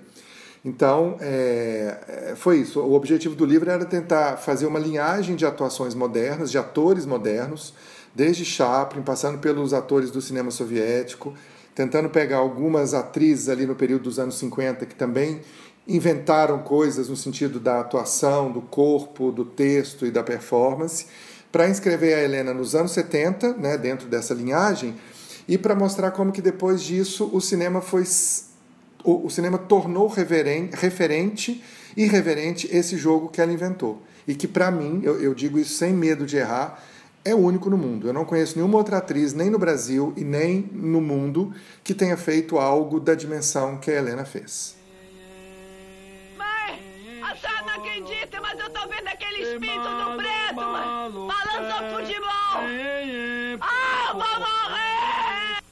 Então, 0.64 1.16
é, 1.20 1.98
é, 2.08 2.34
foi 2.34 2.58
isso. 2.58 2.80
O 2.80 2.94
objetivo 2.94 3.36
do 3.36 3.44
livro 3.44 3.70
era 3.70 3.84
tentar 3.84 4.38
fazer 4.38 4.66
uma 4.66 4.80
linhagem 4.80 5.36
de 5.36 5.46
atuações 5.46 5.94
modernas, 5.94 6.50
de 6.50 6.58
atores 6.58 7.06
modernos, 7.06 7.74
desde 8.12 8.44
Chaplin, 8.44 9.02
passando 9.02 9.38
pelos 9.38 9.72
atores 9.72 10.10
do 10.10 10.20
cinema 10.20 10.50
soviético, 10.50 11.32
tentando 11.76 12.10
pegar 12.10 12.38
algumas 12.38 12.92
atrizes 12.92 13.48
ali 13.48 13.66
no 13.66 13.76
período 13.76 14.02
dos 14.02 14.18
anos 14.18 14.36
50 14.36 14.84
que 14.84 14.96
também 14.96 15.42
inventaram 15.86 16.58
coisas 16.60 17.08
no 17.08 17.16
sentido 17.16 17.60
da 17.60 17.80
atuação, 17.80 18.50
do 18.50 18.62
corpo, 18.62 19.30
do 19.30 19.44
texto 19.44 20.06
e 20.06 20.10
da 20.10 20.22
performance, 20.22 21.06
para 21.52 21.68
inscrever 21.68 22.16
a 22.16 22.22
Helena 22.22 22.52
nos 22.52 22.74
anos 22.74 22.92
70, 22.92 23.54
né, 23.54 23.78
dentro 23.78 24.08
dessa 24.08 24.34
linhagem, 24.34 24.94
e 25.46 25.58
para 25.58 25.74
mostrar 25.74 26.10
como 26.10 26.32
que 26.32 26.42
depois 26.42 26.82
disso 26.82 27.30
o 27.32 27.40
cinema 27.40 27.80
foi 27.80 28.04
o, 29.04 29.26
o 29.26 29.30
cinema 29.30 29.58
tornou 29.58 30.08
referente 30.08 31.62
e 31.96 32.06
reverente 32.06 32.68
esse 32.74 32.96
jogo 32.96 33.28
que 33.28 33.40
ela 33.40 33.52
inventou. 33.52 34.02
E 34.26 34.34
que 34.34 34.48
para 34.48 34.70
mim, 34.70 35.02
eu, 35.04 35.20
eu 35.20 35.34
digo 35.34 35.58
isso 35.58 35.74
sem 35.74 35.92
medo 35.92 36.24
de 36.24 36.38
errar, 36.38 36.82
é 37.24 37.34
único 37.34 37.70
no 37.70 37.76
mundo. 37.76 38.08
Eu 38.08 38.12
não 38.12 38.24
conheço 38.24 38.56
nenhuma 38.56 38.78
outra 38.78 38.98
atriz, 38.98 39.32
nem 39.32 39.50
no 39.50 39.58
Brasil 39.58 40.12
e 40.16 40.24
nem 40.24 40.68
no 40.72 41.00
mundo, 41.00 41.52
que 41.82 41.94
tenha 41.94 42.16
feito 42.16 42.58
algo 42.58 42.98
da 42.98 43.14
dimensão 43.14 43.76
que 43.76 43.90
a 43.90 43.94
Helena 43.94 44.24
fez. 44.24 44.73
Não 47.84 47.90
acredita, 47.90 48.40
mas 48.40 48.58
eu 48.58 48.70
tô 48.70 48.88
vendo 48.88 49.08
aquele 49.08 49.42
espírito 49.42 49.82
do 49.82 50.16
preto, 50.16 50.54
mãe, 50.54 50.84
falando 51.30 51.72
sobre 51.72 51.90
futebol. 51.90 52.30
Ah, 53.60 54.06
eu 54.08 54.14
vou 54.14 54.40
morrer! 54.40 55.62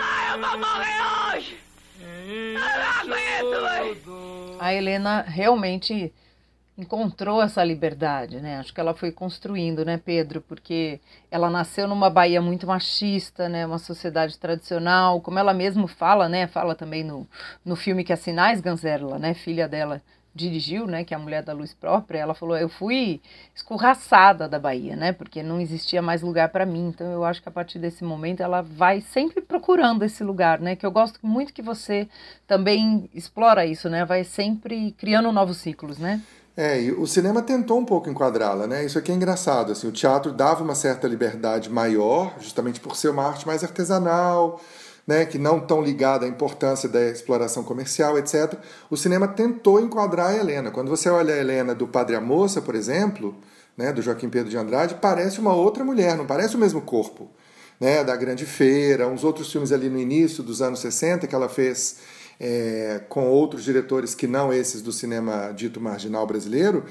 Ah, 0.00 0.32
eu 0.32 0.40
vou 0.40 0.58
morrer 0.58 1.36
hoje! 1.36 1.58
Eu 2.00 2.60
não 2.60 3.14
aguento, 3.14 3.62
mãe! 3.62 4.56
A 4.58 4.74
Helena 4.74 5.22
realmente 5.22 6.12
encontrou 6.76 7.42
essa 7.42 7.62
liberdade, 7.64 8.40
né? 8.40 8.58
Acho 8.58 8.72
que 8.72 8.80
ela 8.80 8.94
foi 8.94 9.10
construindo, 9.10 9.84
né, 9.84 10.00
Pedro? 10.02 10.40
Porque 10.40 11.00
ela 11.30 11.50
nasceu 11.50 11.88
numa 11.88 12.08
Bahia 12.08 12.40
muito 12.40 12.66
machista, 12.66 13.48
né? 13.48 13.66
Uma 13.66 13.78
sociedade 13.78 14.38
tradicional, 14.38 15.20
como 15.20 15.38
ela 15.38 15.52
mesma 15.52 15.88
fala, 15.88 16.28
né? 16.28 16.46
Fala 16.46 16.76
também 16.76 17.02
no, 17.02 17.26
no 17.64 17.74
filme 17.74 18.04
que 18.04 18.12
a 18.12 18.16
Sinais 18.16 18.60
Ganzerla, 18.60 19.18
né? 19.18 19.34
Filha 19.34 19.68
dela 19.68 20.00
dirigiu, 20.34 20.86
né? 20.86 21.04
Que 21.04 21.14
é 21.14 21.16
a 21.16 21.20
mulher 21.20 21.42
da 21.42 21.52
luz 21.52 21.74
própria. 21.74 22.18
Ela 22.18 22.34
falou: 22.34 22.56
eu 22.56 22.68
fui 22.68 23.20
escorraçada 23.54 24.48
da 24.48 24.58
Bahia, 24.58 24.96
né? 24.96 25.12
Porque 25.12 25.42
não 25.42 25.60
existia 25.60 26.00
mais 26.00 26.22
lugar 26.22 26.48
para 26.50 26.64
mim. 26.64 26.88
Então 26.88 27.10
eu 27.12 27.24
acho 27.24 27.42
que 27.42 27.48
a 27.48 27.52
partir 27.52 27.78
desse 27.78 28.04
momento 28.04 28.42
ela 28.42 28.62
vai 28.62 29.00
sempre 29.00 29.40
procurando 29.40 30.04
esse 30.04 30.22
lugar, 30.22 30.60
né? 30.60 30.76
Que 30.76 30.86
eu 30.86 30.90
gosto 30.90 31.18
muito 31.22 31.52
que 31.52 31.62
você 31.62 32.08
também 32.46 33.08
explora 33.14 33.66
isso, 33.66 33.88
né? 33.88 34.04
Vai 34.04 34.24
sempre 34.24 34.92
criando 34.92 35.32
novos 35.32 35.58
ciclos, 35.58 35.98
né? 35.98 36.20
É, 36.56 36.82
e 36.82 36.90
o 36.90 37.06
cinema 37.06 37.40
tentou 37.40 37.78
um 37.78 37.84
pouco 37.84 38.10
enquadrá-la, 38.10 38.66
né? 38.66 38.84
Isso 38.84 38.98
aqui 38.98 39.12
é 39.12 39.14
engraçado, 39.14 39.70
assim, 39.70 39.86
o 39.86 39.92
teatro 39.92 40.32
dava 40.32 40.64
uma 40.64 40.74
certa 40.74 41.06
liberdade 41.06 41.70
maior, 41.70 42.34
justamente 42.40 42.80
por 42.80 42.96
ser 42.96 43.10
uma 43.10 43.24
arte 43.24 43.46
mais 43.46 43.62
artesanal, 43.62 44.60
né, 45.08 45.24
que 45.24 45.38
não 45.38 45.58
tão 45.58 45.80
ligada 45.80 46.26
à 46.26 46.28
importância 46.28 46.86
da 46.86 47.02
exploração 47.08 47.64
comercial, 47.64 48.18
etc. 48.18 48.52
O 48.90 48.96
cinema 48.96 49.26
tentou 49.26 49.80
enquadrar 49.80 50.32
a 50.32 50.36
Helena. 50.36 50.70
Quando 50.70 50.90
você 50.90 51.08
olha 51.08 51.32
a 51.32 51.38
Helena 51.38 51.74
do 51.74 51.88
Padre 51.88 52.14
a 52.14 52.20
Moça, 52.20 52.60
por 52.60 52.74
exemplo, 52.74 53.34
né, 53.74 53.90
do 53.90 54.02
Joaquim 54.02 54.28
Pedro 54.28 54.50
de 54.50 54.58
Andrade, 54.58 54.96
parece 55.00 55.40
uma 55.40 55.54
outra 55.54 55.82
mulher, 55.82 56.14
não 56.14 56.26
parece 56.26 56.56
o 56.56 56.58
mesmo 56.58 56.82
corpo. 56.82 57.30
Né, 57.80 58.04
da 58.04 58.16
Grande 58.16 58.44
Feira, 58.44 59.06
uns 59.06 59.22
outros 59.22 59.50
filmes 59.52 59.70
ali 59.70 59.88
no 59.88 59.98
início 59.98 60.42
dos 60.42 60.60
anos 60.60 60.80
60 60.80 61.28
que 61.28 61.34
ela 61.34 61.48
fez 61.48 61.98
é, 62.38 63.00
com 63.08 63.28
outros 63.28 63.62
diretores 63.62 64.16
que 64.16 64.26
não 64.26 64.52
esses 64.52 64.82
do 64.82 64.92
cinema 64.92 65.52
dito 65.56 65.80
marginal 65.80 66.26
brasileiro, 66.26 66.84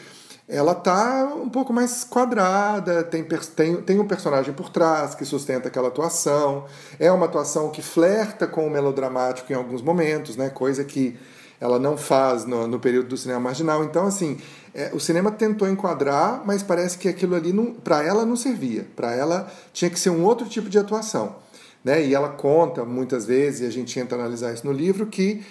ela 0.47 0.73
tá 0.73 1.29
um 1.35 1.49
pouco 1.49 1.73
mais 1.73 2.05
quadrada, 2.05 3.03
tem, 3.03 3.23
tem, 3.23 3.81
tem 3.81 3.99
um 3.99 4.07
personagem 4.07 4.53
por 4.53 4.69
trás 4.69 5.13
que 5.13 5.25
sustenta 5.25 5.67
aquela 5.67 5.89
atuação, 5.89 6.65
é 6.97 7.11
uma 7.11 7.25
atuação 7.25 7.69
que 7.69 7.81
flerta 7.81 8.47
com 8.47 8.65
o 8.65 8.69
melodramático 8.69 9.51
em 9.51 9.55
alguns 9.55 9.81
momentos, 9.81 10.37
né, 10.37 10.49
coisa 10.49 10.85
que 10.85 11.17
ela 11.59 11.79
não 11.79 11.97
faz 11.97 12.45
no, 12.45 12.67
no 12.67 12.79
período 12.79 13.09
do 13.09 13.17
cinema 13.17 13.39
marginal. 13.39 13.83
Então, 13.83 14.05
assim, 14.05 14.37
é, 14.73 14.91
o 14.93 14.99
cinema 14.99 15.31
tentou 15.31 15.67
enquadrar, 15.67 16.43
mas 16.45 16.61
parece 16.61 16.97
que 16.97 17.09
aquilo 17.09 17.35
ali, 17.35 17.51
para 17.83 18.03
ela, 18.03 18.25
não 18.25 18.35
servia. 18.35 18.85
Para 18.95 19.13
ela, 19.13 19.51
tinha 19.73 19.89
que 19.89 19.99
ser 19.99 20.11
um 20.11 20.23
outro 20.23 20.47
tipo 20.47 20.69
de 20.69 20.77
atuação. 20.77 21.35
Né? 21.83 22.05
E 22.05 22.13
ela 22.13 22.29
conta 22.29 22.85
muitas 22.85 23.25
vezes, 23.25 23.61
e 23.61 23.65
a 23.65 23.71
gente 23.71 23.93
tenta 23.93 24.15
analisar 24.15 24.53
isso 24.53 24.65
no 24.65 24.71
livro, 24.71 25.07
que 25.07 25.43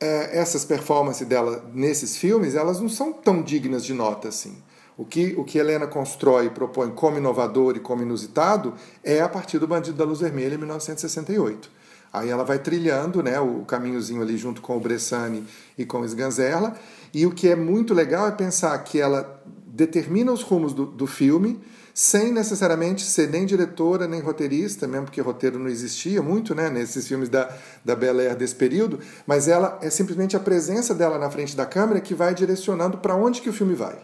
essas 0.00 0.64
performances 0.64 1.26
dela 1.26 1.64
nesses 1.72 2.16
filmes, 2.16 2.54
elas 2.54 2.80
não 2.80 2.88
são 2.88 3.12
tão 3.12 3.42
dignas 3.42 3.84
de 3.84 3.94
nota 3.94 4.28
assim. 4.28 4.56
O 4.96 5.04
que, 5.04 5.34
o 5.36 5.44
que 5.44 5.58
Helena 5.58 5.86
constrói 5.86 6.46
e 6.46 6.50
propõe 6.50 6.90
como 6.90 7.18
inovador 7.18 7.76
e 7.76 7.80
como 7.80 8.02
inusitado 8.02 8.74
é 9.02 9.20
a 9.20 9.28
partir 9.28 9.58
do 9.58 9.66
Bandido 9.66 9.96
da 9.96 10.04
Luz 10.04 10.20
Vermelha, 10.20 10.54
em 10.54 10.58
1968. 10.58 11.70
Aí 12.12 12.30
ela 12.30 12.44
vai 12.44 12.60
trilhando 12.60 13.20
né, 13.20 13.40
o 13.40 13.64
caminhozinho 13.64 14.22
ali 14.22 14.36
junto 14.36 14.62
com 14.62 14.76
o 14.76 14.80
Bressani 14.80 15.44
e 15.76 15.84
com 15.84 16.00
o 16.00 16.04
Sganzerla. 16.04 16.76
E 17.12 17.26
o 17.26 17.32
que 17.32 17.48
é 17.48 17.56
muito 17.56 17.92
legal 17.92 18.28
é 18.28 18.30
pensar 18.30 18.78
que 18.84 19.00
ela 19.00 19.42
determina 19.66 20.30
os 20.30 20.42
rumos 20.42 20.72
do, 20.72 20.86
do 20.86 21.08
filme, 21.08 21.60
sem 21.94 22.32
necessariamente 22.32 23.02
ser 23.02 23.30
nem 23.30 23.46
diretora 23.46 24.08
nem 24.08 24.20
roteirista, 24.20 24.88
mesmo 24.88 25.06
porque 25.06 25.20
roteiro 25.20 25.60
não 25.60 25.68
existia 25.68 26.20
muito 26.20 26.52
né, 26.52 26.68
nesses 26.68 27.06
filmes 27.06 27.28
da, 27.28 27.56
da 27.84 27.94
Bel 27.94 28.18
Air 28.18 28.34
desse 28.34 28.56
período, 28.56 28.98
mas 29.24 29.46
ela 29.46 29.78
é 29.80 29.88
simplesmente 29.88 30.36
a 30.36 30.40
presença 30.40 30.92
dela 30.92 31.16
na 31.18 31.30
frente 31.30 31.56
da 31.56 31.64
câmera 31.64 32.00
que 32.00 32.12
vai 32.12 32.34
direcionando 32.34 32.98
para 32.98 33.14
onde 33.14 33.40
que 33.40 33.48
o 33.48 33.52
filme 33.52 33.76
vai. 33.76 33.96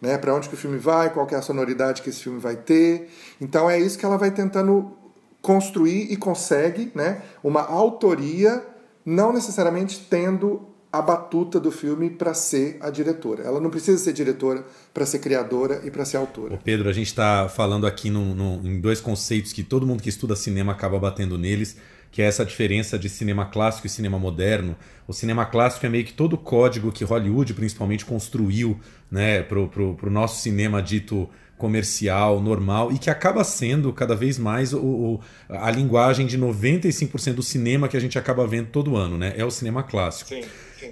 Né, 0.00 0.16
para 0.18 0.34
onde 0.34 0.48
que 0.48 0.54
o 0.54 0.58
filme 0.58 0.76
vai, 0.78 1.10
qual 1.12 1.26
é 1.30 1.34
a 1.34 1.42
sonoridade 1.42 2.02
que 2.02 2.10
esse 2.10 2.20
filme 2.20 2.38
vai 2.38 2.54
ter. 2.54 3.10
Então 3.40 3.68
é 3.68 3.80
isso 3.80 3.98
que 3.98 4.04
ela 4.04 4.18
vai 4.18 4.30
tentando 4.30 4.92
construir 5.40 6.12
e 6.12 6.16
consegue 6.16 6.92
né, 6.94 7.22
uma 7.42 7.62
autoria, 7.62 8.62
não 9.04 9.32
necessariamente 9.32 10.06
tendo 10.08 10.65
a 10.92 11.02
batuta 11.02 11.60
do 11.60 11.70
filme 11.70 12.10
para 12.10 12.32
ser 12.32 12.78
a 12.80 12.90
diretora. 12.90 13.42
Ela 13.42 13.60
não 13.60 13.70
precisa 13.70 13.98
ser 13.98 14.12
diretora 14.12 14.64
para 14.94 15.04
ser 15.04 15.18
criadora 15.18 15.82
e 15.84 15.90
para 15.90 16.04
ser 16.04 16.16
autora. 16.16 16.54
Ô 16.54 16.58
Pedro, 16.58 16.88
a 16.88 16.92
gente 16.92 17.08
está 17.08 17.48
falando 17.48 17.86
aqui 17.86 18.08
no, 18.08 18.34
no, 18.34 18.66
em 18.66 18.80
dois 18.80 19.00
conceitos 19.00 19.52
que 19.52 19.62
todo 19.62 19.86
mundo 19.86 20.02
que 20.02 20.08
estuda 20.08 20.34
cinema 20.34 20.72
acaba 20.72 20.98
batendo 20.98 21.36
neles, 21.36 21.76
que 22.10 22.22
é 22.22 22.24
essa 22.24 22.46
diferença 22.46 22.98
de 22.98 23.08
cinema 23.08 23.46
clássico 23.46 23.86
e 23.86 23.90
cinema 23.90 24.18
moderno. 24.18 24.76
O 25.06 25.12
cinema 25.12 25.44
clássico 25.44 25.84
é 25.84 25.88
meio 25.88 26.04
que 26.04 26.12
todo 26.12 26.32
o 26.32 26.38
código 26.38 26.90
que 26.90 27.04
Hollywood, 27.04 27.52
principalmente, 27.52 28.04
construiu 28.04 28.80
né, 29.10 29.42
para 29.42 29.58
o 29.58 30.10
nosso 30.10 30.40
cinema 30.40 30.82
dito 30.82 31.28
comercial, 31.58 32.40
normal, 32.40 32.92
e 32.92 32.98
que 32.98 33.08
acaba 33.08 33.42
sendo 33.42 33.92
cada 33.92 34.14
vez 34.14 34.38
mais 34.38 34.72
o, 34.72 34.78
o, 34.78 35.20
a 35.48 35.70
linguagem 35.70 36.26
de 36.26 36.38
95% 36.38 37.34
do 37.34 37.42
cinema 37.42 37.88
que 37.88 37.96
a 37.96 38.00
gente 38.00 38.18
acaba 38.18 38.46
vendo 38.46 38.68
todo 38.68 38.96
ano, 38.96 39.16
né? 39.16 39.32
É 39.36 39.44
o 39.44 39.50
cinema 39.50 39.82
clássico. 39.82 40.28
Sim. 40.28 40.42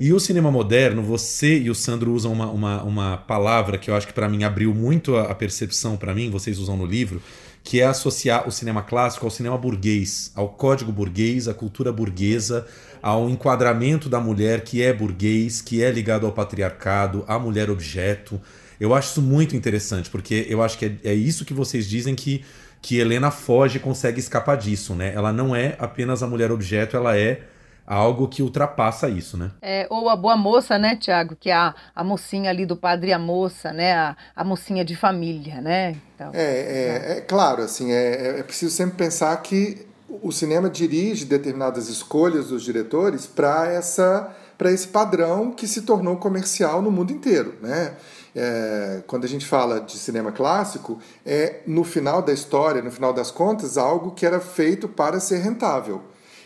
E 0.01 0.13
o 0.13 0.21
cinema 0.21 0.51
moderno, 0.51 1.03
você 1.03 1.59
e 1.59 1.71
o 1.71 1.75
Sandro 1.75 2.13
usam 2.13 2.33
uma, 2.33 2.51
uma, 2.51 2.83
uma 2.83 3.17
palavra 3.17 3.79
que 3.79 3.91
eu 3.91 3.95
acho 3.95 4.07
que 4.07 4.13
para 4.13 4.29
mim 4.29 4.45
abriu 4.45 4.75
muito 4.75 5.17
a, 5.17 5.31
a 5.31 5.35
percepção 5.35 5.97
para 5.97 6.15
mim, 6.15 6.31
vocês 6.31 6.59
usam 6.59 6.77
no 6.77 6.85
livro, 6.85 7.23
que 7.63 7.81
é 7.81 7.87
associar 7.87 8.47
o 8.47 8.53
cinema 8.53 8.83
clássico 8.83 9.25
ao 9.25 9.31
cinema 9.31 9.57
burguês, 9.57 10.31
ao 10.35 10.51
código 10.51 10.93
burguês, 10.93 11.49
à 11.49 11.55
cultura 11.55 11.91
burguesa, 11.91 12.67
ao 13.03 13.29
enquadramento 13.31 14.09
da 14.09 14.21
mulher 14.21 14.63
que 14.63 14.83
é 14.83 14.93
burguês, 14.93 15.63
que 15.63 15.83
é 15.83 15.91
ligado 15.91 16.27
ao 16.27 16.33
patriarcado, 16.33 17.25
à 17.27 17.39
mulher 17.39 17.71
objeto. 17.71 18.41
Eu 18.79 18.95
acho 18.95 19.13
isso 19.13 19.23
muito 19.23 19.57
interessante, 19.57 20.11
porque 20.11 20.47
eu 20.49 20.63
acho 20.63 20.77
que 20.77 20.87
é, 20.87 20.97
é 21.05 21.15
isso 21.15 21.45
que 21.45 21.55
vocês 21.55 21.89
dizem 21.89 22.15
que, 22.15 22.45
que 22.83 22.99
Helena 22.99 23.31
foge 23.31 23.79
e 23.79 23.81
consegue 23.81 24.21
escapar 24.21 24.57
disso, 24.57 24.95
né? 24.95 25.13
Ela 25.15 25.33
não 25.33 25.57
é 25.57 25.75
apenas 25.79 26.23
a 26.23 26.27
mulher 26.27 26.53
objeto, 26.53 26.97
ela 26.97 27.17
é 27.17 27.43
algo 27.87 28.29
que 28.29 28.43
ultrapassa 28.43 29.09
isso, 29.09 29.37
né? 29.37 29.51
É, 29.61 29.87
ou 29.91 30.09
a 30.09 30.17
boa 30.17 30.37
moça, 30.37 30.79
né, 30.79 30.97
Tiago? 30.97 31.37
Que 31.37 31.51
é 31.51 31.55
a, 31.55 31.75
a 31.95 32.03
mocinha 32.03 32.51
ali 32.51 32.65
do 32.65 32.77
padre 32.77 33.11
e 33.11 33.13
a 33.13 33.19
moça, 33.19 33.73
né? 33.73 33.95
A, 33.95 34.17
a 34.35 34.45
mocinha 34.45 34.85
de 34.85 34.97
família, 34.97 35.61
né? 35.61 35.97
Então, 36.15 36.31
é, 36.33 36.43
é, 36.43 37.19
é, 37.19 37.21
claro, 37.21 37.63
assim, 37.63 37.93
é, 37.93 38.41
é 38.41 38.43
preciso 38.43 38.75
sempre 38.75 38.97
pensar 38.97 39.37
que 39.43 39.87
o 40.23 40.33
cinema 40.33 40.71
dirige 40.71 41.25
determinadas 41.25 41.89
escolhas 41.89 42.49
dos 42.49 42.63
diretores 42.63 43.27
para 43.27 43.67
essa 43.67 44.35
para 44.57 44.71
esse 44.71 44.87
padrão 44.87 45.51
que 45.51 45.67
se 45.67 45.83
tornou 45.83 46.17
comercial 46.17 46.81
no 46.81 46.89
mundo 46.89 47.13
inteiro, 47.13 47.57
né? 47.61 47.95
É, 48.37 49.03
quando 49.07 49.25
a 49.25 49.29
gente 49.29 49.45
fala 49.45 49.81
de 49.81 49.97
cinema 49.97 50.31
clássico, 50.31 51.01
é 51.27 51.61
no 51.67 51.83
final 51.83 52.23
da 52.23 52.33
história, 52.33 52.81
no 52.81 52.91
final 52.91 53.13
das 53.13 53.33
contas, 53.33 53.77
algo 53.77 54.13
que 54.13 54.25
era 54.25 54.41
feito 54.41 54.89
para 54.89 55.19
ser 55.19 55.39
rentável. 55.39 56.03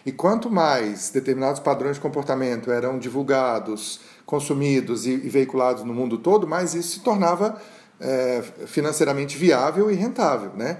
E 0.06 0.12
quanto 0.12 0.50
mais 0.50 1.10
determinados 1.10 1.60
padrões 1.60 1.96
de 1.96 2.00
comportamento 2.00 2.70
eram 2.70 2.98
divulgados, 2.98 4.00
consumidos 4.24 5.06
e, 5.06 5.10
e 5.10 5.28
veiculados 5.28 5.84
no 5.84 5.94
mundo 5.94 6.18
todo, 6.18 6.46
mais 6.46 6.74
isso 6.74 6.90
se 6.90 7.00
tornava 7.00 7.60
é, 8.00 8.42
financeiramente 8.66 9.36
viável 9.36 9.90
e 9.90 9.94
rentável. 9.94 10.52
Né? 10.54 10.78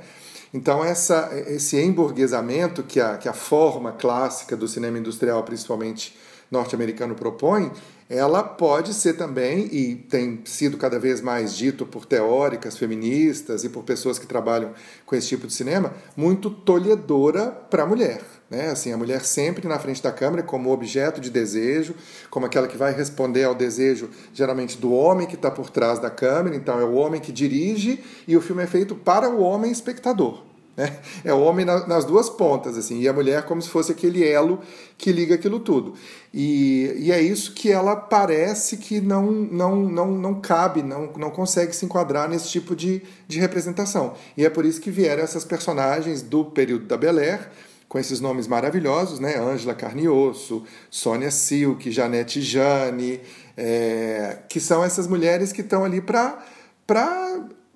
Então, 0.52 0.84
essa, 0.84 1.30
esse 1.46 1.80
emburguesamento 1.80 2.82
que 2.82 3.00
a, 3.00 3.16
que 3.16 3.28
a 3.28 3.32
forma 3.32 3.92
clássica 3.92 4.56
do 4.56 4.66
cinema 4.66 4.98
industrial, 4.98 5.42
principalmente 5.42 6.16
norte-americano, 6.50 7.14
propõe, 7.14 7.70
ela 8.08 8.42
pode 8.42 8.94
ser 8.94 9.14
também, 9.14 9.68
e 9.70 9.94
tem 9.94 10.40
sido 10.44 10.78
cada 10.78 10.98
vez 10.98 11.20
mais 11.20 11.54
dito 11.54 11.84
por 11.84 12.06
teóricas 12.06 12.76
feministas 12.76 13.64
e 13.64 13.68
por 13.68 13.84
pessoas 13.84 14.18
que 14.18 14.26
trabalham 14.26 14.72
com 15.04 15.14
esse 15.14 15.28
tipo 15.28 15.46
de 15.46 15.52
cinema, 15.52 15.92
muito 16.16 16.48
tolhedora 16.48 17.50
para 17.50 17.82
a 17.82 17.86
mulher. 17.86 18.22
Né? 18.48 18.70
Assim, 18.70 18.92
a 18.92 18.96
mulher 18.96 19.22
sempre 19.24 19.68
na 19.68 19.78
frente 19.78 20.02
da 20.02 20.10
câmera 20.10 20.42
como 20.42 20.72
objeto 20.72 21.20
de 21.20 21.28
desejo, 21.28 21.94
como 22.30 22.46
aquela 22.46 22.66
que 22.66 22.78
vai 22.78 22.94
responder 22.94 23.44
ao 23.44 23.54
desejo 23.54 24.08
geralmente 24.32 24.78
do 24.78 24.90
homem 24.90 25.26
que 25.26 25.34
está 25.34 25.50
por 25.50 25.68
trás 25.68 25.98
da 25.98 26.08
câmera. 26.08 26.56
Então 26.56 26.80
é 26.80 26.84
o 26.84 26.94
homem 26.94 27.20
que 27.20 27.30
dirige 27.30 28.02
e 28.26 28.36
o 28.36 28.40
filme 28.40 28.62
é 28.62 28.66
feito 28.66 28.94
para 28.94 29.28
o 29.28 29.40
homem 29.40 29.70
espectador. 29.70 30.47
Né? 30.78 30.96
É 31.24 31.34
o 31.34 31.40
homem 31.40 31.66
na, 31.66 31.84
nas 31.88 32.04
duas 32.04 32.30
pontas, 32.30 32.78
assim, 32.78 33.00
e 33.00 33.08
a 33.08 33.12
mulher 33.12 33.42
como 33.42 33.60
se 33.60 33.68
fosse 33.68 33.90
aquele 33.90 34.24
elo 34.24 34.60
que 34.96 35.10
liga 35.10 35.34
aquilo 35.34 35.58
tudo. 35.58 35.94
E, 36.32 36.94
e 36.96 37.10
é 37.10 37.20
isso 37.20 37.52
que 37.52 37.72
ela 37.72 37.96
parece 37.96 38.76
que 38.76 39.00
não, 39.00 39.28
não, 39.28 39.74
não, 39.74 40.06
não 40.12 40.40
cabe, 40.40 40.84
não, 40.84 41.12
não 41.16 41.30
consegue 41.30 41.74
se 41.74 41.84
enquadrar 41.84 42.28
nesse 42.28 42.48
tipo 42.48 42.76
de, 42.76 43.02
de 43.26 43.40
representação. 43.40 44.14
E 44.36 44.46
é 44.46 44.48
por 44.48 44.64
isso 44.64 44.80
que 44.80 44.88
vieram 44.88 45.24
essas 45.24 45.44
personagens 45.44 46.22
do 46.22 46.44
período 46.44 46.86
da 46.86 46.96
Bel 46.96 47.18
Air, 47.18 47.50
com 47.88 47.98
esses 47.98 48.20
nomes 48.20 48.46
maravilhosos, 48.46 49.18
né? 49.18 49.36
Ângela 49.36 49.74
Carniosso, 49.74 50.62
Sônia 50.88 51.30
Silk, 51.32 51.90
Janete 51.90 52.40
Jane, 52.40 53.20
é, 53.56 54.40
que 54.48 54.60
são 54.60 54.84
essas 54.84 55.08
mulheres 55.08 55.50
que 55.50 55.62
estão 55.62 55.84
ali 55.84 56.00
para 56.00 56.38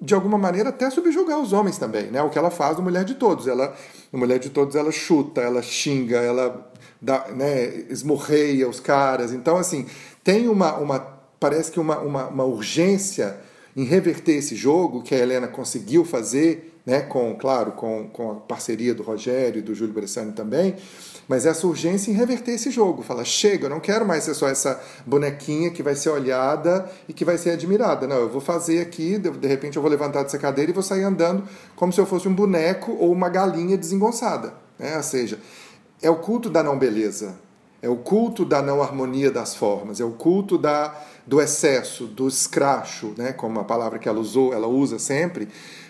de 0.03 0.15
alguma 0.15 0.37
maneira 0.37 0.71
até 0.71 0.91
subjugar 0.91 1.39
os 1.39 1.53
homens 1.53 1.79
também, 1.79 2.11
né? 2.11 2.21
O 2.23 2.29
que 2.29 2.37
ela 2.37 2.51
faz 2.51 2.77
no 2.77 2.83
Mulher 2.83 3.05
de 3.05 3.15
Todos, 3.15 3.47
ela 3.47 3.73
no 4.13 4.19
Mulher 4.19 4.41
de 4.41 4.51
Todos 4.51 4.75
ela 4.75 4.91
chuta, 4.91 5.41
ela 5.41 5.63
xinga, 5.63 6.17
ela 6.17 6.73
dá, 7.01 7.29
né, 7.29 7.85
esmorreia 7.89 8.69
os 8.69 8.81
caras. 8.81 9.33
Então 9.33 9.57
assim 9.57 9.87
tem 10.25 10.49
uma, 10.49 10.75
uma 10.75 10.99
parece 11.39 11.71
que 11.71 11.79
uma, 11.79 12.01
uma, 12.01 12.27
uma 12.27 12.45
urgência 12.45 13.39
em 13.77 13.85
reverter 13.85 14.33
esse 14.33 14.57
jogo 14.57 15.03
que 15.03 15.15
a 15.15 15.19
Helena 15.19 15.47
conseguiu 15.47 16.05
fazer, 16.05 16.72
né? 16.85 17.01
Com 17.01 17.35
claro 17.37 17.73
com, 17.73 18.09
com 18.09 18.31
a 18.33 18.35
parceria 18.35 18.95
do 18.95 19.03
Rogério 19.03 19.59
e 19.59 19.63
do 19.63 19.75
Júlio 19.75 19.95
Bressani 19.95 20.33
também 20.33 20.77
mas 21.29 21.47
essa 21.47 21.67
urgência 21.67 22.11
em 22.11 22.15
reverter 22.15 22.53
esse 22.53 22.71
jogo. 22.71 23.03
Fala, 23.03 23.25
chega, 23.25 23.67
eu 23.67 23.71
não 23.71 23.81
quero 23.81 24.07
mais 24.07 24.25
ser 24.25 24.35
só 24.35 24.49
essa 24.49 24.81
bonequinha 25.07 25.71
que 25.71 25.83
vai 25.83 25.95
ser 25.95 26.11
olhada 26.11 26.91
e 27.09 27.13
que 27.13 27.25
vai 27.25 27.39
ser 27.39 27.51
admirada. 27.51 28.07
Não, 28.07 28.17
eu 28.17 28.29
vou 28.29 28.41
fazer 28.41 28.81
aqui, 28.81 29.19
de 29.19 29.47
repente 29.47 29.77
eu 29.77 29.83
vou 29.83 29.91
levantar 29.91 30.23
dessa 30.23 30.39
cadeira 30.39 30.71
e 30.71 30.75
vou 30.75 30.83
sair 30.83 31.05
andando 31.05 31.45
como 31.77 31.93
se 31.93 32.01
eu 32.01 32.07
fosse 32.07 32.29
um 32.29 32.35
boneco 32.35 32.97
ou 32.99 33.13
uma 33.13 33.29
galinha 33.29 33.77
desengonçada. 33.77 34.55
Né? 34.79 34.97
Ou 34.97 35.03
seja, 35.03 35.39
é 36.01 36.11
o 36.11 36.17
culto 36.17 36.51
da 36.51 36.63
não 36.63 36.79
beleza, 36.79 37.37
é 37.81 37.89
o 37.89 37.97
culto 37.97 38.45
da 38.45 38.61
não 38.61 38.83
harmonia 38.83 39.31
das 39.31 39.55
formas, 39.55 40.01
é 40.01 40.05
o 40.05 40.13
culto 40.13 40.59
da, 40.59 40.95
do 41.27 41.41
excesso, 41.41 42.07
do 42.07 42.27
escracho, 42.29 43.15
né? 43.17 43.33
como 43.33 43.61
a 43.61 43.65
palavra 43.65 43.99
que 43.99 44.09
ela 44.09 44.19
usou, 44.19 44.53
ela 44.53 44.67
usa 44.67 44.99
sempre, 44.99 45.49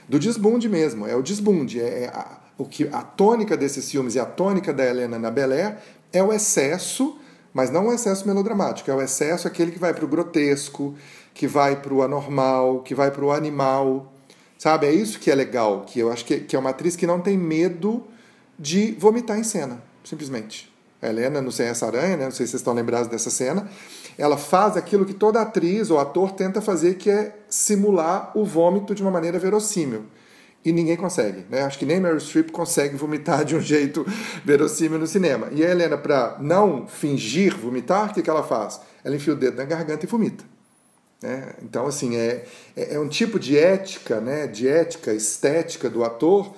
do 0.09 0.19
desbunde 0.19 0.69
mesmo, 0.69 1.07
é 1.07 1.15
o 1.15 1.23
desbunde, 1.23 1.81
é, 1.81 2.05
é 2.05 2.13
o 2.59 2.65
que 2.65 2.89
a 2.93 3.03
tônica 3.03 3.57
desses 3.57 3.91
filmes 3.91 4.15
e 4.15 4.21
a 4.21 4.27
tônica 4.27 4.73
da 4.73 4.85
Helena 4.85 5.19
na 5.19 5.31
Bel 5.31 5.53
Air 5.53 5.79
é 6.13 6.23
o 6.23 6.33
excesso, 6.33 7.19
mas 7.53 7.71
não 7.71 7.89
o 7.89 7.93
excesso 7.93 8.27
melodramático, 8.27 8.91
é 8.91 8.95
o 8.95 9.01
excesso 9.01 9.49
aquele 9.49 9.73
que 9.73 9.79
vai 9.79 9.95
para 9.95 10.05
o 10.05 10.09
grotesco, 10.09 10.95
que 11.35 11.47
vai 11.47 11.77
para 11.77 11.93
o 11.93 12.03
anormal, 12.03 12.81
que 12.81 12.95
vai 12.95 13.11
para 13.11 13.25
o 13.25 13.33
animal, 13.33 14.13
sabe? 14.59 14.87
É 14.87 14.93
isso 14.93 15.19
que 15.19 15.31
é 15.31 15.35
legal, 15.35 15.85
que 15.87 15.99
eu 15.99 16.13
acho 16.13 16.25
que, 16.25 16.41
que 16.41 16.55
é 16.55 16.59
uma 16.59 16.71
atriz 16.71 16.95
que 16.95 17.07
não 17.07 17.21
tem 17.21 17.37
medo 17.37 18.05
de 18.59 18.93
vomitar 18.99 19.39
em 19.39 19.45
cena, 19.45 19.83
simplesmente. 20.05 20.71
A 21.01 21.09
Helena 21.09 21.41
no 21.43 21.51
Sem 21.51 21.67
Essa 21.67 21.87
Aranha, 21.87 22.17
né? 22.17 22.25
não 22.25 22.31
sei 22.31 22.47
se 22.47 22.53
vocês 22.53 22.61
estão 22.61 22.73
lembrados 22.73 23.09
dessa 23.09 23.29
cena, 23.29 23.69
ela 24.19 24.37
faz 24.37 24.77
aquilo 24.77 25.05
que 25.05 25.15
toda 25.15 25.41
atriz 25.41 25.91
ou 25.91 25.99
ator 25.99 26.33
tenta 26.33 26.61
fazer, 26.61 26.95
que 26.95 27.11
é 27.11 27.37
simular 27.49 28.33
o 28.35 28.45
vômito 28.45 28.95
de 28.95 29.03
uma 29.03 29.11
maneira 29.11 29.39
verossímil 29.39 30.05
e 30.65 30.73
ninguém 30.73 30.97
consegue. 30.97 31.45
Né? 31.51 31.63
Acho 31.63 31.79
que 31.79 31.87
nem 31.87 32.01
Meryl 32.01 32.21
Streep 32.21 32.51
consegue 32.51 32.97
vomitar 32.97 33.45
de 33.45 33.57
um 33.57 33.61
jeito 33.61 34.07
verossímil 34.45 34.99
no 34.99 35.07
cinema. 35.07 35.49
E 35.53 35.65
a 35.65 35.71
Helena, 35.71 35.99
para 35.99 36.37
não 36.41 36.87
fingir 36.87 37.57
vomitar, 37.57 38.11
o 38.11 38.15
que, 38.15 38.23
que 38.23 38.31
ela 38.31 38.43
faz? 38.43 38.81
Ela 39.05 39.17
enfia 39.17 39.33
o 39.33 39.37
dedo 39.37 39.57
na 39.57 39.65
garganta 39.65 40.05
e 40.05 40.09
vomita. 40.09 40.45
Né? 41.23 41.55
Então, 41.63 41.87
assim, 41.87 42.17
é, 42.17 42.45
é, 42.77 42.95
é 42.95 43.01
um 43.01 43.09
tipo 43.09 43.39
de 43.39 43.59
ética, 43.59 44.21
né? 44.21 44.47
de 44.47 44.69
ética 44.69 45.13
estética 45.13 45.91
do 45.91 46.05
ator 46.05 46.55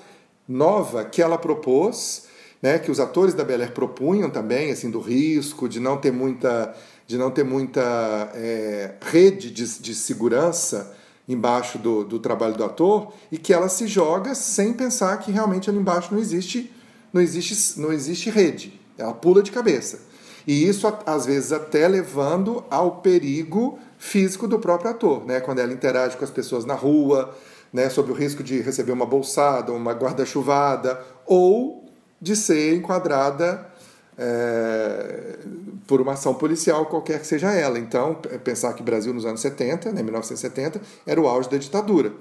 nova 0.47 1.05
que 1.05 1.23
ela 1.23 1.39
propôs, 1.39 2.27
né? 2.63 2.79
que 2.79 2.91
os 2.91 3.01
atores 3.01 3.35
da 3.35 3.45
Bel 3.45 3.61
Air 3.61 3.73
propunham 3.73 4.29
também, 4.29 4.71
assim, 4.71 4.91
do 4.91 5.01
risco, 5.01 5.69
de 5.69 5.81
não 5.81 5.97
ter 5.97 6.13
muita, 6.13 6.75
de 7.07 7.19
não 7.19 7.31
ter 7.31 7.45
muita 7.45 8.31
é, 8.35 8.95
rede 9.01 9.51
de, 9.51 9.79
de 9.81 9.95
segurança 9.95 10.95
embaixo 11.29 11.79
do, 11.79 12.05
do 12.05 12.19
trabalho 12.19 12.55
do 12.55 12.65
ator 12.65 13.13
e 13.31 13.39
que 13.39 13.53
ela 13.53 13.69
se 13.69 13.87
joga 13.87 14.35
sem 14.35 14.73
pensar 14.73 15.17
que 15.19 15.31
realmente 15.31 15.69
ali 15.69 15.79
embaixo 15.79 16.13
não 16.13 16.21
existe, 16.21 16.73
não 17.13 17.21
existe, 17.21 17.81
não 17.81 17.93
existe 17.93 18.31
rede. 18.31 18.81
Ela 18.97 19.13
pula 19.13 19.43
de 19.43 19.51
cabeça. 19.51 20.01
E 20.47 20.69
isso, 20.69 20.87
às 21.07 21.25
vezes, 21.25 21.53
até 21.53 21.89
levando 21.89 22.65
ao 22.71 22.97
perigo 22.97 23.79
físico 23.99 24.47
do 24.47 24.59
próprio 24.59 24.91
ator, 24.91 25.25
né? 25.25 25.41
quando 25.41 25.59
ela 25.59 25.73
interage 25.73 26.17
com 26.17 26.25
as 26.25 26.31
pessoas 26.31 26.67
na 26.67 26.75
rua, 26.75 27.35
né? 27.73 27.89
sob 27.89 28.13
o 28.13 28.15
risco 28.15 28.43
de 28.43 28.61
receber 28.61 28.93
uma 28.93 29.07
bolsada, 29.07 29.73
uma 29.73 29.93
guarda-chuvada, 29.93 31.01
ou 31.27 31.85
de 32.21 32.37
ser 32.37 32.75
enquadrada 32.75 33.67
é, 34.19 35.39
por 35.87 36.01
uma 36.01 36.13
ação 36.13 36.35
policial, 36.35 36.87
qualquer 36.87 37.21
que 37.21 37.27
seja 37.27 37.53
ela. 37.53 37.79
Então, 37.79 38.15
pensar 38.43 38.73
que 38.75 38.83
Brasil 38.83 39.13
nos 39.13 39.27
anos 39.27 39.41
70, 39.41 39.93
né, 39.93 40.03
1970, 40.03 40.81
era 41.07 41.21
o 41.21 41.29
auge 41.29 41.49
da 41.49 41.57
ditadura. 41.57 42.13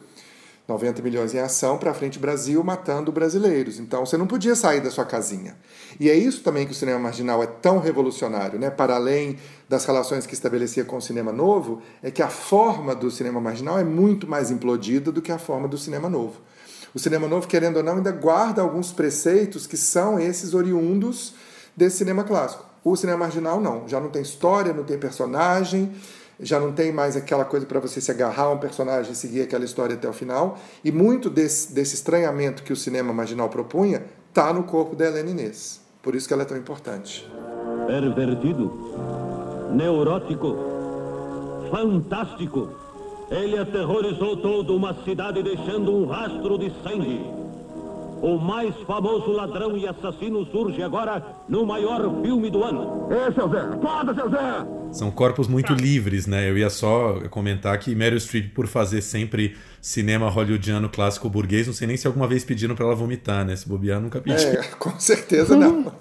90 0.68 1.02
milhões 1.02 1.34
em 1.34 1.40
ação 1.40 1.78
para 1.78 1.94
frente 1.94 2.18
Brasil 2.18 2.64
matando 2.64 3.12
brasileiros. 3.12 3.80
Então 3.80 4.06
você 4.06 4.16
não 4.16 4.26
podia 4.26 4.56
sair 4.56 4.80
da 4.80 4.90
sua 4.90 5.04
casinha. 5.04 5.58
E 6.00 6.10
é 6.10 6.16
isso 6.16 6.42
também 6.42 6.66
que 6.66 6.72
o 6.72 6.76
cinema 6.76 7.00
marginal 7.00 7.44
é 7.44 7.48
tão 7.48 7.80
revolucionário, 7.80 8.58
né? 8.58 8.70
Para 8.70 8.96
além 8.96 9.38
das 9.68 9.84
relações 9.86 10.26
que 10.26 10.34
estabelecia 10.34 10.86
com 10.86 10.96
o 10.96 11.02
cinema 11.02 11.34
novo, 11.34 11.82
é 12.02 12.10
que 12.10 12.22
a 12.22 12.30
forma 12.30 12.96
do 12.96 13.12
cinema 13.12 13.42
marginal 13.42 13.78
é 13.78 13.84
muito 13.84 14.26
mais 14.26 14.52
implodida 14.52 15.12
do 15.12 15.22
que 15.22 15.34
a 15.34 15.38
forma 15.38 15.68
do 15.68 15.78
cinema 15.78 16.10
novo. 16.10 16.40
O 16.94 17.00
cinema 17.00 17.28
novo, 17.28 17.46
querendo 17.48 17.78
ou 17.78 17.84
não, 17.84 17.98
ainda 17.98 18.12
guarda 18.12 18.62
alguns 18.62 18.92
preceitos 18.92 19.68
que 19.68 19.76
são 19.76 20.18
esses 20.18 20.54
oriundos 20.54 21.34
desse 21.76 21.98
cinema 21.98 22.24
clássico. 22.24 22.66
O 22.84 22.96
cinema 22.96 23.20
marginal 23.20 23.62
não, 23.62 23.88
já 23.88 24.00
não 24.00 24.10
tem 24.10 24.22
história, 24.22 24.74
não 24.74 24.84
tem 24.84 24.98
personagem, 24.98 25.94
já 26.40 26.60
não 26.60 26.72
tem 26.72 26.92
mais 26.92 27.16
aquela 27.16 27.46
coisa 27.46 27.66
para 27.66 27.80
você 27.80 28.02
se 28.02 28.12
agarrar 28.12 28.44
a 28.44 28.52
um 28.52 28.58
personagem 28.58 29.14
e 29.14 29.16
seguir 29.16 29.42
aquela 29.42 29.64
história 29.64 29.96
até 29.96 30.08
o 30.08 30.14
final. 30.14 30.58
E 30.84 30.92
muito 30.92 31.30
desse, 31.30 31.74
desse 31.74 31.96
estranhamento 31.96 32.64
que 32.64 32.74
o 32.74 32.76
cinema 32.76 33.14
marginal 33.14 33.50
propunha 33.50 34.04
está 34.30 34.52
no 34.52 34.64
corpo 34.64 34.96
da 34.96 35.06
Helena 35.06 35.30
Inês. 35.30 35.82
Por 36.02 36.16
isso 36.16 36.28
que 36.28 36.34
ela 36.34 36.44
é 36.44 36.46
tão 36.46 36.58
importante. 36.58 37.30
Pervertido, 37.88 39.72
neurótico, 39.74 40.58
fantástico. 41.72 42.70
Ele 43.32 43.58
aterrorizou 43.58 44.38
toda 44.38 44.74
uma 44.74 44.94
cidade 45.04 45.42
deixando 45.42 45.96
um 45.96 46.06
rastro 46.06 46.58
de 46.58 46.72
sangue. 46.84 47.43
O 48.24 48.38
mais 48.38 48.74
famoso 48.88 49.34
ladrão 49.34 49.76
e 49.76 49.86
assassino 49.86 50.46
surge 50.46 50.82
agora 50.82 51.22
no 51.46 51.66
maior 51.66 52.00
filme 52.22 52.50
do 52.50 52.64
ano. 52.64 53.10
Ê, 53.12 53.30
seu 53.34 53.50
Zé! 53.50 53.60
Acorda, 53.60 54.14
seu 54.14 54.30
Zé! 54.30 54.83
São 54.94 55.10
corpos 55.10 55.48
muito 55.48 55.74
livres, 55.74 56.28
né? 56.28 56.48
Eu 56.48 56.56
ia 56.56 56.70
só 56.70 57.20
comentar 57.32 57.78
que 57.80 57.96
Meryl 57.96 58.20
Streep, 58.20 58.54
por 58.54 58.68
fazer 58.68 59.02
sempre 59.02 59.58
cinema 59.82 60.30
hollywoodiano 60.30 60.88
clássico 60.88 61.28
burguês, 61.28 61.66
não 61.66 61.74
sei 61.74 61.88
nem 61.88 61.98
se 61.98 62.06
alguma 62.06 62.28
vez 62.28 62.46
pediram 62.46 62.76
para 62.76 62.86
ela 62.86 62.96
vomitar, 62.96 63.44
né? 63.44 63.56
Se 63.56 63.68
bobear, 63.68 64.00
nunca 64.00 64.22
pediu. 64.22 64.48
É, 64.50 64.64
com 64.78 64.98
certeza 65.00 65.58
não. 65.58 65.92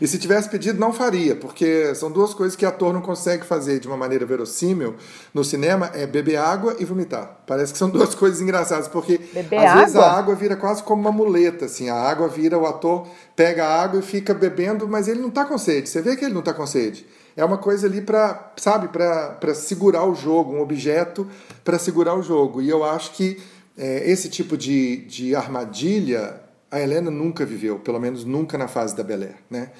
E 0.00 0.08
se 0.08 0.18
tivesse 0.18 0.48
pedido, 0.48 0.80
não 0.80 0.92
faria, 0.92 1.36
porque 1.36 1.94
são 1.94 2.10
duas 2.10 2.32
coisas 2.32 2.56
que 2.56 2.64
ator 2.64 2.92
não 2.92 3.02
consegue 3.02 3.44
fazer 3.44 3.78
de 3.80 3.86
uma 3.86 3.96
maneira 3.96 4.24
verossímil 4.24 4.96
no 5.32 5.44
cinema, 5.44 5.90
é 5.94 6.06
beber 6.06 6.36
água 6.36 6.74
e 6.80 6.84
vomitar. 6.86 7.42
Parece 7.46 7.72
que 7.72 7.78
são 7.78 7.90
duas 7.90 8.14
coisas 8.16 8.40
engraçadas, 8.40 8.88
porque 8.88 9.18
beber 9.32 9.58
às 9.58 9.70
água? 9.70 9.82
vezes 9.82 9.96
a 9.96 10.10
água 10.10 10.34
vira 10.34 10.56
quase 10.56 10.82
como 10.82 11.02
uma 11.02 11.12
muleta, 11.12 11.66
assim, 11.66 11.90
a 11.90 11.94
água 11.94 12.28
vira, 12.28 12.58
o 12.58 12.66
ator 12.66 13.06
pega 13.36 13.66
a 13.66 13.82
água 13.82 14.00
e 14.00 14.02
fica 14.02 14.32
bebendo, 14.32 14.88
mas 14.88 15.06
ele 15.06 15.20
não 15.20 15.28
está 15.28 15.44
com 15.44 15.58
sede, 15.58 15.88
você 15.88 16.00
vê 16.00 16.16
que 16.16 16.24
ele 16.24 16.34
não 16.34 16.40
está 16.40 16.54
com 16.54 16.66
sede. 16.66 17.06
É 17.38 17.44
uma 17.44 17.56
coisa 17.56 17.86
ali 17.86 18.00
para, 18.00 18.52
sabe, 18.56 18.88
para 18.88 19.54
segurar 19.54 20.04
o 20.04 20.12
jogo, 20.12 20.54
um 20.54 20.60
objeto 20.60 21.24
para 21.62 21.78
segurar 21.78 22.16
o 22.16 22.20
jogo. 22.20 22.60
E 22.60 22.68
eu 22.68 22.82
acho 22.82 23.12
que 23.12 23.40
é, 23.76 24.10
esse 24.10 24.28
tipo 24.28 24.56
de, 24.56 24.96
de 25.04 25.36
armadilha 25.36 26.34
a 26.68 26.80
Helena 26.80 27.12
nunca 27.12 27.46
viveu, 27.46 27.78
pelo 27.78 28.00
menos 28.00 28.24
nunca 28.24 28.58
na 28.58 28.66
fase 28.66 28.96
da 28.96 29.04
Bel 29.04 29.20
né? 29.48 29.70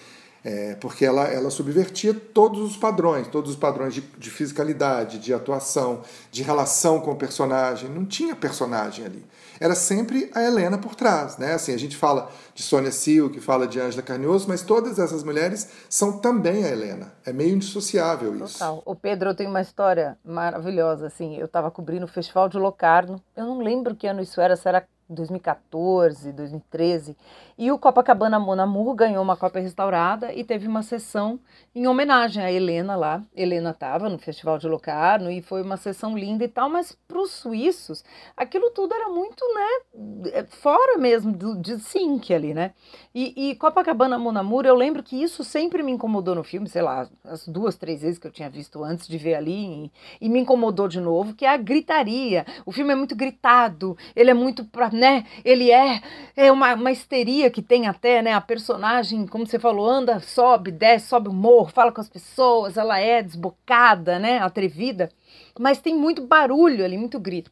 É, 0.45 0.77
porque 0.77 1.05
ela, 1.05 1.25
ela 1.27 1.51
subvertia 1.51 2.15
todos 2.15 2.61
os 2.61 2.77
padrões, 2.77 3.27
todos 3.27 3.51
os 3.51 3.57
padrões 3.57 3.93
de, 3.93 4.03
de 4.03 4.31
fisicalidade, 4.31 5.19
de 5.19 5.35
atuação, 5.35 6.03
de 6.31 6.45
relação 6.45 7.01
com 7.01 7.11
o 7.11 7.17
personagem. 7.17 7.91
Não 7.91 8.07
tinha 8.07 8.37
personagem 8.37 9.05
ali. 9.05 9.25
Era 9.61 9.75
sempre 9.75 10.31
a 10.35 10.43
Helena 10.43 10.79
por 10.79 10.95
trás. 10.95 11.37
Né? 11.39 11.55
Assim, 11.55 11.75
a 11.75 11.79
gente 11.79 11.97
fala 11.97 12.31
de 12.55 12.63
Sônia 12.63 12.93
Silk, 12.93 13.41
fala 13.41 13.67
de 13.67 13.81
Angela 13.81 14.03
Carnioso, 14.03 14.47
mas 14.49 14.63
todas 14.63 14.99
essas 14.99 15.23
mulheres 15.23 15.69
são 15.89 16.19
também 16.19 16.65
a 16.65 16.69
Helena. 16.69 17.13
É 17.25 17.33
meio 17.33 17.55
indissociável 17.55 18.35
isso. 18.37 18.59
Total. 18.59 18.83
O 18.85 18.95
Pedro, 18.95 19.35
tenho 19.35 19.51
uma 19.51 19.61
história 19.61 20.19
maravilhosa. 20.25 21.07
Assim, 21.07 21.37
eu 21.37 21.47
estava 21.47 21.71
cobrindo 21.71 22.05
o 22.05 22.09
Festival 22.09 22.49
de 22.49 22.59
Locarno. 22.59 23.23
Eu 23.37 23.47
não 23.47 23.61
lembro 23.61 23.95
que 23.95 24.07
ano 24.07 24.23
isso 24.23 24.41
era, 24.41 24.57
se 24.57 24.69
era 24.69 24.87
2014, 25.09 26.33
2013, 26.33 27.17
e 27.59 27.71
o 27.71 27.79
Copacabana 27.79 28.39
Monamur 28.39 28.95
ganhou 28.95 29.23
uma 29.23 29.37
cópia 29.37 29.61
restaurada 29.61 30.33
e 30.33 30.45
teve 30.45 30.67
uma 30.67 30.83
sessão 30.83 31.39
em 31.75 31.87
homenagem 31.87 32.43
a 32.43 32.51
Helena 32.51 32.97
lá. 32.97 33.23
Helena 33.37 33.71
estava 33.71 34.09
no 34.09 34.19
Festival 34.19 34.59
de 34.59 34.67
Locarno 34.67 35.31
e 35.31 35.43
foi 35.43 35.63
uma 35.63 35.77
sessão 35.77 36.17
linda 36.17 36.45
e 36.45 36.49
tal, 36.49 36.71
mas 36.71 36.93
para 37.07 37.19
para 37.19 37.23
os 37.25 37.33
suíços, 37.33 38.05
aquilo 38.37 38.71
tudo 38.71 38.95
era 38.95 39.09
muito, 39.09 39.45
né, 39.53 40.31
é, 40.33 40.45
fora 40.45 40.97
mesmo 40.99 41.33
do, 41.33 41.57
de 41.61 41.79
sync 41.81 42.33
ali, 42.33 42.55
né? 42.55 42.73
E, 43.13 43.51
e 43.51 43.55
Copacabana 43.57 44.17
Monamur, 44.17 44.65
eu 44.65 44.75
lembro 44.75 45.03
que 45.03 45.21
isso 45.21 45.43
sempre 45.43 45.83
me 45.83 45.91
incomodou 45.91 46.35
no 46.35 46.45
filme, 46.45 46.69
sei 46.69 46.83
lá, 46.83 47.09
as 47.25 47.49
duas, 47.49 47.77
três 47.77 48.03
vezes 48.03 48.19
que 48.19 48.27
eu 48.27 48.31
tinha 48.31 48.49
visto 48.49 48.85
antes 48.85 49.09
de 49.09 49.19
ver 49.19 49.35
ali, 49.35 49.91
e, 50.21 50.27
e 50.27 50.29
me 50.29 50.39
incomodou 50.39 50.87
de 50.87 51.01
novo, 51.01 51.35
que 51.35 51.45
é 51.45 51.49
a 51.49 51.57
gritaria. 51.57 52.47
O 52.65 52.71
filme 52.71 52.93
é 52.93 52.95
muito 52.95 53.17
gritado, 53.17 53.97
ele 54.15 54.31
é 54.31 54.35
muito, 54.35 54.65
pra, 54.65 54.91
né, 54.99 55.25
ele 55.45 55.71
é, 55.71 56.03
é 56.37 56.53
uma, 56.53 56.75
uma 56.75 56.93
histeria 56.93 57.51
que 57.51 57.63
tem 57.63 57.87
até, 57.87 58.21
né, 58.21 58.33
a 58.35 58.41
personagem, 58.41 59.27
como 59.27 59.47
você 59.47 59.59
falou, 59.59 59.89
anda, 59.89 60.21
sobe, 60.21 60.71
desce, 60.71 61.09
sobe 61.09 61.29
o 61.29 61.33
morro, 61.33 61.69
fala 61.69 61.93
com 61.93 62.01
as 62.01 62.09
pessoas, 62.09 62.77
ela 62.77 62.99
é 62.99 63.23
desbocada, 63.23 64.19
né, 64.19 64.39
atrevida, 64.39 65.11
mas 65.59 65.81
tem 65.81 65.95
muito 65.95 66.27
barulho 66.27 66.85
ali, 66.85 66.99
muito 66.99 67.19
grito. 67.19 67.51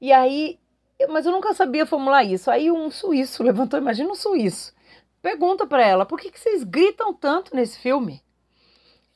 E 0.00 0.12
aí, 0.12 0.58
mas 1.08 1.26
eu 1.26 1.32
nunca 1.32 1.52
sabia 1.54 1.86
formular 1.86 2.24
isso. 2.24 2.50
Aí 2.50 2.70
um 2.70 2.90
suíço 2.90 3.42
levantou, 3.44 3.78
imagina 3.78 4.10
um 4.10 4.14
suíço, 4.14 4.74
pergunta 5.20 5.66
para 5.66 5.84
ela, 5.84 6.06
por 6.06 6.20
que, 6.20 6.30
que 6.30 6.40
vocês 6.40 6.62
gritam 6.64 7.12
tanto 7.12 7.54
nesse 7.54 7.78
filme? 7.78 8.22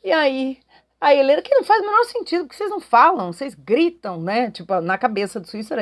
E 0.02 0.10
aí, 0.12 0.58
a 1.00 1.14
Helena, 1.14 1.40
que 1.40 1.54
não 1.54 1.64
faz 1.64 1.80
o 1.80 1.86
menor 1.86 2.04
sentido, 2.04 2.44
porque 2.44 2.56
vocês 2.56 2.70
não 2.70 2.78
falam, 2.78 3.32
vocês 3.32 3.54
gritam, 3.54 4.20
né? 4.20 4.50
Tipo, 4.50 4.80
na 4.82 4.98
cabeça 4.98 5.40
do 5.40 5.48
suíço 5.48 5.72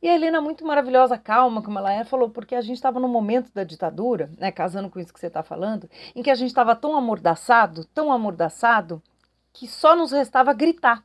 E 0.00 0.08
a 0.08 0.14
Helena, 0.14 0.40
muito 0.40 0.64
maravilhosa, 0.64 1.18
calma 1.18 1.60
como 1.60 1.78
ela 1.78 1.92
é, 1.92 2.04
falou, 2.04 2.30
porque 2.30 2.54
a 2.54 2.60
gente 2.60 2.76
estava 2.76 3.00
no 3.00 3.08
momento 3.08 3.52
da 3.52 3.64
ditadura, 3.64 4.30
né? 4.38 4.52
Casando 4.52 4.88
com 4.88 5.00
isso 5.00 5.12
que 5.12 5.18
você 5.18 5.26
está 5.26 5.42
falando, 5.42 5.90
em 6.14 6.22
que 6.22 6.30
a 6.30 6.36
gente 6.36 6.50
estava 6.50 6.76
tão 6.76 6.96
amordaçado, 6.96 7.84
tão 7.86 8.12
amordaçado, 8.12 9.02
que 9.52 9.66
só 9.66 9.96
nos 9.96 10.12
restava 10.12 10.52
gritar, 10.52 11.04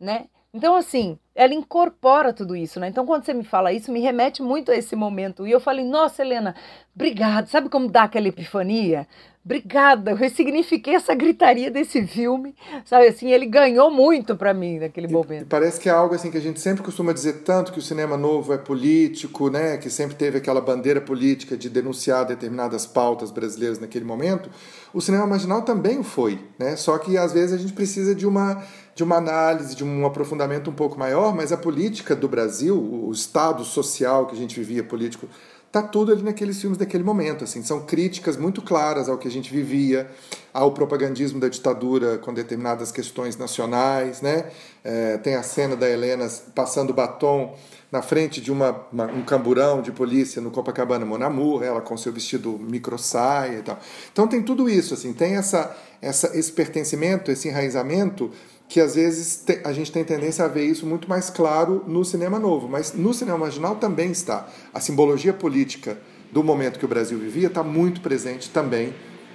né? 0.00 0.26
Então, 0.52 0.74
assim, 0.74 1.18
ela 1.34 1.52
incorpora 1.54 2.32
tudo 2.32 2.56
isso, 2.56 2.80
né? 2.80 2.88
Então, 2.88 3.04
quando 3.04 3.24
você 3.24 3.34
me 3.34 3.44
fala 3.44 3.72
isso, 3.72 3.92
me 3.92 4.00
remete 4.00 4.42
muito 4.42 4.72
a 4.72 4.74
esse 4.74 4.96
momento. 4.96 5.46
E 5.46 5.50
eu 5.50 5.60
falei, 5.60 5.84
nossa, 5.84 6.22
Helena, 6.22 6.54
obrigada. 6.94 7.46
Sabe 7.46 7.68
como 7.68 7.90
dá 7.90 8.04
aquela 8.04 8.26
epifania? 8.28 9.06
Obrigada, 9.46 10.10
eu 10.10 10.16
ressignifiquei 10.16 10.96
essa 10.96 11.14
gritaria 11.14 11.70
desse 11.70 12.04
filme, 12.04 12.52
sabe 12.84 13.06
assim, 13.06 13.30
ele 13.30 13.46
ganhou 13.46 13.92
muito 13.92 14.34
para 14.34 14.52
mim 14.52 14.80
naquele 14.80 15.06
momento. 15.06 15.42
E 15.42 15.44
parece 15.44 15.78
que 15.78 15.88
é 15.88 15.92
algo 15.92 16.16
assim 16.16 16.32
que 16.32 16.36
a 16.36 16.40
gente 16.40 16.58
sempre 16.58 16.82
costuma 16.82 17.12
dizer 17.12 17.44
tanto 17.44 17.70
que 17.70 17.78
o 17.78 17.82
cinema 17.82 18.16
novo 18.16 18.52
é 18.52 18.58
político, 18.58 19.48
né, 19.48 19.76
que 19.76 19.88
sempre 19.88 20.16
teve 20.16 20.38
aquela 20.38 20.60
bandeira 20.60 21.00
política 21.00 21.56
de 21.56 21.70
denunciar 21.70 22.26
determinadas 22.26 22.86
pautas 22.86 23.30
brasileiras 23.30 23.78
naquele 23.78 24.04
momento. 24.04 24.50
O 24.92 25.00
cinema 25.00 25.28
marginal 25.28 25.62
também 25.62 26.02
foi, 26.02 26.40
né? 26.58 26.74
Só 26.74 26.98
que 26.98 27.16
às 27.16 27.32
vezes 27.32 27.52
a 27.52 27.58
gente 27.58 27.72
precisa 27.72 28.16
de 28.16 28.26
uma 28.26 28.64
de 28.96 29.04
uma 29.04 29.16
análise, 29.16 29.76
de 29.76 29.84
um 29.84 30.06
aprofundamento 30.06 30.70
um 30.70 30.72
pouco 30.72 30.98
maior, 30.98 31.34
mas 31.36 31.52
a 31.52 31.56
política 31.56 32.16
do 32.16 32.26
Brasil, 32.26 32.74
o 32.74 33.12
estado 33.12 33.62
social 33.62 34.26
que 34.26 34.34
a 34.34 34.38
gente 34.38 34.58
vivia 34.58 34.82
político 34.82 35.28
tá 35.80 35.82
tudo 35.86 36.12
ali 36.12 36.22
naqueles 36.22 36.58
filmes 36.58 36.78
daquele 36.78 37.04
momento, 37.04 37.44
assim, 37.44 37.62
são 37.62 37.80
críticas 37.84 38.36
muito 38.36 38.62
claras 38.62 39.10
ao 39.10 39.18
que 39.18 39.28
a 39.28 39.30
gente 39.30 39.52
vivia, 39.52 40.08
ao 40.52 40.72
propagandismo 40.72 41.38
da 41.38 41.48
ditadura 41.48 42.16
com 42.16 42.32
determinadas 42.32 42.90
questões 42.90 43.36
nacionais, 43.36 44.22
né? 44.22 44.50
É, 44.82 45.18
tem 45.18 45.34
a 45.34 45.42
cena 45.42 45.76
da 45.76 45.88
Helena 45.88 46.26
passando 46.54 46.94
batom 46.94 47.54
na 47.92 48.00
frente 48.00 48.40
de 48.40 48.50
uma, 48.50 48.86
uma, 48.90 49.04
um 49.04 49.22
camburão 49.22 49.82
de 49.82 49.92
polícia 49.92 50.40
no 50.40 50.50
Copacabana 50.50 51.04
Monamur, 51.04 51.62
ela 51.62 51.82
com 51.82 51.96
seu 51.96 52.12
vestido 52.12 52.58
micro 52.58 52.98
saia 52.98 53.58
e 53.58 53.62
tal. 53.62 53.78
Então 54.10 54.26
tem 54.26 54.42
tudo 54.42 54.70
isso, 54.70 54.94
assim, 54.94 55.12
tem 55.12 55.36
essa, 55.36 55.76
essa 56.00 56.36
esse 56.36 56.52
pertencimento, 56.52 57.30
esse 57.30 57.48
enraizamento 57.48 58.30
que 58.68 58.80
às 58.80 58.96
vezes 58.96 59.44
a 59.64 59.72
gente 59.72 59.92
tem 59.92 60.02
tendência 60.04 60.44
a 60.44 60.48
ver 60.48 60.64
isso 60.64 60.86
muito 60.86 61.08
mais 61.08 61.30
claro 61.30 61.84
no 61.86 62.04
cinema 62.04 62.38
novo, 62.38 62.68
mas 62.68 62.92
no 62.92 63.14
cinema 63.14 63.38
marginal 63.38 63.76
também 63.76 64.10
está. 64.10 64.48
A 64.74 64.80
simbologia 64.80 65.32
política 65.32 65.96
do 66.32 66.42
momento 66.42 66.78
que 66.78 66.84
o 66.84 66.88
Brasil 66.88 67.18
vivia 67.18 67.46
está 67.46 67.62
muito 67.62 68.00
presente 68.00 68.50
também 68.50 68.92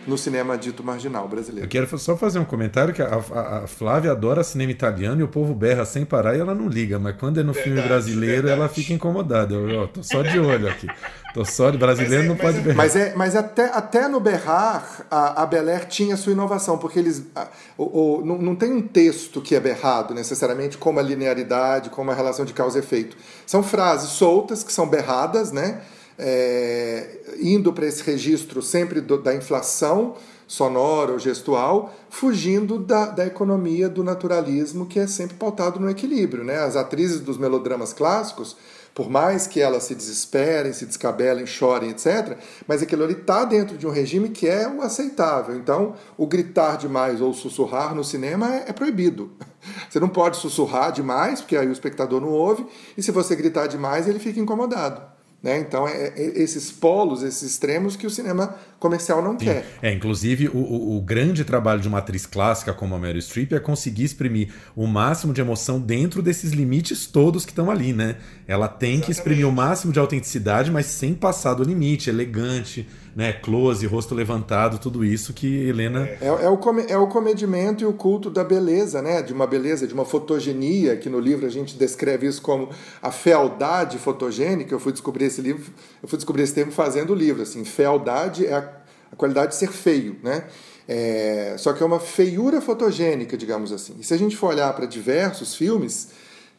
no 0.08 0.18
cinema 0.18 0.58
dito 0.58 0.84
marginal 0.84 1.28
brasileiro. 1.28 1.66
Eu 1.66 1.70
quero 1.70 1.98
só 1.98 2.18
fazer 2.18 2.40
um 2.40 2.46
comentário 2.46 2.94
que 2.94 3.02
a, 3.02 3.08
a, 3.08 3.58
a, 3.64 3.68
Flávia 3.68 4.12
adora 4.12 4.44
cinema 4.44 4.72
italiano 4.72 5.22
e 5.22 5.24
o 5.24 5.28
povo 5.28 5.54
berra 5.54 5.86
sem 5.86 6.04
parar 6.04 6.36
e 6.36 6.40
ela 6.40 6.56
não 6.56 6.68
liga, 6.68 6.98
mas 6.98 7.16
quando 7.18 7.40
é 7.40 7.44
no 7.44 7.54
verdade, 7.54 7.76
filme 7.76 7.88
brasileiro 7.88 8.44
verdade. 8.44 8.60
ela 8.60 8.70
fica 8.70 8.94
incomodada. 8.94 9.54
Eu, 9.54 9.70
eu 9.70 9.88
tô 9.88 10.04
só 10.04 10.22
de 10.22 10.40
olho 10.40 10.68
aqui. 10.68 10.88
Tô 11.34 11.46
só 11.46 11.70
de 11.70 11.78
brasileiro, 11.78 12.26
é, 12.26 12.28
não 12.28 12.36
pode 12.36 12.58
é, 12.58 12.62
berrar. 12.62 12.78
Mas, 12.78 12.96
é, 12.96 13.16
mas 13.16 13.36
até, 13.36 13.66
até 13.66 14.08
no 14.08 14.20
berrar, 14.20 15.06
a, 15.10 15.44
a 15.44 15.46
Bel 15.46 15.70
Air 15.70 15.86
tinha 15.88 16.18
sua 16.18 16.34
inovação, 16.34 16.78
porque 16.78 17.00
eles. 17.00 17.24
A, 17.36 17.48
o, 17.78 18.20
o, 18.20 18.26
não, 18.26 18.38
não 18.38 18.56
tem 18.56 18.72
um 18.72 18.82
texto 18.82 19.42
que 19.42 19.56
é 19.56 19.60
berrado 19.60 20.14
necessariamente, 20.14 20.78
como 20.78 21.00
a 21.00 21.02
linearidade, 21.02 21.90
como 21.90 22.12
a 22.12 22.14
relação 22.14 22.44
de 22.44 22.54
causa 22.54 22.80
e 22.80 22.82
efeito. 22.82 23.16
São 23.46 23.64
frases 23.64 24.10
soltas 24.10 24.64
que 24.64 24.74
são 24.74 24.88
berradas, 24.88 25.52
né? 25.52 25.82
É, 26.24 27.38
indo 27.42 27.74
para 27.74 27.88
esse 27.88 28.04
registro 28.04 28.62
sempre 28.62 29.02
do, 29.02 29.18
da 29.18 29.34
inflação 29.34 30.16
sonora 30.48 31.14
ou 31.14 31.20
gestual, 31.20 31.94
fugindo 32.10 32.78
da, 32.78 33.06
da 33.06 33.26
economia 33.26 33.90
do 33.90 34.04
naturalismo, 34.04 34.86
que 34.86 35.00
é 35.00 35.08
sempre 35.08 35.36
pautado 35.36 35.80
no 35.80 35.90
equilíbrio. 35.90 36.44
Né? 36.44 36.60
As 36.60 36.76
atrizes 36.76 37.22
dos 37.22 37.38
melodramas 37.38 37.92
clássicos 37.92 38.56
por 38.94 39.10
mais 39.10 39.48
que 39.48 39.62
elas 39.62 39.84
se 39.84 39.96
desesperem, 39.96 40.74
se 40.74 40.86
descabelem, 40.86 41.46
chorem, 41.46 41.92
etc., 41.92 42.38
mas 42.68 42.82
aquilo 42.82 43.04
ali 43.04 43.14
está 43.14 43.46
dentro 43.46 43.78
de 43.78 43.88
um 43.88 43.90
regime 43.90 44.30
que 44.30 44.48
é 44.48 44.68
o 44.68 44.82
aceitável. 44.82 45.56
Então, 45.56 45.96
o 46.18 46.28
gritar 46.28 46.78
demais 46.78 47.22
ou 47.22 47.34
sussurrar 47.34 47.96
no 47.96 48.04
cinema 48.04 48.54
é, 48.54 48.66
é 48.68 48.74
proibido. 48.74 49.32
Você 49.90 50.00
não 50.00 50.10
pode 50.10 50.38
sussurrar 50.38 50.92
demais, 50.92 51.40
porque 51.40 51.56
aí 51.56 51.68
o 51.68 51.72
espectador 51.72 52.20
não 52.20 52.30
ouve, 52.30 52.66
e 52.98 53.04
se 53.04 53.12
você 53.12 53.36
gritar 53.36 53.68
demais, 53.68 54.08
ele 54.08 54.20
fica 54.20 54.40
incomodado. 54.40 55.02
Né? 55.42 55.60
Então, 55.60 55.88
é, 55.88 56.14
é, 56.16 56.42
esses 56.42 56.72
polos, 56.72 57.24
esses 57.24 57.42
extremos 57.42 57.96
que 57.96 58.06
o 58.06 58.12
cinema 58.12 58.56
comercial 58.80 59.24
não 59.24 59.40
Sim. 59.40 59.46
quer. 59.46 59.66
É, 59.82 59.92
inclusive, 59.92 60.48
o, 60.50 60.58
o, 60.58 60.98
o, 60.98 61.02
grande 61.02 61.44
trabalho 61.44 61.82
de 61.82 61.88
uma 61.88 61.98
atriz 61.98 62.28
clássica 62.28 62.74
como 62.74 62.94
a 62.94 63.00
Meryl 63.00 63.22
Streep 63.22 63.54
é 63.54 63.60
conseguir 63.60 64.04
exprimir 64.04 64.54
o 64.76 64.86
máximo 64.86 65.34
de 65.34 65.42
emoção 65.42 65.80
dentro 65.80 66.22
desses 66.22 66.52
limites 66.52 67.08
todos 67.08 67.44
que 67.44 67.52
estão 67.52 67.72
ali, 67.72 67.92
né? 67.92 68.18
Ela 68.52 68.68
tem 68.68 68.96
Exatamente. 68.96 69.06
que 69.06 69.12
exprimir 69.12 69.48
o 69.48 69.52
máximo 69.52 69.94
de 69.94 70.00
autenticidade, 70.00 70.70
mas 70.70 70.86
sem 70.86 71.14
passar 71.14 71.54
do 71.54 71.64
limite, 71.64 72.10
elegante, 72.10 72.86
né, 73.16 73.32
close, 73.32 73.86
rosto 73.86 74.14
levantado, 74.14 74.78
tudo 74.78 75.06
isso 75.06 75.34
que 75.34 75.70
Helena. 75.70 76.06
É, 76.06 76.28
é, 76.28 76.50
o, 76.50 76.58
com, 76.58 76.78
é 76.80 76.98
o 76.98 77.08
comedimento 77.08 77.82
e 77.82 77.88
o 77.88 77.94
culto 77.94 78.30
da 78.30 78.44
beleza, 78.44 79.02
né? 79.02 79.22
De 79.22 79.32
uma 79.32 79.48
beleza, 79.48 79.88
de 79.88 79.94
uma 79.94 80.04
fotogenia, 80.04 80.98
que 80.98 81.08
no 81.08 81.18
livro 81.18 81.46
a 81.46 81.50
gente 81.50 81.78
descreve 81.78 82.28
isso 82.28 82.42
como 82.42 82.70
a 83.02 83.10
fealdade 83.10 83.98
fotogênica. 83.98 84.76
Eu 84.76 84.80
fui 84.80 84.92
descobrir 84.92 85.26
esse 85.26 85.42
livro, 85.42 85.72
eu 86.04 86.10
fui 86.10 86.18
descobrir 86.18 86.44
esse 86.44 86.54
termo 86.54 86.74
fazendo 86.74 87.12
o 87.12 87.16
livro. 87.16 87.42
Assim, 87.42 87.64
fealdade 87.64 88.46
é 88.46 88.54
a, 88.54 88.70
a 89.14 89.16
qualidade 89.16 89.54
de 89.54 89.56
ser 89.56 89.72
feio, 89.72 90.18
né? 90.22 90.44
É, 90.90 91.56
só 91.58 91.72
que 91.72 91.82
é 91.82 91.86
uma 91.86 92.02
feiura 92.02 92.60
fotogênica, 92.60 93.38
digamos 93.38 93.72
assim. 93.72 93.96
E 93.98 94.04
se 94.04 94.14
a 94.14 94.18
gente 94.18 94.36
for 94.36 94.48
olhar 94.48 94.74
para 94.74 94.86
diversos 94.86 95.56
filmes 95.56 96.10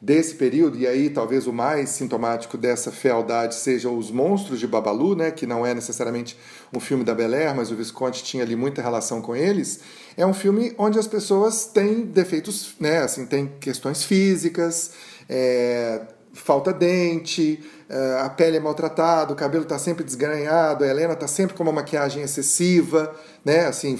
desse 0.03 0.34
período, 0.34 0.76
e 0.76 0.84
aí 0.84 1.09
talvez 1.09 1.46
o 1.46 1.53
mais 1.53 1.90
sintomático 1.90 2.59
dessa 2.59 2.90
fealdade 2.90 3.55
sejam 3.55 3.96
os 3.96 4.11
monstros 4.11 4.59
de 4.59 4.66
Babalu, 4.66 5.14
né, 5.14 5.30
que 5.30 5.46
não 5.46 5.64
é 5.64 5.72
necessariamente 5.72 6.36
um 6.74 6.80
filme 6.80 7.05
da 7.05 7.14
Bel 7.14 7.32
Air, 7.32 7.55
mas 7.55 7.70
o 7.70 7.76
Visconde 7.76 8.20
tinha 8.24 8.42
ali 8.42 8.57
muita 8.57 8.82
relação 8.82 9.22
com 9.22 9.36
eles, 9.36 9.78
é 10.16 10.26
um 10.26 10.34
filme 10.34 10.74
onde 10.76 10.98
as 10.98 11.07
pessoas 11.07 11.66
têm 11.66 12.03
defeitos, 12.03 12.74
né, 12.80 12.98
assim, 12.98 13.26
tem 13.26 13.53
questões 13.61 14.03
físicas, 14.03 14.90
é, 15.28 16.00
falta 16.32 16.72
dente, 16.72 17.62
é, 17.88 18.20
a 18.22 18.28
pele 18.28 18.57
é 18.57 18.61
maltratada, 18.61 19.32
o 19.32 19.36
cabelo 19.36 19.62
está 19.62 19.78
sempre 19.78 20.03
desgranhado, 20.03 20.82
a 20.82 20.88
Helena 20.88 21.12
está 21.12 21.28
sempre 21.28 21.55
com 21.55 21.62
uma 21.62 21.70
maquiagem 21.70 22.24
excessiva, 22.24 23.14
né, 23.44 23.66
assim, 23.66 23.96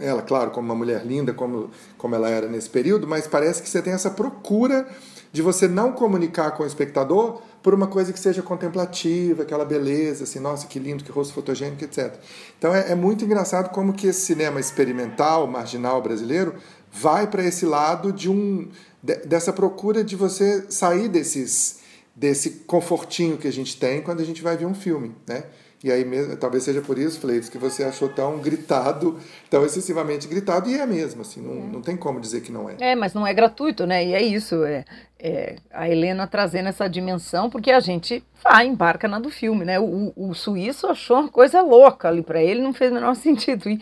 ela, 0.00 0.20
claro, 0.20 0.50
como 0.50 0.66
uma 0.66 0.74
mulher 0.74 1.06
linda, 1.06 1.32
como, 1.32 1.70
como 1.96 2.12
ela 2.12 2.28
era 2.28 2.48
nesse 2.48 2.68
período, 2.68 3.06
mas 3.06 3.28
parece 3.28 3.62
que 3.62 3.68
você 3.68 3.80
tem 3.80 3.92
essa 3.92 4.10
procura 4.10 4.88
de 5.32 5.40
você 5.40 5.66
não 5.66 5.92
comunicar 5.92 6.50
com 6.50 6.62
o 6.62 6.66
espectador 6.66 7.40
por 7.62 7.72
uma 7.72 7.86
coisa 7.86 8.12
que 8.12 8.20
seja 8.20 8.42
contemplativa, 8.42 9.42
aquela 9.42 9.64
beleza, 9.64 10.24
assim, 10.24 10.38
nossa, 10.38 10.66
que 10.66 10.78
lindo, 10.78 11.02
que 11.02 11.10
rosto 11.10 11.32
fotogênico, 11.32 11.82
etc. 11.82 12.14
Então 12.58 12.74
é, 12.74 12.92
é 12.92 12.94
muito 12.94 13.24
engraçado 13.24 13.70
como 13.70 13.94
que 13.94 14.08
esse 14.08 14.20
cinema 14.20 14.60
experimental, 14.60 15.46
marginal 15.46 16.02
brasileiro, 16.02 16.56
vai 16.92 17.26
para 17.26 17.42
esse 17.42 17.64
lado 17.64 18.12
de 18.12 18.30
um 18.30 18.68
de, 19.02 19.16
dessa 19.26 19.52
procura 19.52 20.04
de 20.04 20.14
você 20.14 20.66
sair 20.68 21.08
desses 21.08 21.80
desse 22.14 22.50
confortinho 22.66 23.38
que 23.38 23.48
a 23.48 23.52
gente 23.52 23.78
tem 23.78 24.02
quando 24.02 24.20
a 24.20 24.24
gente 24.24 24.42
vai 24.42 24.54
ver 24.54 24.66
um 24.66 24.74
filme, 24.74 25.16
né? 25.26 25.44
E 25.84 25.90
aí 25.90 26.04
mesmo, 26.04 26.36
talvez 26.36 26.62
seja 26.62 26.80
por 26.80 26.96
isso, 26.96 27.18
Fleitos, 27.20 27.48
que 27.48 27.58
você 27.58 27.82
achou 27.82 28.08
tão 28.08 28.38
gritado, 28.38 29.18
tão 29.50 29.64
excessivamente 29.64 30.28
gritado, 30.28 30.70
e 30.70 30.78
é 30.78 30.86
mesmo, 30.86 31.22
assim, 31.22 31.40
não, 31.40 31.54
não 31.54 31.82
tem 31.82 31.96
como 31.96 32.20
dizer 32.20 32.40
que 32.40 32.52
não 32.52 32.70
é. 32.70 32.76
É, 32.80 32.94
mas 32.94 33.14
não 33.14 33.26
é 33.26 33.34
gratuito, 33.34 33.84
né? 33.84 34.04
E 34.04 34.14
é 34.14 34.22
isso, 34.22 34.62
é, 34.64 34.84
é 35.18 35.56
a 35.72 35.88
Helena 35.88 36.26
trazendo 36.26 36.68
essa 36.68 36.88
dimensão, 36.88 37.50
porque 37.50 37.72
a 37.72 37.80
gente 37.80 38.22
vai, 38.44 38.66
embarca 38.66 39.08
na 39.08 39.18
do 39.18 39.28
filme, 39.28 39.64
né? 39.64 39.80
O, 39.80 40.12
o 40.16 40.34
suíço 40.34 40.86
achou 40.86 41.18
uma 41.18 41.28
coisa 41.28 41.60
louca 41.62 42.08
ali 42.08 42.22
para 42.22 42.40
ele, 42.40 42.62
não 42.62 42.72
fez 42.72 42.92
o 42.92 42.94
menor 42.94 43.14
sentido. 43.16 43.68
E, 43.68 43.80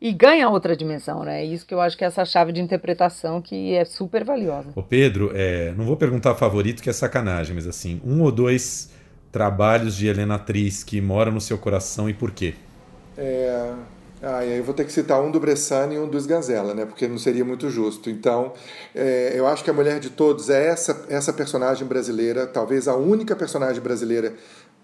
e 0.00 0.12
ganha 0.12 0.48
outra 0.48 0.76
dimensão, 0.76 1.24
né? 1.24 1.42
É 1.42 1.44
isso 1.44 1.66
que 1.66 1.74
eu 1.74 1.80
acho 1.80 1.96
que 1.98 2.04
é 2.04 2.06
essa 2.06 2.24
chave 2.24 2.52
de 2.52 2.60
interpretação 2.60 3.42
que 3.42 3.74
é 3.74 3.84
super 3.84 4.22
valiosa. 4.22 4.70
Ô 4.76 4.82
Pedro, 4.84 5.32
é, 5.34 5.74
não 5.76 5.84
vou 5.84 5.96
perguntar 5.96 6.36
favorito, 6.36 6.80
que 6.80 6.88
é 6.88 6.92
sacanagem, 6.92 7.56
mas 7.56 7.66
assim, 7.66 8.00
um 8.04 8.22
ou 8.22 8.30
dois 8.30 8.88
trabalhos 9.32 9.94
de 9.94 10.06
Helena 10.06 10.36
Atriz 10.36 10.82
que 10.82 11.00
moram 11.00 11.32
no 11.32 11.40
seu 11.40 11.58
coração 11.58 12.08
e 12.08 12.14
por 12.14 12.30
quê? 12.30 12.54
É... 13.16 13.72
Ah, 14.22 14.44
eu 14.44 14.62
vou 14.62 14.74
ter 14.74 14.84
que 14.84 14.92
citar 14.92 15.22
um 15.22 15.30
do 15.30 15.40
Bressani 15.40 15.94
e 15.94 15.98
um 15.98 16.06
do 16.06 16.18
Sganzella, 16.18 16.74
né? 16.74 16.84
Porque 16.84 17.08
não 17.08 17.16
seria 17.16 17.42
muito 17.42 17.70
justo. 17.70 18.10
Então, 18.10 18.52
é, 18.94 19.32
eu 19.34 19.46
acho 19.46 19.64
que 19.64 19.70
a 19.70 19.72
Mulher 19.72 19.98
de 19.98 20.10
Todos 20.10 20.50
é 20.50 20.66
essa, 20.66 21.06
essa 21.08 21.32
personagem 21.32 21.86
brasileira, 21.86 22.46
talvez 22.46 22.86
a 22.86 22.94
única 22.94 23.34
personagem 23.34 23.80
brasileira 23.80 24.34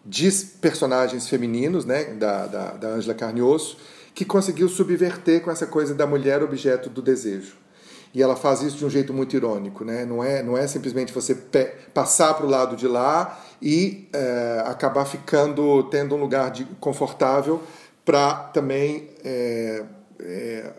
de 0.06 0.30
personagens 0.60 1.28
femininos, 1.28 1.84
né? 1.84 2.04
Da, 2.14 2.46
da, 2.46 2.70
da 2.72 2.88
Angela 2.88 3.14
Carnioso, 3.14 3.76
que 4.14 4.24
conseguiu 4.24 4.70
subverter 4.70 5.42
com 5.42 5.50
essa 5.50 5.66
coisa 5.66 5.94
da 5.94 6.06
mulher 6.06 6.42
objeto 6.42 6.88
do 6.88 7.02
desejo. 7.02 7.65
E 8.14 8.22
ela 8.22 8.36
faz 8.36 8.62
isso 8.62 8.76
de 8.76 8.84
um 8.86 8.90
jeito 8.90 9.12
muito 9.12 9.36
irônico, 9.36 9.84
né? 9.84 10.04
Não 10.04 10.22
é, 10.22 10.42
não 10.42 10.56
é 10.56 10.66
simplesmente 10.66 11.12
você 11.12 11.34
passar 11.92 12.34
para 12.34 12.46
o 12.46 12.48
lado 12.48 12.76
de 12.76 12.88
lá 12.88 13.38
e 13.60 14.08
é, 14.12 14.62
acabar 14.66 15.04
ficando, 15.04 15.82
tendo 15.84 16.14
um 16.14 16.18
lugar 16.18 16.50
de, 16.50 16.64
confortável 16.80 17.62
para 18.04 18.34
também 18.34 19.10
é, 19.24 19.84
é, 20.20 20.72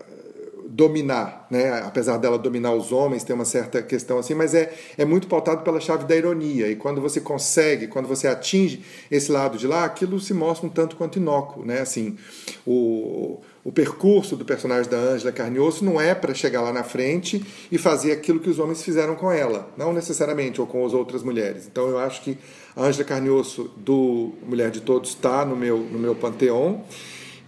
dominar, 0.78 1.48
né? 1.50 1.82
apesar 1.84 2.18
dela 2.18 2.38
dominar 2.38 2.72
os 2.72 2.92
homens, 2.92 3.24
tem 3.24 3.36
uma 3.36 3.46
certa 3.46 3.82
questão 3.82 4.20
assim, 4.20 4.36
mas 4.36 4.54
é, 4.54 4.72
é 4.96 5.04
muito 5.04 5.28
pautado 5.28 5.64
pela 5.64 5.80
chave 5.80 6.06
da 6.06 6.16
ironia. 6.16 6.70
E 6.70 6.76
quando 6.76 7.02
você 7.02 7.20
consegue, 7.20 7.88
quando 7.88 8.08
você 8.08 8.28
atinge 8.28 8.84
esse 9.10 9.32
lado 9.32 9.58
de 9.58 9.66
lá, 9.66 9.86
aquilo 9.86 10.20
se 10.20 10.36
mostra 10.36 10.68
um 10.68 10.70
tanto 10.70 10.96
quanto 10.96 11.18
inócuo. 11.18 11.66
Né? 11.66 11.80
Assim, 11.80 12.16
o, 12.64 13.40
o 13.64 13.72
percurso 13.72 14.36
do 14.36 14.46
personagem 14.46 14.90
da 14.90 14.98
Ângela 14.98 15.32
Carnioso 15.32 15.84
não 15.84 16.00
é 16.00 16.14
para 16.14 16.32
chegar 16.36 16.62
lá 16.62 16.72
na 16.72 16.84
frente 16.84 17.44
e 17.72 17.80
fazer 17.80 18.12
aquilo 18.12 18.40
que 18.40 18.50
os 18.50 18.60
homens 18.60 18.84
fizeram 18.84 19.16
com 19.16 19.32
ela, 19.32 19.68
não 19.76 19.92
necessariamente, 19.92 20.62
ou 20.62 20.68
com 20.68 20.86
as 20.86 20.94
outras 20.94 21.24
mulheres. 21.24 21.66
Então 21.66 21.90
eu 21.90 21.98
acho 21.98 22.22
que 22.22 22.38
a 22.76 22.84
Ângela 22.84 23.04
Carnioso, 23.04 23.72
do 23.78 24.34
Mulher 24.46 24.70
de 24.70 24.82
Todos, 24.82 25.10
está 25.10 25.44
no 25.44 25.56
meu, 25.56 25.80
no 25.80 25.98
meu 25.98 26.14
panteão. 26.14 26.84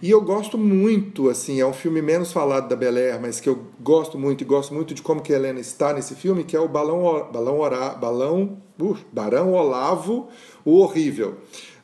E 0.02 0.10
eu 0.10 0.20
gosto 0.22 0.56
muito, 0.56 1.28
assim, 1.28 1.60
é 1.60 1.66
um 1.66 1.74
filme 1.74 2.00
menos 2.00 2.32
falado 2.32 2.68
da 2.68 2.74
Bel 2.74 2.96
Air, 2.96 3.20
mas 3.20 3.38
que 3.38 3.48
eu 3.48 3.66
gosto 3.80 4.18
muito 4.18 4.40
e 4.40 4.44
gosto 4.46 4.72
muito 4.72 4.94
de 4.94 5.02
como 5.02 5.20
que 5.20 5.30
a 5.30 5.36
Helena 5.36 5.60
está 5.60 5.92
nesse 5.92 6.14
filme, 6.14 6.42
que 6.42 6.56
é 6.56 6.60
o 6.60 6.66
Balão, 6.66 7.28
Balão, 7.30 7.58
Ora, 7.58 7.90
Balão 7.90 8.58
uh, 8.80 8.96
Barão 9.12 9.52
Olavo, 9.52 10.28
o 10.64 10.78
Horrível, 10.78 11.36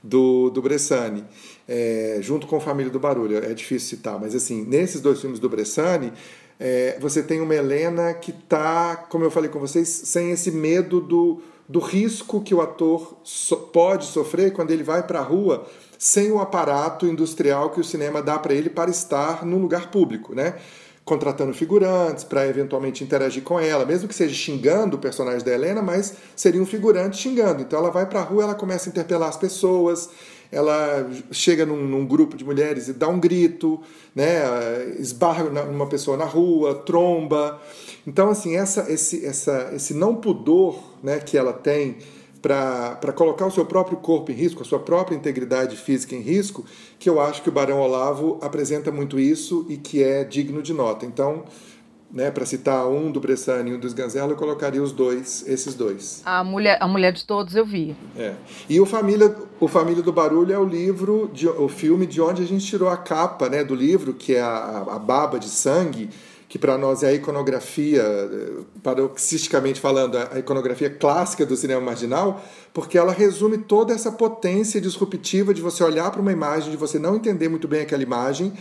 do, 0.02 0.48
do 0.48 0.62
Bressani, 0.62 1.24
é, 1.68 2.18
junto 2.22 2.46
com 2.46 2.58
Família 2.58 2.90
do 2.90 2.98
Barulho. 2.98 3.36
É 3.36 3.52
difícil 3.52 3.98
citar, 3.98 4.18
mas 4.18 4.34
assim, 4.34 4.64
nesses 4.64 5.02
dois 5.02 5.20
filmes 5.20 5.38
do 5.38 5.48
Bressani, 5.50 6.10
é, 6.58 6.96
você 6.98 7.22
tem 7.22 7.40
uma 7.42 7.54
Helena 7.54 8.14
que 8.14 8.30
está, 8.30 8.96
como 8.96 9.24
eu 9.24 9.30
falei 9.30 9.50
com 9.50 9.60
vocês, 9.60 9.88
sem 9.88 10.30
esse 10.30 10.50
medo 10.50 11.00
do, 11.02 11.42
do 11.68 11.80
risco 11.80 12.40
que 12.40 12.54
o 12.54 12.62
ator 12.62 13.18
so, 13.22 13.56
pode 13.56 14.06
sofrer 14.06 14.52
quando 14.52 14.70
ele 14.70 14.82
vai 14.82 15.02
para 15.06 15.18
a 15.18 15.22
rua 15.22 15.66
sem 15.98 16.30
o 16.30 16.40
aparato 16.40 17.06
industrial 17.06 17.70
que 17.70 17.80
o 17.80 17.84
cinema 17.84 18.22
dá 18.22 18.38
para 18.38 18.54
ele 18.54 18.70
para 18.70 18.90
estar 18.90 19.44
no 19.44 19.58
lugar 19.58 19.90
público, 19.90 20.34
né? 20.34 20.54
Contratando 21.04 21.54
figurantes 21.54 22.24
para 22.24 22.46
eventualmente 22.46 23.04
interagir 23.04 23.42
com 23.42 23.60
ela, 23.60 23.84
mesmo 23.84 24.08
que 24.08 24.14
seja 24.14 24.34
xingando 24.34 24.96
o 24.96 24.98
personagem 24.98 25.44
da 25.44 25.52
Helena, 25.52 25.80
mas 25.80 26.14
seria 26.34 26.60
um 26.60 26.66
figurante 26.66 27.16
xingando. 27.16 27.62
Então 27.62 27.78
ela 27.78 27.90
vai 27.90 28.06
para 28.06 28.20
a 28.20 28.22
rua, 28.24 28.42
ela 28.42 28.54
começa 28.54 28.88
a 28.88 28.90
interpelar 28.90 29.28
as 29.28 29.36
pessoas, 29.36 30.10
ela 30.50 31.08
chega 31.30 31.64
num, 31.64 31.76
num, 31.76 32.06
grupo 32.06 32.36
de 32.36 32.44
mulheres 32.44 32.88
e 32.88 32.92
dá 32.92 33.08
um 33.08 33.18
grito, 33.20 33.80
né, 34.14 34.42
esbarra 34.98 35.44
numa 35.44 35.86
pessoa 35.86 36.16
na 36.16 36.24
rua, 36.24 36.74
tromba. 36.74 37.60
Então, 38.06 38.28
assim, 38.30 38.56
essa, 38.56 38.90
esse, 38.90 39.24
essa, 39.24 39.70
esse 39.74 39.94
não 39.94 40.16
pudor 40.16 40.82
né, 41.02 41.18
que 41.18 41.36
ela 41.36 41.52
tem 41.52 41.98
para 42.42 43.12
colocar 43.14 43.46
o 43.46 43.50
seu 43.50 43.64
próprio 43.64 43.98
corpo 43.98 44.30
em 44.30 44.34
risco, 44.34 44.62
a 44.62 44.64
sua 44.64 44.78
própria 44.78 45.16
integridade 45.16 45.76
física 45.76 46.14
em 46.14 46.20
risco, 46.20 46.64
que 46.98 47.08
eu 47.08 47.20
acho 47.20 47.42
que 47.42 47.48
o 47.48 47.52
Barão 47.52 47.80
Olavo 47.80 48.38
apresenta 48.42 48.90
muito 48.90 49.18
isso 49.18 49.66
e 49.68 49.76
que 49.76 50.02
é 50.02 50.24
digno 50.24 50.62
de 50.62 50.72
nota. 50.72 51.06
Então, 51.06 51.44
né, 52.10 52.30
para 52.30 52.46
citar 52.46 52.88
um 52.88 53.10
do 53.10 53.20
Bressani 53.20 53.70
e 53.70 53.74
um 53.74 53.80
do 53.80 53.86
Sganzella, 53.86 54.32
eu 54.32 54.36
colocaria 54.36 54.82
os 54.82 54.92
dois, 54.92 55.44
esses 55.46 55.74
dois. 55.74 56.22
A 56.24 56.44
mulher, 56.44 56.78
a 56.80 56.86
mulher 56.86 57.12
de 57.12 57.24
todos 57.24 57.54
eu 57.54 57.64
vi. 57.64 57.96
É. 58.16 58.34
E 58.68 58.80
o 58.80 58.86
Família, 58.86 59.34
o 59.58 59.68
Família 59.68 60.02
do 60.02 60.12
Barulho 60.12 60.52
é 60.52 60.58
o 60.58 60.64
livro, 60.64 61.30
de, 61.32 61.48
o 61.48 61.68
filme 61.68 62.06
de 62.06 62.20
onde 62.20 62.42
a 62.42 62.46
gente 62.46 62.64
tirou 62.64 62.88
a 62.88 62.96
capa, 62.96 63.48
né, 63.48 63.64
do 63.64 63.74
livro, 63.74 64.14
que 64.14 64.34
é 64.34 64.40
a, 64.40 64.86
a 64.92 64.98
baba 64.98 65.38
de 65.38 65.48
sangue, 65.48 66.08
que 66.48 66.58
para 66.58 66.78
nós 66.78 67.02
é 67.02 67.08
a 67.08 67.12
iconografia, 67.12 68.04
paroxisticamente 68.82 69.80
falando, 69.80 70.16
a 70.16 70.38
iconografia 70.38 70.88
clássica 70.88 71.44
do 71.44 71.56
cinema 71.56 71.80
marginal, 71.80 72.40
porque 72.72 72.96
ela 72.96 73.12
resume 73.12 73.58
toda 73.58 73.92
essa 73.92 74.12
potência 74.12 74.80
disruptiva 74.80 75.52
de 75.52 75.60
você 75.60 75.82
olhar 75.82 76.10
para 76.10 76.20
uma 76.20 76.32
imagem, 76.32 76.70
de 76.70 76.76
você 76.76 76.98
não 76.98 77.16
entender 77.16 77.48
muito 77.48 77.66
bem 77.66 77.80
aquela 77.80 78.02
imagem 78.02 78.52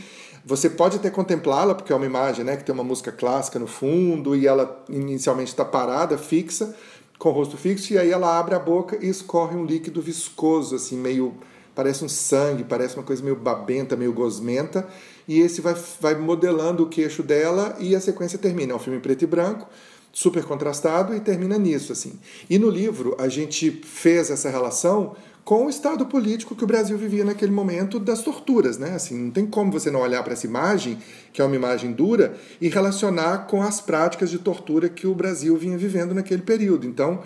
você 0.45 0.69
pode 0.69 0.97
até 0.97 1.09
contemplá-la, 1.09 1.73
porque 1.73 1.91
é 1.91 1.95
uma 1.95 2.05
imagem 2.05 2.45
né, 2.45 2.55
que 2.55 2.63
tem 2.63 2.71
uma 2.71 2.83
música 2.83 3.11
clássica 3.11 3.57
no 3.57 3.65
fundo 3.65 4.35
e 4.35 4.45
ela 4.45 4.83
inicialmente 4.87 5.49
está 5.49 5.65
parada, 5.65 6.19
fixa, 6.19 6.75
com 7.17 7.29
o 7.29 7.31
rosto 7.31 7.57
fixo, 7.57 7.93
e 7.93 7.97
aí 7.97 8.11
ela 8.11 8.37
abre 8.37 8.53
a 8.53 8.59
boca 8.59 8.95
e 9.03 9.09
escorre 9.09 9.55
um 9.55 9.65
líquido 9.65 10.03
viscoso, 10.03 10.75
assim, 10.75 10.97
meio. 10.97 11.33
parece 11.73 12.05
um 12.05 12.09
sangue, 12.09 12.63
parece 12.63 12.95
uma 12.95 13.03
coisa 13.03 13.23
meio 13.23 13.35
babenta, 13.35 13.95
meio 13.95 14.13
gosmenta, 14.13 14.87
e 15.27 15.39
esse 15.39 15.61
vai, 15.61 15.75
vai 15.99 16.15
modelando 16.15 16.83
o 16.83 16.89
queixo 16.89 17.23
dela 17.23 17.75
e 17.79 17.95
a 17.95 18.01
sequência 18.01 18.37
termina. 18.37 18.73
É 18.73 18.75
um 18.75 18.79
filme 18.79 18.99
preto 18.99 19.23
e 19.23 19.27
branco, 19.27 19.67
super 20.11 20.43
contrastado 20.43 21.15
e 21.15 21.19
termina 21.19 21.57
nisso, 21.57 21.91
assim. 21.91 22.19
E 22.49 22.57
no 22.57 22.69
livro 22.69 23.15
a 23.19 23.27
gente 23.27 23.71
fez 23.71 24.29
essa 24.29 24.49
relação 24.49 25.15
com 25.45 25.67
o 25.67 25.69
estado 25.69 26.07
político 26.07 26.55
que 26.55 26.63
o 26.63 26.67
Brasil 26.67 26.97
vivia 26.97 27.23
naquele 27.23 27.51
momento 27.51 27.99
das 27.99 28.23
torturas, 28.23 28.79
né? 28.79 28.95
Assim, 28.95 29.15
não 29.15 29.29
tem 29.29 29.45
como 29.45 29.71
você 29.71 29.91
não 29.91 30.01
olhar 30.01 30.23
para 30.23 30.33
essa 30.33 30.47
imagem, 30.47 30.97
que 31.31 31.39
é 31.39 31.45
uma 31.45 31.55
imagem 31.55 31.91
dura, 31.91 32.35
e 32.59 32.67
relacionar 32.67 33.45
com 33.45 33.61
as 33.61 33.79
práticas 33.79 34.31
de 34.31 34.39
tortura 34.39 34.89
que 34.89 35.05
o 35.05 35.13
Brasil 35.13 35.55
vinha 35.55 35.77
vivendo 35.77 36.15
naquele 36.15 36.41
período. 36.41 36.87
Então, 36.87 37.21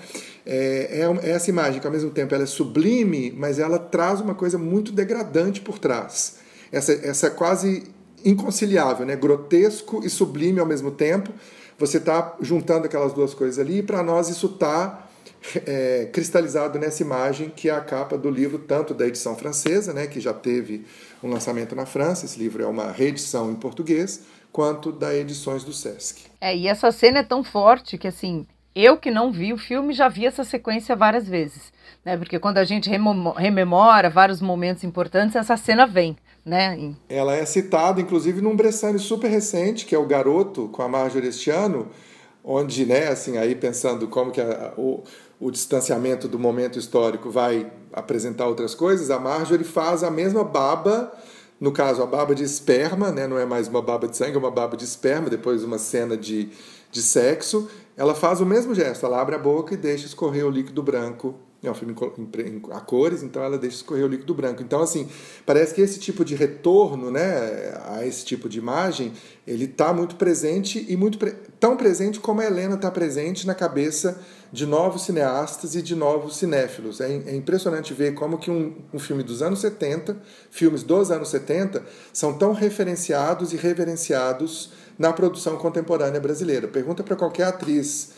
é, 0.45 1.00
é, 1.00 1.30
é 1.30 1.32
essa 1.32 1.50
imagem 1.50 1.80
que 1.80 1.88
ao 1.88 1.93
mesmo 1.93 2.10
tempo 2.10 2.36
ela 2.36 2.43
é 2.43 2.47
sublime, 2.47 3.34
mas 3.38 3.58
ela 3.58 3.80
traz 3.80 4.20
uma 4.20 4.36
coisa 4.36 4.58
muito 4.58 4.91
degradante 4.91 5.62
por 5.62 5.80
trás. 5.80 6.49
Essa, 6.72 6.93
essa 6.93 7.30
quase 7.30 7.84
inconciliável, 8.24 9.05
né? 9.05 9.15
Grotesco 9.15 10.01
e 10.03 10.09
sublime 10.09 10.59
ao 10.59 10.65
mesmo 10.65 10.91
tempo. 10.91 11.32
Você 11.78 11.97
está 11.97 12.36
juntando 12.41 12.86
aquelas 12.86 13.13
duas 13.13 13.34
coisas 13.34 13.57
ali, 13.57 13.80
e 13.80 13.84
para 13.84 14.03
nós 14.03 14.28
isso 14.28 14.47
está 14.47 15.07
é, 15.65 16.09
cristalizado 16.11 16.78
nessa 16.78 17.01
imagem 17.01 17.49
que 17.49 17.70
é 17.70 17.72
a 17.72 17.82
capa 17.82 18.17
do 18.17 18.30
livro, 18.30 18.59
tanto 18.59 18.93
da 18.93 19.07
edição 19.07 19.36
francesa, 19.36 19.93
né, 19.93 20.07
que 20.07 20.20
já 20.20 20.34
teve 20.34 20.86
um 21.24 21.30
lançamento 21.30 21.76
na 21.76 21.86
França, 21.86 22.26
esse 22.26 22.38
livro 22.38 22.61
é 22.63 22.67
uma 22.67 22.91
reedição 22.91 23.49
em 23.49 23.55
português, 23.55 24.24
quanto 24.51 24.91
da 24.91 25.15
edições 25.15 25.63
do 25.63 25.72
Sesc. 25.72 26.24
É, 26.41 26.55
e 26.55 26.67
essa 26.67 26.91
cena 26.91 27.20
é 27.20 27.24
tão 27.24 27.43
forte 27.43 27.97
que, 27.97 28.07
assim, 28.07 28.45
eu 28.76 28.97
que 28.97 29.11
não 29.11 29.32
vi 29.32 29.53
o 29.53 29.57
filme 29.57 29.93
já 29.93 30.09
vi 30.09 30.26
essa 30.26 30.43
sequência 30.43 30.95
várias 30.95 31.28
vezes, 31.28 31.72
né, 32.03 32.17
porque 32.17 32.39
quando 32.39 32.57
a 32.57 32.63
gente 32.65 32.89
rememora 32.89 34.09
vários 34.09 34.41
momentos 34.41 34.84
importantes, 34.84 35.36
essa 35.36 35.55
cena 35.55 35.86
vem. 35.86 36.17
Né? 36.50 36.95
Ela 37.08 37.36
é 37.36 37.45
citada, 37.45 38.02
inclusive, 38.02 38.41
num 38.41 38.56
Bressani 38.56 38.97
super 38.97 39.30
recente, 39.30 39.86
que 39.86 39.93
é 39.93 40.00
o 40.00 40.06
Garoto, 40.08 40.68
com 40.70 40.82
a 40.82 40.88
Marjorie 40.88 41.30
este 41.30 41.52
ano, 41.52 41.88
onde, 42.43 42.86
né, 42.86 43.08
assim, 43.08 43.38
aí 43.38 43.54
pensando 43.54 44.08
como 44.08 44.32
que 44.32 44.41
a, 44.41 44.74
o, 44.76 45.04
o 45.39 45.52
distanciamento 45.52 46.28
do 46.28 46.39
momento 46.39 46.80
histórico 46.80 47.30
vai 47.30 47.72
apresentar 47.93 48.47
outras 48.47 48.74
coisas, 48.74 49.12
a 49.12 49.20
Marjorie 49.20 49.64
faz 49.64 50.04
a 50.04 50.10
mesma 50.10 50.43
baba, 50.43 51.12
no 51.60 51.72
caso 51.72 52.02
a 52.02 52.06
baba 52.08 52.34
de 52.34 52.43
esperma, 52.43 53.12
né? 53.12 53.28
não 53.28 53.38
é 53.38 53.45
mais 53.45 53.68
uma 53.68 53.82
baba 53.82 54.08
de 54.08 54.18
sangue, 54.18 54.36
é 54.36 54.39
uma 54.39 54.50
baba 54.50 54.76
de 54.76 54.86
esperma, 54.86 55.30
depois 55.30 55.64
uma 55.64 55.78
cena 55.78 56.18
de, 56.18 56.50
de 56.91 57.02
sexo, 57.02 57.70
ela 57.95 58.16
faz 58.16 58.41
o 58.41 58.45
mesmo 58.45 58.74
gesto, 58.74 59.06
ela 59.06 59.22
abre 59.22 59.36
a 59.36 59.39
boca 59.39 59.74
e 59.74 59.78
deixa 59.78 60.06
escorrer 60.06 60.45
o 60.45 60.50
líquido 60.50 60.82
branco 60.82 61.36
é 61.62 61.70
um 61.70 61.74
filme 61.74 61.93
a 62.72 62.80
cores, 62.80 63.22
então 63.22 63.43
ela 63.43 63.57
deixa 63.57 63.78
escorrer 63.78 64.05
o 64.05 64.07
líquido 64.07 64.34
branco. 64.34 64.64
Então, 64.64 64.82
assim, 64.82 65.10
parece 65.45 65.74
que 65.74 65.82
esse 65.82 65.99
tipo 65.99 66.24
de 66.24 66.34
retorno 66.34 67.12
né, 67.12 67.78
a 67.86 68.05
esse 68.05 68.24
tipo 68.24 68.47
de 68.47 68.57
imagem, 68.57 69.12
ele 69.45 69.66
está 69.66 69.93
muito 69.93 70.16
presente 70.16 70.86
e 70.88 70.95
muito 70.95 71.18
pre... 71.18 71.32
tão 71.60 71.76
presente 71.76 72.20
como 72.20 72.39
a 72.39 72.45
Helena 72.45 72.76
está 72.76 72.89
presente 72.89 73.45
na 73.45 73.53
cabeça 73.53 74.22
de 74.53 74.66
novos 74.66 75.03
cineastas 75.03 75.76
e 75.76 75.82
de 75.82 75.95
novos 75.95 76.38
cinéfilos. 76.38 77.01
É, 77.01 77.12
é 77.12 77.36
impressionante 77.36 77.93
ver 77.93 78.14
como 78.14 78.38
que 78.38 78.49
um, 78.49 78.76
um, 78.93 78.99
filme 78.99 79.22
dos 79.22 79.41
anos 79.41 79.60
70, 79.60 80.18
filmes 80.49 80.82
dos 80.82 81.12
anos 81.12 81.30
70, 81.30 81.84
são 82.14 82.34
tão 82.34 82.53
referenciados 82.53 83.51
e 83.51 83.57
reverenciados 83.57 84.72
na 84.97 85.12
produção 85.12 85.57
contemporânea 85.57 86.22
brasileira. 86.22 86.70
Pergunta 86.70 87.03
para 87.03 87.18
qualquer 87.18 87.47
atriz 87.47 88.12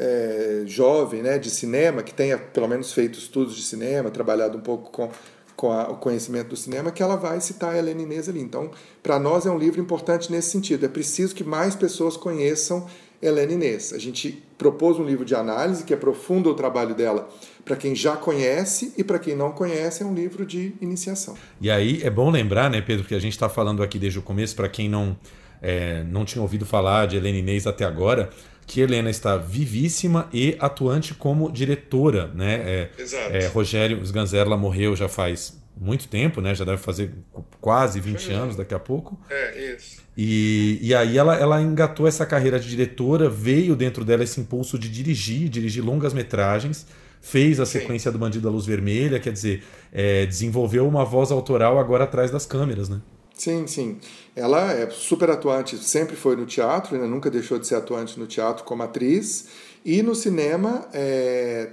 é, 0.00 0.62
jovem 0.64 1.22
né, 1.22 1.38
de 1.38 1.50
cinema, 1.50 2.02
que 2.02 2.14
tenha 2.14 2.38
pelo 2.38 2.66
menos 2.66 2.90
feito 2.90 3.18
estudos 3.18 3.54
de 3.54 3.62
cinema, 3.62 4.10
trabalhado 4.10 4.56
um 4.56 4.60
pouco 4.62 4.90
com, 4.90 5.10
com 5.54 5.70
a, 5.70 5.90
o 5.90 5.96
conhecimento 5.96 6.48
do 6.48 6.56
cinema 6.56 6.90
que 6.90 7.02
ela 7.02 7.16
vai 7.16 7.38
citar 7.42 7.74
a 7.74 7.78
Helena 7.78 8.00
Inês 8.00 8.26
ali. 8.26 8.40
Então, 8.40 8.70
para 9.02 9.18
nós 9.18 9.44
é 9.44 9.50
um 9.50 9.58
livro 9.58 9.78
importante 9.78 10.32
nesse 10.32 10.50
sentido. 10.50 10.86
É 10.86 10.88
preciso 10.88 11.34
que 11.34 11.44
mais 11.44 11.74
pessoas 11.76 12.16
conheçam 12.16 12.86
Helena 13.20 13.52
Inês. 13.52 13.92
A 13.92 13.98
gente 13.98 14.42
propôs 14.56 14.98
um 14.98 15.04
livro 15.04 15.24
de 15.24 15.34
análise 15.34 15.84
que 15.84 15.92
aprofunda 15.92 16.48
o 16.48 16.54
trabalho 16.54 16.94
dela 16.94 17.28
para 17.62 17.76
quem 17.76 17.94
já 17.94 18.16
conhece 18.16 18.94
e 18.96 19.04
para 19.04 19.18
quem 19.18 19.36
não 19.36 19.52
conhece 19.52 20.02
é 20.02 20.06
um 20.06 20.14
livro 20.14 20.46
de 20.46 20.72
iniciação. 20.80 21.34
E 21.60 21.70
aí 21.70 22.00
é 22.02 22.08
bom 22.08 22.30
lembrar, 22.30 22.70
né, 22.70 22.80
Pedro, 22.80 23.04
que 23.04 23.14
a 23.14 23.18
gente 23.18 23.32
está 23.32 23.50
falando 23.50 23.82
aqui 23.82 23.98
desde 23.98 24.18
o 24.18 24.22
começo, 24.22 24.56
para 24.56 24.68
quem 24.68 24.88
não, 24.88 25.14
é, 25.62 26.02
não 26.04 26.24
tinha 26.24 26.42
ouvido 26.42 26.64
falar 26.64 27.06
de 27.06 27.16
Helena 27.16 27.38
Inês 27.38 27.66
até 27.66 27.84
agora, 27.84 28.30
que 28.66 28.80
Helena 28.80 29.10
está 29.10 29.36
vivíssima 29.36 30.28
e 30.32 30.56
atuante 30.60 31.12
como 31.12 31.50
diretora, 31.50 32.28
né? 32.34 32.54
É, 32.64 32.90
Exato. 32.96 33.34
É, 33.34 33.46
Rogério 33.48 34.00
Sganzerla 34.04 34.56
morreu 34.56 34.94
já 34.94 35.08
faz 35.08 35.60
muito 35.76 36.06
tempo, 36.06 36.40
né? 36.40 36.54
Já 36.54 36.64
deve 36.64 36.78
fazer 36.78 37.12
quase 37.60 37.98
20 37.98 38.30
anos 38.30 38.56
daqui 38.56 38.74
a 38.74 38.78
pouco. 38.78 39.18
É, 39.28 39.74
isso. 39.74 40.00
E, 40.16 40.78
e 40.82 40.94
aí 40.94 41.16
ela, 41.16 41.34
ela 41.34 41.60
engatou 41.60 42.06
essa 42.06 42.26
carreira 42.26 42.60
de 42.60 42.68
diretora, 42.68 43.28
veio 43.28 43.74
dentro 43.74 44.04
dela 44.04 44.22
esse 44.22 44.40
impulso 44.40 44.78
de 44.78 44.88
dirigir, 44.88 45.48
dirigir 45.48 45.82
longas 45.82 46.12
metragens, 46.12 46.86
fez 47.20 47.58
a 47.58 47.66
sequência 47.66 48.12
do 48.12 48.18
Bandido 48.18 48.44
da 48.44 48.50
Luz 48.50 48.66
Vermelha, 48.66 49.18
quer 49.18 49.32
dizer, 49.32 49.64
é, 49.92 50.26
desenvolveu 50.26 50.86
uma 50.86 51.04
voz 51.04 51.30
autoral 51.30 51.78
agora 51.78 52.04
atrás 52.04 52.30
das 52.30 52.46
câmeras, 52.46 52.88
né? 52.88 53.00
Sim, 53.40 53.66
sim. 53.66 53.96
Ela 54.36 54.70
é 54.70 54.90
super 54.90 55.30
atuante, 55.30 55.78
sempre 55.78 56.14
foi 56.14 56.36
no 56.36 56.44
teatro, 56.44 56.98
né? 56.98 57.06
nunca 57.06 57.30
deixou 57.30 57.58
de 57.58 57.66
ser 57.66 57.76
atuante 57.76 58.20
no 58.20 58.26
teatro 58.26 58.64
como 58.64 58.82
atriz. 58.82 59.46
E 59.82 60.02
no 60.02 60.14
cinema, 60.14 60.86
é, 60.92 61.70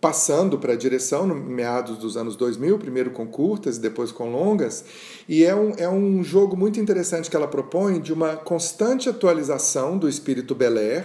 passando 0.00 0.58
para 0.58 0.72
a 0.72 0.76
direção, 0.76 1.26
no 1.26 1.34
meados 1.34 1.98
dos 1.98 2.16
anos 2.16 2.34
2000, 2.34 2.78
primeiro 2.78 3.10
com 3.10 3.26
curtas 3.26 3.76
e 3.76 3.80
depois 3.80 4.10
com 4.10 4.32
longas. 4.32 4.86
E 5.28 5.44
é 5.44 5.54
um, 5.54 5.74
é 5.76 5.86
um 5.86 6.24
jogo 6.24 6.56
muito 6.56 6.80
interessante 6.80 7.28
que 7.28 7.36
ela 7.36 7.46
propõe 7.46 8.00
de 8.00 8.10
uma 8.10 8.34
constante 8.34 9.06
atualização 9.06 9.98
do 9.98 10.08
espírito 10.08 10.54
Bel 10.54 10.78
Air, 10.78 11.04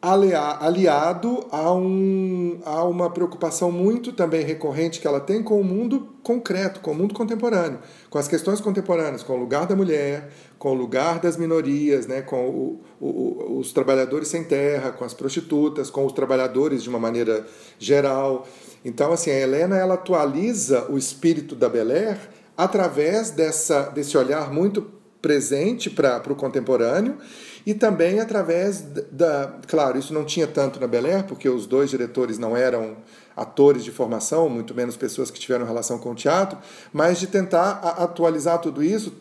aliado 0.00 1.46
a, 1.50 1.72
um, 1.72 2.60
a 2.64 2.84
uma 2.84 3.10
preocupação 3.10 3.72
muito 3.72 4.12
também 4.12 4.44
recorrente 4.44 5.00
que 5.00 5.06
ela 5.06 5.20
tem 5.20 5.42
com 5.42 5.60
o 5.60 5.64
mundo 5.64 6.14
concreto, 6.22 6.80
com 6.80 6.92
o 6.92 6.94
mundo 6.94 7.14
contemporâneo, 7.14 7.78
com 8.10 8.18
as 8.18 8.28
questões 8.28 8.60
contemporâneas, 8.60 9.22
com 9.22 9.34
o 9.34 9.36
lugar 9.36 9.66
da 9.66 9.74
mulher, 9.74 10.30
com 10.58 10.70
o 10.70 10.74
lugar 10.74 11.18
das 11.18 11.36
minorias, 11.36 12.06
né, 12.06 12.22
com 12.22 12.48
o, 12.48 12.80
o, 13.00 13.58
os 13.58 13.72
trabalhadores 13.72 14.28
sem 14.28 14.44
terra, 14.44 14.92
com 14.92 15.04
as 15.04 15.14
prostitutas, 15.14 15.90
com 15.90 16.04
os 16.04 16.12
trabalhadores 16.12 16.82
de 16.82 16.88
uma 16.88 16.98
maneira 16.98 17.46
geral. 17.78 18.46
Então, 18.84 19.12
assim, 19.12 19.30
a 19.30 19.38
Helena 19.38 19.76
ela 19.76 19.94
atualiza 19.94 20.86
o 20.90 20.98
espírito 20.98 21.56
da 21.56 21.68
Bel 21.68 21.90
Air 21.90 22.18
através 22.56 23.30
dessa, 23.30 23.82
desse 23.90 24.16
olhar 24.16 24.52
muito 24.52 24.86
presente 25.20 25.90
para 25.90 26.22
o 26.30 26.36
contemporâneo 26.36 27.18
e 27.66 27.74
também 27.74 28.20
através 28.20 28.80
da. 29.10 29.52
Claro, 29.66 29.98
isso 29.98 30.14
não 30.14 30.24
tinha 30.24 30.46
tanto 30.46 30.78
na 30.78 30.86
Bel 30.86 31.04
Air, 31.04 31.24
porque 31.24 31.48
os 31.48 31.66
dois 31.66 31.90
diretores 31.90 32.38
não 32.38 32.56
eram 32.56 32.96
atores 33.36 33.82
de 33.82 33.90
formação, 33.90 34.48
muito 34.48 34.72
menos 34.72 34.96
pessoas 34.96 35.32
que 35.32 35.40
tiveram 35.40 35.66
relação 35.66 35.98
com 35.98 36.12
o 36.12 36.14
teatro, 36.14 36.56
mas 36.92 37.18
de 37.18 37.26
tentar 37.26 37.72
atualizar 37.98 38.60
tudo 38.60 38.82
isso, 38.82 39.12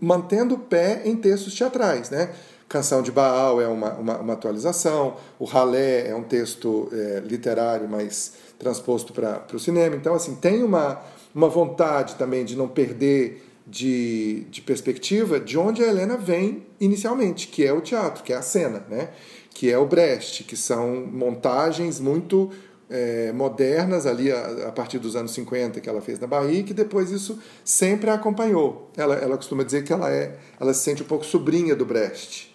mantendo 0.00 0.56
o 0.56 0.58
pé 0.58 1.02
em 1.04 1.16
textos 1.16 1.54
teatrais. 1.54 2.10
Né? 2.10 2.30
Canção 2.68 3.02
de 3.02 3.12
Baal 3.12 3.60
é 3.60 3.68
uma, 3.68 3.92
uma, 3.92 4.18
uma 4.18 4.32
atualização, 4.32 5.16
o 5.38 5.44
Ralé 5.44 6.08
é 6.08 6.14
um 6.14 6.24
texto 6.24 6.90
é, 6.92 7.22
literário, 7.24 7.88
mas 7.88 8.32
transposto 8.58 9.12
para 9.12 9.44
o 9.54 9.58
cinema. 9.58 9.94
Então, 9.96 10.14
assim, 10.14 10.34
tem 10.34 10.62
uma, 10.62 11.00
uma 11.34 11.48
vontade 11.48 12.16
também 12.16 12.44
de 12.44 12.56
não 12.56 12.68
perder 12.68 13.51
de, 13.72 14.44
de 14.50 14.60
perspectiva 14.60 15.40
de 15.40 15.56
onde 15.56 15.82
a 15.82 15.88
Helena 15.88 16.18
vem 16.18 16.66
inicialmente, 16.78 17.48
que 17.48 17.64
é 17.64 17.72
o 17.72 17.80
teatro, 17.80 18.22
que 18.22 18.30
é 18.30 18.36
a 18.36 18.42
cena, 18.42 18.84
né? 18.88 19.08
que 19.54 19.70
é 19.70 19.78
o 19.78 19.86
Brecht, 19.86 20.44
que 20.44 20.56
são 20.56 21.06
montagens 21.10 21.98
muito 21.98 22.50
é, 22.90 23.32
modernas 23.32 24.04
ali 24.06 24.30
a, 24.30 24.68
a, 24.68 24.72
partir 24.72 24.98
dos 24.98 25.16
anos 25.16 25.32
50 25.32 25.80
que 25.80 25.88
ela 25.88 26.02
fez 26.02 26.20
na 26.20 26.26
Bahia 26.26 26.60
e 26.60 26.62
que 26.62 26.74
depois 26.74 27.10
isso 27.10 27.38
sempre 27.64 28.10
a 28.10 28.14
acompanhou. 28.14 28.90
Ela, 28.94 29.14
ela 29.14 29.36
costuma 29.38 29.62
dizer 29.62 29.84
que 29.84 29.92
ela 29.92 30.10
é, 30.10 30.36
ela 30.60 30.74
se 30.74 30.82
sente 30.82 31.02
um 31.02 31.06
pouco 31.06 31.24
sobrinha 31.24 31.74
do 31.74 31.86
Brecht, 31.86 32.54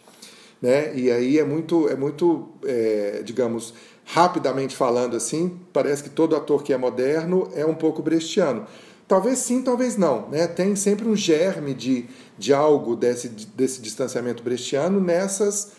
né? 0.61 0.95
E 0.95 1.11
aí 1.11 1.39
é 1.39 1.43
muito, 1.43 1.89
é 1.89 1.95
muito, 1.95 2.49
é, 2.63 3.21
digamos, 3.23 3.73
rapidamente 4.05 4.75
falando 4.75 5.17
assim, 5.17 5.59
parece 5.73 6.03
que 6.03 6.11
todo 6.11 6.35
ator 6.35 6.61
que 6.61 6.71
é 6.71 6.77
moderno 6.77 7.49
é 7.55 7.65
um 7.65 7.75
pouco 7.75 8.03
brechtiano. 8.03 8.67
Talvez 9.07 9.39
sim, 9.39 9.61
talvez 9.61 9.95
não. 9.95 10.29
Né? 10.29 10.47
Tem 10.47 10.75
sempre 10.75 11.07
um 11.07 11.15
germe 11.15 11.73
de, 11.73 12.05
de 12.37 12.53
algo 12.53 12.95
desse, 12.95 13.29
desse 13.29 13.81
distanciamento 13.81 14.43
brechtiano 14.43 14.99
nessas 14.99 15.71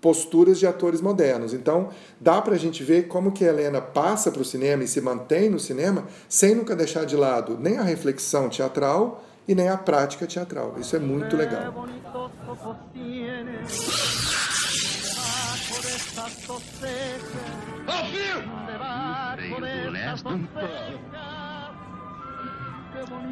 posturas 0.00 0.58
de 0.58 0.66
atores 0.66 1.00
modernos. 1.00 1.54
Então, 1.54 1.88
dá 2.20 2.40
para 2.42 2.54
a 2.54 2.58
gente 2.58 2.84
ver 2.84 3.08
como 3.08 3.32
que 3.32 3.42
a 3.44 3.48
Helena 3.48 3.80
passa 3.80 4.30
para 4.30 4.42
o 4.42 4.44
cinema 4.44 4.84
e 4.84 4.88
se 4.88 5.00
mantém 5.00 5.48
no 5.48 5.58
cinema 5.58 6.06
sem 6.28 6.54
nunca 6.54 6.76
deixar 6.76 7.06
de 7.06 7.16
lado 7.16 7.56
nem 7.58 7.78
a 7.78 7.82
reflexão 7.82 8.50
teatral 8.50 9.24
e 9.48 9.54
nem 9.54 9.68
a 9.68 9.78
prática 9.78 10.26
teatral. 10.26 10.76
Isso 10.78 10.94
é 10.94 10.98
muito 10.98 11.36
legal. 11.36 11.72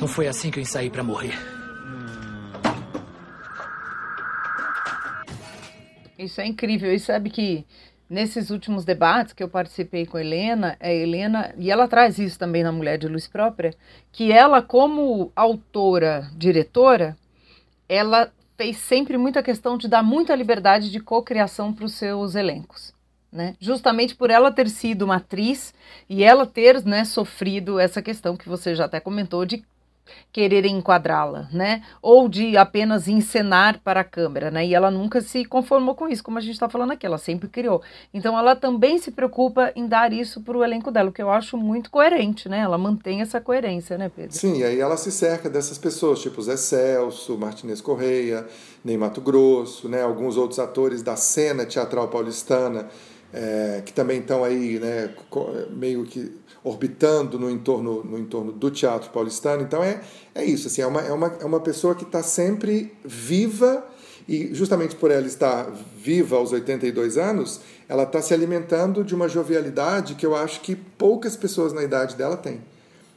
Não 0.00 0.08
foi 0.08 0.26
assim 0.26 0.50
que 0.50 0.58
eu 0.58 0.62
ensaiei 0.62 0.90
para 0.90 1.02
morrer. 1.02 1.34
Isso 6.18 6.40
é 6.40 6.46
incrível. 6.46 6.92
E 6.92 6.98
sabe 6.98 7.30
que 7.30 7.66
nesses 8.08 8.50
últimos 8.50 8.84
debates 8.84 9.32
que 9.32 9.42
eu 9.42 9.48
participei 9.48 10.06
com 10.06 10.16
a 10.16 10.20
Helena, 10.20 10.76
a 10.80 10.92
Helena, 10.92 11.54
e 11.56 11.70
ela 11.70 11.88
traz 11.88 12.18
isso 12.18 12.38
também 12.38 12.62
na 12.62 12.70
Mulher 12.70 12.98
de 12.98 13.08
Luz 13.08 13.26
Própria, 13.26 13.74
que 14.12 14.30
ela, 14.30 14.60
como 14.60 15.32
autora, 15.34 16.30
diretora, 16.36 17.16
ela 17.88 18.32
fez 18.56 18.76
sempre 18.76 19.16
muita 19.16 19.42
questão 19.42 19.78
de 19.78 19.88
dar 19.88 20.02
muita 20.02 20.34
liberdade 20.34 20.90
de 20.90 21.00
cocriação 21.00 21.72
para 21.72 21.84
os 21.84 21.94
seus 21.94 22.34
elencos 22.34 22.91
né? 23.32 23.54
Justamente 23.58 24.14
por 24.14 24.30
ela 24.30 24.52
ter 24.52 24.68
sido 24.68 25.02
uma 25.02 25.16
atriz 25.16 25.72
e 26.08 26.22
ela 26.22 26.46
ter, 26.46 26.84
né, 26.84 27.04
sofrido 27.04 27.78
essa 27.78 28.02
questão 28.02 28.36
que 28.36 28.48
você 28.48 28.74
já 28.74 28.84
até 28.84 29.00
comentou 29.00 29.46
de 29.46 29.64
querer 30.32 30.64
enquadrá-la, 30.66 31.48
né? 31.52 31.82
Ou 32.00 32.28
de 32.28 32.56
apenas 32.56 33.06
encenar 33.06 33.80
para 33.82 34.00
a 34.00 34.04
câmera, 34.04 34.50
né? 34.50 34.66
E 34.66 34.74
ela 34.74 34.90
nunca 34.90 35.20
se 35.20 35.44
conformou 35.44 35.94
com 35.94 36.08
isso, 36.08 36.24
como 36.24 36.38
a 36.38 36.40
gente 36.40 36.54
está 36.54 36.68
falando 36.68 36.92
aqui, 36.92 37.06
ela 37.06 37.18
sempre 37.18 37.48
criou. 37.48 37.82
Então 38.12 38.38
ela 38.38 38.56
também 38.56 38.98
se 38.98 39.10
preocupa 39.10 39.72
em 39.76 39.86
dar 39.86 40.12
isso 40.12 40.40
para 40.40 40.56
o 40.56 40.64
elenco 40.64 40.90
dela, 40.90 41.10
o 41.10 41.12
que 41.12 41.22
eu 41.22 41.30
acho 41.30 41.56
muito 41.56 41.90
coerente, 41.90 42.48
né? 42.48 42.60
Ela 42.60 42.78
mantém 42.78 43.20
essa 43.20 43.40
coerência, 43.40 43.98
né, 43.98 44.10
Pedro? 44.14 44.36
Sim, 44.36 44.62
aí 44.62 44.80
ela 44.80 44.96
se 44.96 45.12
cerca 45.12 45.48
dessas 45.48 45.78
pessoas, 45.78 46.20
tipo 46.20 46.40
Zé 46.42 46.56
Celso, 46.56 47.36
Martinez 47.36 47.80
Correia, 47.80 48.46
Ney 48.84 48.96
Mato 48.96 49.20
Grosso, 49.20 49.88
né? 49.88 50.02
Alguns 50.02 50.36
outros 50.36 50.58
atores 50.58 51.02
da 51.02 51.16
cena 51.16 51.66
teatral 51.66 52.08
paulistana 52.08 52.88
é, 53.32 53.82
que 53.84 53.92
também 53.92 54.20
estão 54.20 54.44
aí, 54.44 54.78
né, 54.78 55.10
meio 55.70 56.04
que 56.04 56.32
orbitando 56.62 57.38
no 57.38 57.50
entorno, 57.50 58.04
no 58.04 58.18
entorno 58.18 58.52
do 58.52 58.70
teatro 58.70 59.10
paulistano. 59.10 59.62
Então 59.62 59.82
é, 59.82 60.00
é 60.34 60.44
isso, 60.44 60.68
assim, 60.68 60.82
é, 60.82 60.86
uma, 60.86 61.00
é, 61.00 61.12
uma, 61.12 61.26
é 61.40 61.44
uma 61.44 61.60
pessoa 61.60 61.94
que 61.94 62.04
está 62.04 62.22
sempre 62.22 62.92
viva 63.04 63.84
e 64.28 64.54
justamente 64.54 64.94
por 64.94 65.10
ela 65.10 65.26
estar 65.26 65.68
viva 65.98 66.36
aos 66.36 66.52
82 66.52 67.18
anos, 67.18 67.60
ela 67.88 68.04
está 68.04 68.22
se 68.22 68.32
alimentando 68.32 69.02
de 69.02 69.14
uma 69.14 69.28
jovialidade 69.28 70.14
que 70.14 70.24
eu 70.24 70.36
acho 70.36 70.60
que 70.60 70.76
poucas 70.76 71.36
pessoas 71.36 71.72
na 71.72 71.82
idade 71.82 72.14
dela 72.14 72.36
têm. 72.36 72.60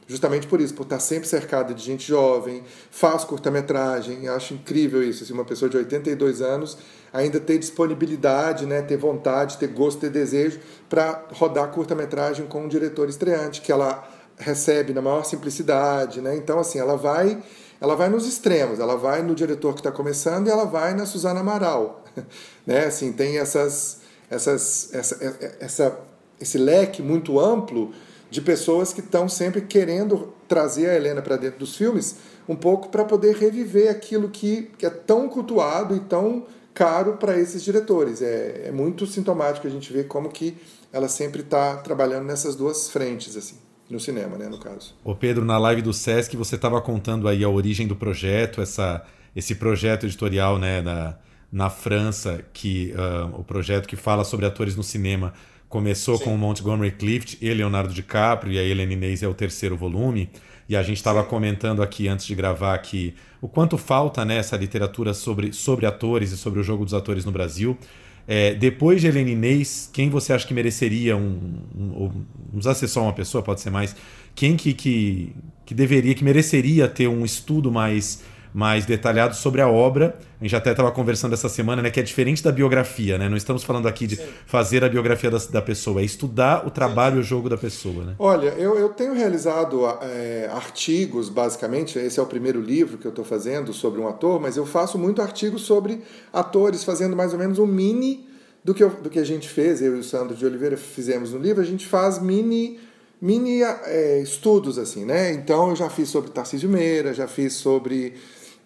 Justamente 0.08 0.46
por 0.46 0.60
isso, 0.60 0.72
por 0.74 0.84
estar 0.84 1.00
sempre 1.00 1.28
cercada 1.28 1.74
de 1.74 1.82
gente 1.82 2.06
jovem, 2.06 2.62
faz 2.90 3.24
curta-metragem, 3.24 4.28
acho 4.28 4.54
incrível 4.54 5.02
isso, 5.02 5.24
assim, 5.24 5.32
uma 5.32 5.44
pessoa 5.44 5.68
de 5.68 5.76
82 5.76 6.40
anos 6.40 6.78
ainda 7.16 7.40
ter 7.40 7.58
disponibilidade, 7.58 8.66
né, 8.66 8.82
ter 8.82 8.96
vontade, 8.96 9.56
ter 9.56 9.68
gosto, 9.68 10.00
ter 10.00 10.10
desejo 10.10 10.60
para 10.88 11.24
rodar 11.32 11.70
curta-metragem 11.70 12.46
com 12.46 12.64
um 12.64 12.68
diretor 12.68 13.08
estreante, 13.08 13.62
que 13.62 13.72
ela 13.72 14.06
recebe 14.38 14.92
na 14.92 15.00
maior 15.00 15.24
simplicidade, 15.24 16.20
né? 16.20 16.36
Então 16.36 16.58
assim, 16.58 16.78
ela 16.78 16.96
vai, 16.96 17.42
ela 17.80 17.96
vai 17.96 18.10
nos 18.10 18.26
extremos, 18.26 18.78
ela 18.78 18.96
vai 18.96 19.22
no 19.22 19.34
diretor 19.34 19.72
que 19.72 19.80
está 19.80 19.90
começando 19.90 20.46
e 20.46 20.50
ela 20.50 20.66
vai 20.66 20.94
na 20.94 21.06
Suzana 21.06 21.40
Amaral, 21.40 22.04
né? 22.66 22.84
Assim, 22.84 23.12
tem 23.12 23.38
essas, 23.38 24.00
essas, 24.28 24.92
essa, 24.92 25.38
essa, 25.58 25.98
esse 26.38 26.58
leque 26.58 27.02
muito 27.02 27.40
amplo 27.40 27.92
de 28.30 28.40
pessoas 28.42 28.92
que 28.92 29.00
estão 29.00 29.28
sempre 29.28 29.62
querendo 29.62 30.34
trazer 30.46 30.90
a 30.90 30.94
Helena 30.94 31.22
para 31.22 31.36
dentro 31.36 31.60
dos 31.60 31.76
filmes, 31.76 32.16
um 32.46 32.56
pouco 32.56 32.88
para 32.88 33.04
poder 33.04 33.36
reviver 33.36 33.90
aquilo 33.90 34.28
que, 34.28 34.70
que 34.76 34.84
é 34.84 34.90
tão 34.90 35.28
cultuado 35.28 35.96
e 35.96 36.00
tão 36.00 36.44
caro 36.76 37.14
para 37.14 37.40
esses 37.40 37.64
diretores. 37.64 38.20
É, 38.20 38.66
é 38.66 38.70
muito 38.70 39.06
sintomático 39.06 39.66
a 39.66 39.70
gente 39.70 39.90
ver 39.90 40.06
como 40.06 40.28
que 40.28 40.54
ela 40.92 41.08
sempre 41.08 41.40
está 41.40 41.76
trabalhando 41.76 42.26
nessas 42.26 42.54
duas 42.54 42.90
frentes 42.90 43.34
assim. 43.34 43.56
no 43.88 43.98
cinema, 43.98 44.36
né, 44.36 44.46
no 44.46 44.60
caso. 44.60 44.94
Ô 45.02 45.14
Pedro, 45.14 45.42
na 45.44 45.56
live 45.56 45.80
do 45.80 45.94
Sesc 45.94 46.36
você 46.36 46.56
estava 46.56 46.78
contando 46.82 47.26
aí 47.28 47.42
a 47.42 47.48
origem 47.48 47.86
do 47.86 47.96
projeto, 47.96 48.60
essa, 48.60 49.02
esse 49.34 49.54
projeto 49.54 50.04
editorial, 50.04 50.58
né, 50.58 50.82
da, 50.82 51.18
na 51.50 51.70
França, 51.70 52.44
que 52.52 52.92
uh, 52.92 53.40
o 53.40 53.42
projeto 53.42 53.88
que 53.88 53.96
fala 53.96 54.22
sobre 54.22 54.44
atores 54.44 54.76
no 54.76 54.82
cinema 54.82 55.32
começou 55.70 56.18
Sim. 56.18 56.24
com 56.24 56.34
o 56.34 56.38
Montgomery 56.38 56.92
Clift 56.92 57.38
e 57.40 57.52
Leonardo 57.54 57.94
DiCaprio, 57.94 58.52
e 58.52 58.58
a 58.58 58.62
Helena 58.62 58.92
Inês 58.92 59.22
é 59.22 59.28
o 59.28 59.34
terceiro 59.34 59.76
volume. 59.76 60.30
E 60.68 60.76
a 60.76 60.82
gente 60.82 60.98
estava 60.98 61.24
comentando 61.24 61.82
aqui 61.82 62.06
antes 62.06 62.26
de 62.26 62.34
gravar 62.34 62.76
que 62.78 63.14
o 63.46 63.48
quanto 63.48 63.78
falta 63.78 64.24
né, 64.24 64.40
literatura 64.56 65.14
sobre, 65.14 65.52
sobre 65.52 65.86
atores 65.86 66.32
e 66.32 66.36
sobre 66.36 66.58
o 66.58 66.64
jogo 66.64 66.84
dos 66.84 66.92
atores 66.92 67.24
no 67.24 67.30
Brasil. 67.30 67.78
É, 68.26 68.52
depois 68.54 69.00
de 69.00 69.06
Helena 69.06 69.30
Inês, 69.30 69.88
quem 69.92 70.10
você 70.10 70.32
acha 70.32 70.44
que 70.44 70.52
mereceria 70.52 71.16
um, 71.16 71.60
um, 71.78 72.10
um 72.54 72.60
não 72.60 72.74
ser 72.74 72.88
só 72.88 73.04
uma 73.04 73.12
pessoa, 73.12 73.44
pode 73.44 73.60
ser 73.60 73.70
mais, 73.70 73.94
quem 74.34 74.56
que, 74.56 74.74
que, 74.74 75.32
que 75.64 75.74
deveria, 75.74 76.12
que 76.12 76.24
mereceria 76.24 76.88
ter 76.88 77.06
um 77.06 77.24
estudo 77.24 77.70
mais 77.70 78.24
mais 78.56 78.86
detalhado 78.86 79.36
sobre 79.36 79.60
a 79.60 79.68
obra. 79.68 80.16
A 80.40 80.42
gente 80.42 80.56
até 80.56 80.70
estava 80.70 80.90
conversando 80.90 81.34
essa 81.34 81.46
semana, 81.46 81.82
né, 81.82 81.90
que 81.90 82.00
é 82.00 82.02
diferente 82.02 82.42
da 82.42 82.50
biografia, 82.50 83.18
né? 83.18 83.28
Não 83.28 83.36
estamos 83.36 83.62
falando 83.62 83.86
aqui 83.86 84.06
de 84.06 84.16
Sim. 84.16 84.22
fazer 84.46 84.82
a 84.82 84.88
biografia 84.88 85.30
da, 85.30 85.36
da, 85.36 85.60
pessoa, 85.60 86.00
é 86.00 86.04
estudar 86.04 86.66
o 86.66 86.70
trabalho 86.70 87.18
e 87.18 87.20
o 87.20 87.22
jogo 87.22 87.50
da 87.50 87.58
pessoa, 87.58 88.02
né? 88.02 88.14
Olha, 88.18 88.48
eu, 88.56 88.74
eu 88.78 88.88
tenho 88.88 89.12
realizado 89.12 89.82
é, 90.00 90.48
artigos, 90.50 91.28
basicamente, 91.28 91.98
esse 91.98 92.18
é 92.18 92.22
o 92.22 92.24
primeiro 92.24 92.58
livro 92.58 92.96
que 92.96 93.06
eu 93.06 93.10
estou 93.10 93.26
fazendo 93.26 93.74
sobre 93.74 94.00
um 94.00 94.08
ator, 94.08 94.40
mas 94.40 94.56
eu 94.56 94.64
faço 94.64 94.98
muito 94.98 95.20
artigos 95.20 95.60
sobre 95.60 96.00
atores, 96.32 96.82
fazendo 96.82 97.14
mais 97.14 97.34
ou 97.34 97.38
menos 97.38 97.58
um 97.58 97.66
mini 97.66 98.26
do 98.64 98.72
que, 98.72 98.82
eu, 98.82 98.88
do 98.88 99.10
que 99.10 99.18
a 99.18 99.24
gente 99.24 99.50
fez, 99.50 99.82
eu 99.82 99.94
e 99.96 100.00
o 100.00 100.02
Sandro 100.02 100.34
de 100.34 100.46
Oliveira 100.46 100.78
fizemos 100.78 101.30
no 101.30 101.38
livro, 101.38 101.60
a 101.60 101.66
gente 101.66 101.86
faz 101.86 102.18
mini 102.18 102.80
mini 103.20 103.62
é, 103.62 104.20
estudos 104.20 104.78
assim, 104.78 105.04
né? 105.04 105.32
Então 105.32 105.70
eu 105.70 105.76
já 105.76 105.88
fiz 105.88 106.08
sobre 106.08 106.30
Tarcísio 106.30 106.68
Meira, 106.68 107.14
já 107.14 107.26
fiz 107.26 107.54
sobre 107.54 108.14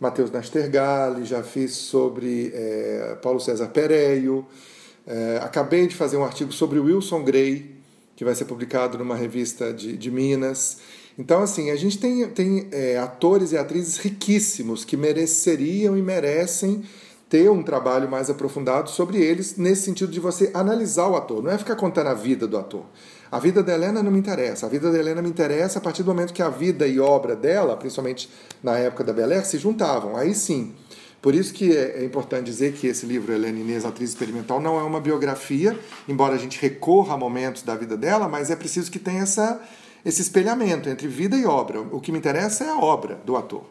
Matheus 0.01 0.31
Nastergalli, 0.31 1.27
já 1.27 1.43
fiz 1.43 1.73
sobre 1.73 2.51
é, 2.55 3.19
Paulo 3.21 3.39
César 3.39 3.69
Pereio, 3.69 4.47
é, 5.07 5.39
acabei 5.43 5.87
de 5.87 5.95
fazer 5.95 6.17
um 6.17 6.25
artigo 6.25 6.51
sobre 6.53 6.79
Wilson 6.79 7.23
Gray, 7.23 7.77
que 8.17 8.25
vai 8.25 8.35
ser 8.35 8.47
publicado 8.47 8.97
numa 8.97 9.15
revista 9.15 9.75
de, 9.75 9.99
de 9.99 10.11
Minas. 10.11 10.79
Então, 11.19 11.43
assim, 11.43 11.71
a 11.71 11.77
gente 11.77 11.99
tem, 11.99 12.27
tem 12.31 12.69
é, 12.73 12.97
atores 12.97 13.53
e 13.53 13.59
atrizes 13.59 13.99
riquíssimos 13.99 14.87
que 14.87 14.97
mereceriam 14.97 15.95
e 15.99 16.01
merecem 16.01 16.83
ter 17.29 17.51
um 17.51 17.63
trabalho 17.63 18.11
mais 18.11 18.31
aprofundado 18.31 18.89
sobre 18.89 19.23
eles, 19.23 19.59
nesse 19.59 19.83
sentido 19.83 20.11
de 20.11 20.19
você 20.19 20.51
analisar 20.55 21.09
o 21.09 21.17
ator, 21.17 21.43
não 21.43 21.51
é 21.51 21.59
ficar 21.59 21.77
contando 21.77 22.07
a 22.07 22.15
vida 22.15 22.47
do 22.47 22.57
ator. 22.57 22.87
A 23.31 23.39
vida 23.39 23.63
da 23.63 23.73
Helena 23.73 24.03
não 24.03 24.11
me 24.11 24.19
interessa. 24.19 24.67
A 24.67 24.69
vida 24.69 24.91
da 24.91 24.99
Helena 24.99 25.23
me 25.23 25.29
interessa 25.29 25.79
a 25.79 25.83
partir 25.83 26.03
do 26.03 26.13
momento 26.13 26.33
que 26.33 26.43
a 26.43 26.49
vida 26.49 26.87
e 26.87 26.99
obra 26.99 27.37
dela, 27.37 27.77
principalmente 27.77 28.29
na 28.63 28.77
época 28.77 29.05
da 29.05 29.13
Bel 29.13 29.31
Air, 29.31 29.47
se 29.47 29.57
juntavam. 29.57 30.17
Aí 30.17 30.35
sim. 30.35 30.75
Por 31.23 31.35
isso 31.35 31.53
que 31.53 31.77
é, 31.77 32.01
é 32.01 32.05
importante 32.05 32.47
dizer 32.47 32.73
que 32.73 32.87
esse 32.87 33.07
livro, 33.07 33.33
Helena 33.33 33.59
Inês, 33.59 33.85
Atriz 33.85 34.11
Experimental, 34.11 34.61
não 34.61 34.81
é 34.81 34.83
uma 34.83 35.01
biografia, 35.01 35.79
embora 36.09 36.35
a 36.35 36.39
gente 36.39 36.61
recorra 36.61 37.15
a 37.15 37.17
momentos 37.17 37.63
da 37.63 37.77
vida 37.77 37.97
dela, 37.97 38.27
mas 38.27 38.51
é 38.51 38.57
preciso 38.57 38.91
que 38.91 38.99
tenha 38.99 39.23
essa, 39.23 39.61
esse 40.05 40.23
espelhamento 40.23 40.89
entre 40.89 41.07
vida 41.07 41.37
e 41.37 41.45
obra. 41.45 41.81
O 41.81 42.01
que 42.01 42.11
me 42.11 42.19
interessa 42.19 42.65
é 42.65 42.71
a 42.71 42.79
obra 42.79 43.21
do 43.25 43.37
ator. 43.37 43.65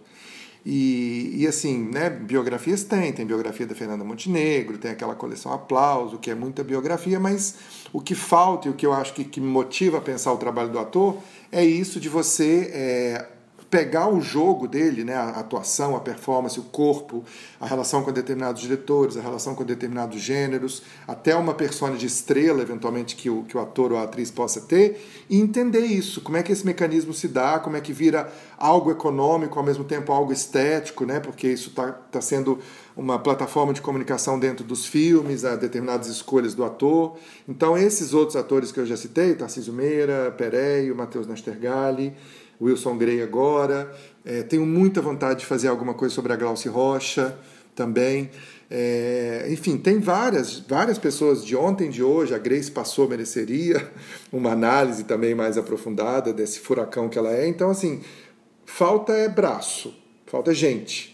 E, 0.71 1.33
e 1.35 1.47
assim, 1.47 1.89
né, 1.91 2.11
biografias 2.11 2.83
tem, 2.83 3.11
tem 3.11 3.25
biografia 3.25 3.65
da 3.65 3.73
Fernanda 3.73 4.03
Montenegro, 4.03 4.77
tem 4.77 4.91
aquela 4.91 5.15
coleção 5.15 5.51
Aplauso, 5.51 6.19
que 6.19 6.29
é 6.29 6.35
muita 6.35 6.63
biografia, 6.63 7.19
mas 7.19 7.55
o 7.91 7.99
que 7.99 8.13
falta 8.13 8.67
e 8.67 8.71
o 8.71 8.75
que 8.75 8.85
eu 8.85 8.93
acho 8.93 9.15
que, 9.15 9.23
que 9.23 9.41
motiva 9.41 9.97
a 9.97 10.01
pensar 10.01 10.31
o 10.31 10.37
trabalho 10.37 10.69
do 10.69 10.77
ator 10.77 11.17
é 11.51 11.65
isso 11.65 11.99
de 11.99 12.07
você 12.07 12.69
é, 12.71 13.27
pegar 13.69 14.09
o 14.09 14.19
jogo 14.19 14.67
dele, 14.67 15.03
né, 15.03 15.13
a 15.13 15.29
atuação, 15.29 15.95
a 15.95 15.99
performance, 15.99 16.59
o 16.59 16.63
corpo, 16.63 17.23
a 17.59 17.67
relação 17.67 18.03
com 18.03 18.11
determinados 18.11 18.61
diretores, 18.61 19.15
a 19.15 19.21
relação 19.21 19.53
com 19.53 19.63
determinados 19.63 20.19
gêneros, 20.19 20.81
até 21.07 21.35
uma 21.35 21.53
persona 21.53 21.95
de 21.95 22.05
estrela, 22.05 22.61
eventualmente, 22.61 23.15
que 23.15 23.29
o, 23.29 23.43
que 23.43 23.55
o 23.55 23.59
ator 23.59 23.91
ou 23.91 23.99
a 23.99 24.03
atriz 24.03 24.31
possa 24.31 24.61
ter, 24.61 25.05
e 25.29 25.39
entender 25.39 25.85
isso, 25.85 26.21
como 26.21 26.37
é 26.37 26.43
que 26.43 26.51
esse 26.51 26.65
mecanismo 26.65 27.13
se 27.13 27.27
dá, 27.27 27.59
como 27.59 27.77
é 27.77 27.81
que 27.81 27.93
vira 27.93 28.31
algo 28.57 28.89
econômico, 28.89 29.59
ao 29.59 29.65
mesmo 29.65 29.83
tempo 29.83 30.11
algo 30.11 30.33
estético, 30.33 31.05
né, 31.05 31.19
porque 31.19 31.47
isso 31.47 31.69
está 31.69 31.91
tá 31.91 32.21
sendo 32.21 32.57
uma 32.97 33.19
plataforma 33.19 33.71
de 33.71 33.81
comunicação 33.81 34.39
dentro 34.39 34.65
dos 34.65 34.85
filmes, 34.85 35.45
a 35.45 35.55
determinadas 35.55 36.07
escolhas 36.07 36.55
do 36.55 36.65
ator. 36.65 37.17
Então, 37.47 37.77
esses 37.77 38.13
outros 38.13 38.35
atores 38.35 38.71
que 38.71 38.79
eu 38.79 38.85
já 38.85 38.97
citei, 38.97 39.35
Tarcísio 39.35 39.71
Meira, 39.71 40.33
Pereio, 40.37 40.95
Matheus 40.95 41.25
Nastergalli, 41.25 42.13
Wilson 42.61 42.97
Grey 42.97 43.21
agora. 43.21 43.91
É, 44.25 44.43
tenho 44.43 44.65
muita 44.65 45.01
vontade 45.01 45.39
de 45.39 45.45
fazer 45.45 45.67
alguma 45.67 45.93
coisa 45.93 46.13
sobre 46.13 46.33
a 46.33 46.35
Glauci 46.35 46.67
Rocha 46.67 47.37
também. 47.75 48.29
É, 48.71 49.47
enfim, 49.49 49.77
tem 49.77 49.99
várias, 49.99 50.59
várias 50.59 50.97
pessoas 50.97 51.43
de 51.43 51.55
ontem 51.55 51.89
de 51.89 52.03
hoje. 52.03 52.35
A 52.35 52.37
Grace 52.37 52.69
passou, 52.69 53.07
mereceria 53.07 53.89
uma 54.31 54.51
análise 54.51 55.03
também 55.05 55.33
mais 55.33 55.57
aprofundada 55.57 56.31
desse 56.31 56.59
furacão 56.59 57.09
que 57.09 57.17
ela 57.17 57.31
é. 57.31 57.47
Então, 57.47 57.69
assim, 57.69 58.01
falta 58.65 59.13
é 59.13 59.27
braço, 59.27 59.95
falta 60.27 60.53
gente 60.53 61.13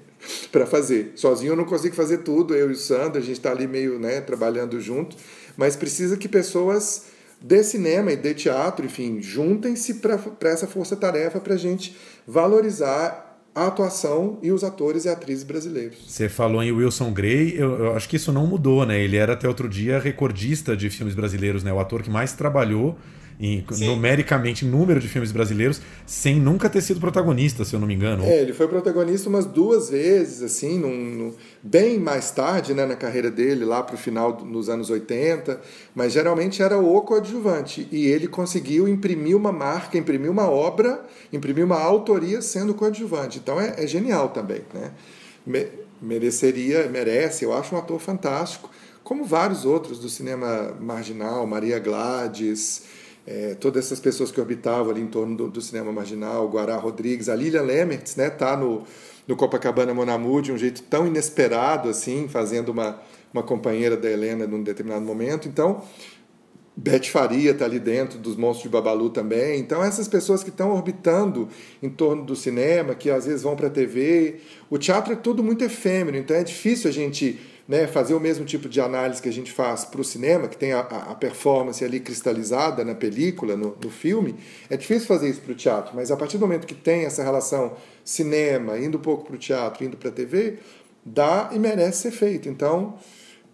para 0.50 0.64
fazer. 0.64 1.12
Sozinho 1.16 1.52
eu 1.52 1.56
não 1.56 1.64
consigo 1.64 1.94
fazer 1.94 2.18
tudo. 2.18 2.54
Eu 2.54 2.70
e 2.70 2.72
o 2.72 2.76
Sandro, 2.76 3.18
a 3.18 3.24
gente 3.24 3.36
está 3.36 3.50
ali 3.50 3.66
meio 3.66 3.98
né, 3.98 4.20
trabalhando 4.20 4.80
junto, 4.80 5.16
mas 5.56 5.76
precisa 5.76 6.16
que 6.16 6.28
pessoas 6.28 7.13
de 7.46 7.62
cinema 7.62 8.10
e 8.10 8.16
de 8.16 8.32
teatro, 8.32 8.86
enfim, 8.86 9.20
juntem-se 9.20 10.00
para 10.00 10.48
essa 10.48 10.66
força-tarefa 10.66 11.38
para 11.40 11.52
a 11.52 11.58
gente 11.58 11.94
valorizar 12.26 13.38
a 13.54 13.66
atuação 13.66 14.38
e 14.42 14.50
os 14.50 14.64
atores 14.64 15.04
e 15.04 15.10
atrizes 15.10 15.44
brasileiros. 15.44 15.98
Você 16.08 16.26
falou 16.26 16.62
em 16.62 16.72
Wilson 16.72 17.12
Gray, 17.12 17.54
eu, 17.54 17.78
eu, 17.78 17.94
acho 17.94 18.08
que 18.08 18.16
isso 18.16 18.32
não 18.32 18.46
mudou, 18.46 18.86
né? 18.86 18.98
Ele 18.98 19.18
era 19.18 19.34
até 19.34 19.46
outro 19.46 19.68
dia 19.68 19.98
recordista 19.98 20.74
de 20.74 20.88
filmes 20.88 21.14
brasileiros, 21.14 21.62
né? 21.62 21.70
O 21.70 21.78
ator 21.78 22.02
que 22.02 22.08
mais 22.08 22.32
trabalhou 22.32 22.96
em, 23.38 23.64
numericamente 23.78 24.64
número 24.64 25.00
de 25.00 25.08
filmes 25.08 25.32
brasileiros, 25.32 25.80
sem 26.06 26.40
nunca 26.40 26.68
ter 26.68 26.80
sido 26.80 27.00
protagonista, 27.00 27.64
se 27.64 27.74
eu 27.74 27.80
não 27.80 27.86
me 27.86 27.94
engano. 27.94 28.24
É, 28.24 28.40
ele 28.40 28.52
foi 28.52 28.68
protagonista 28.68 29.28
umas 29.28 29.44
duas 29.46 29.90
vezes, 29.90 30.42
assim, 30.42 30.78
num, 30.78 30.94
num, 30.94 31.34
bem 31.62 31.98
mais 31.98 32.30
tarde 32.30 32.74
né, 32.74 32.86
na 32.86 32.96
carreira 32.96 33.30
dele, 33.30 33.64
lá 33.64 33.82
para 33.82 33.94
o 33.94 33.98
final 33.98 34.32
dos 34.32 34.68
anos 34.68 34.90
80, 34.90 35.60
mas 35.94 36.12
geralmente 36.12 36.62
era 36.62 36.78
o 36.78 37.00
coadjuvante. 37.02 37.88
E 37.90 38.06
ele 38.06 38.28
conseguiu 38.28 38.88
imprimir 38.88 39.36
uma 39.36 39.52
marca, 39.52 39.98
imprimir 39.98 40.30
uma 40.30 40.48
obra, 40.48 41.04
imprimir 41.32 41.64
uma 41.64 41.80
autoria 41.80 42.40
sendo 42.40 42.74
coadjuvante. 42.74 43.38
Então 43.38 43.60
é, 43.60 43.74
é 43.78 43.86
genial 43.86 44.28
também. 44.28 44.62
Né? 44.72 44.92
Me, 45.46 45.66
mereceria, 46.00 46.88
merece, 46.88 47.44
eu 47.44 47.52
acho 47.52 47.74
um 47.74 47.78
ator 47.78 47.98
fantástico, 47.98 48.70
como 49.02 49.24
vários 49.24 49.66
outros 49.66 49.98
do 49.98 50.08
cinema 50.08 50.74
marginal, 50.80 51.46
Maria 51.46 51.78
Gladys 51.78 52.82
é, 53.26 53.54
todas 53.54 53.86
essas 53.86 54.00
pessoas 54.00 54.30
que 54.30 54.40
orbitavam 54.40 54.90
ali 54.90 55.00
em 55.00 55.06
torno 55.06 55.36
do, 55.36 55.48
do 55.48 55.60
cinema 55.60 55.90
marginal, 55.92 56.48
Guará 56.48 56.76
Rodrigues, 56.76 57.28
a 57.28 57.34
Lilian 57.34 57.62
Lemertz, 57.62 58.16
né, 58.16 58.28
tá 58.28 58.56
no, 58.56 58.82
no 59.26 59.34
Copacabana 59.34 59.94
Monamu 59.94 60.42
de 60.42 60.52
um 60.52 60.58
jeito 60.58 60.82
tão 60.82 61.06
inesperado 61.06 61.88
assim, 61.88 62.28
fazendo 62.28 62.68
uma, 62.70 63.00
uma 63.32 63.42
companheira 63.42 63.96
da 63.96 64.10
Helena 64.10 64.46
num 64.46 64.62
determinado 64.62 65.04
momento. 65.04 65.48
Então, 65.48 65.82
Beth 66.76 67.04
Faria 67.04 67.52
está 67.52 67.64
ali 67.64 67.78
dentro 67.78 68.18
dos 68.18 68.36
Monstros 68.36 68.64
de 68.64 68.68
Babalu 68.68 69.08
também. 69.08 69.60
Então, 69.60 69.82
essas 69.82 70.08
pessoas 70.08 70.42
que 70.42 70.50
estão 70.50 70.72
orbitando 70.72 71.48
em 71.80 71.88
torno 71.88 72.24
do 72.24 72.34
cinema, 72.34 72.94
que 72.94 73.10
às 73.10 73.26
vezes 73.26 73.42
vão 73.42 73.54
para 73.54 73.68
a 73.68 73.70
TV. 73.70 74.40
O 74.68 74.76
teatro 74.76 75.12
é 75.12 75.16
tudo 75.16 75.42
muito 75.42 75.64
efêmero, 75.64 76.16
então 76.16 76.36
é 76.36 76.42
difícil 76.42 76.90
a 76.90 76.92
gente 76.92 77.38
né, 77.66 77.86
fazer 77.86 78.14
o 78.14 78.20
mesmo 78.20 78.44
tipo 78.44 78.68
de 78.68 78.80
análise 78.80 79.22
que 79.22 79.28
a 79.28 79.32
gente 79.32 79.50
faz 79.50 79.84
para 79.84 80.00
o 80.00 80.04
cinema, 80.04 80.48
que 80.48 80.56
tem 80.56 80.72
a, 80.72 80.80
a, 80.80 81.14
performance 81.14 81.82
ali 81.84 81.98
cristalizada 81.98 82.84
na 82.84 82.94
película, 82.94 83.56
no, 83.56 83.76
no 83.82 83.90
filme, 83.90 84.36
é 84.68 84.76
difícil 84.76 85.08
fazer 85.08 85.30
isso 85.30 85.40
para 85.40 85.52
o 85.52 85.54
teatro, 85.54 85.96
mas 85.96 86.10
a 86.10 86.16
partir 86.16 86.36
do 86.36 86.42
momento 86.42 86.66
que 86.66 86.74
tem 86.74 87.04
essa 87.04 87.22
relação 87.22 87.72
cinema, 88.04 88.78
indo 88.78 88.98
um 88.98 89.00
pouco 89.00 89.24
para 89.24 89.34
o 89.34 89.38
teatro, 89.38 89.84
indo 89.84 89.96
para 89.96 90.10
a 90.10 90.12
TV, 90.12 90.58
dá 91.04 91.50
e 91.52 91.58
merece 91.58 92.02
ser 92.02 92.10
feito. 92.10 92.48
Então, 92.48 92.98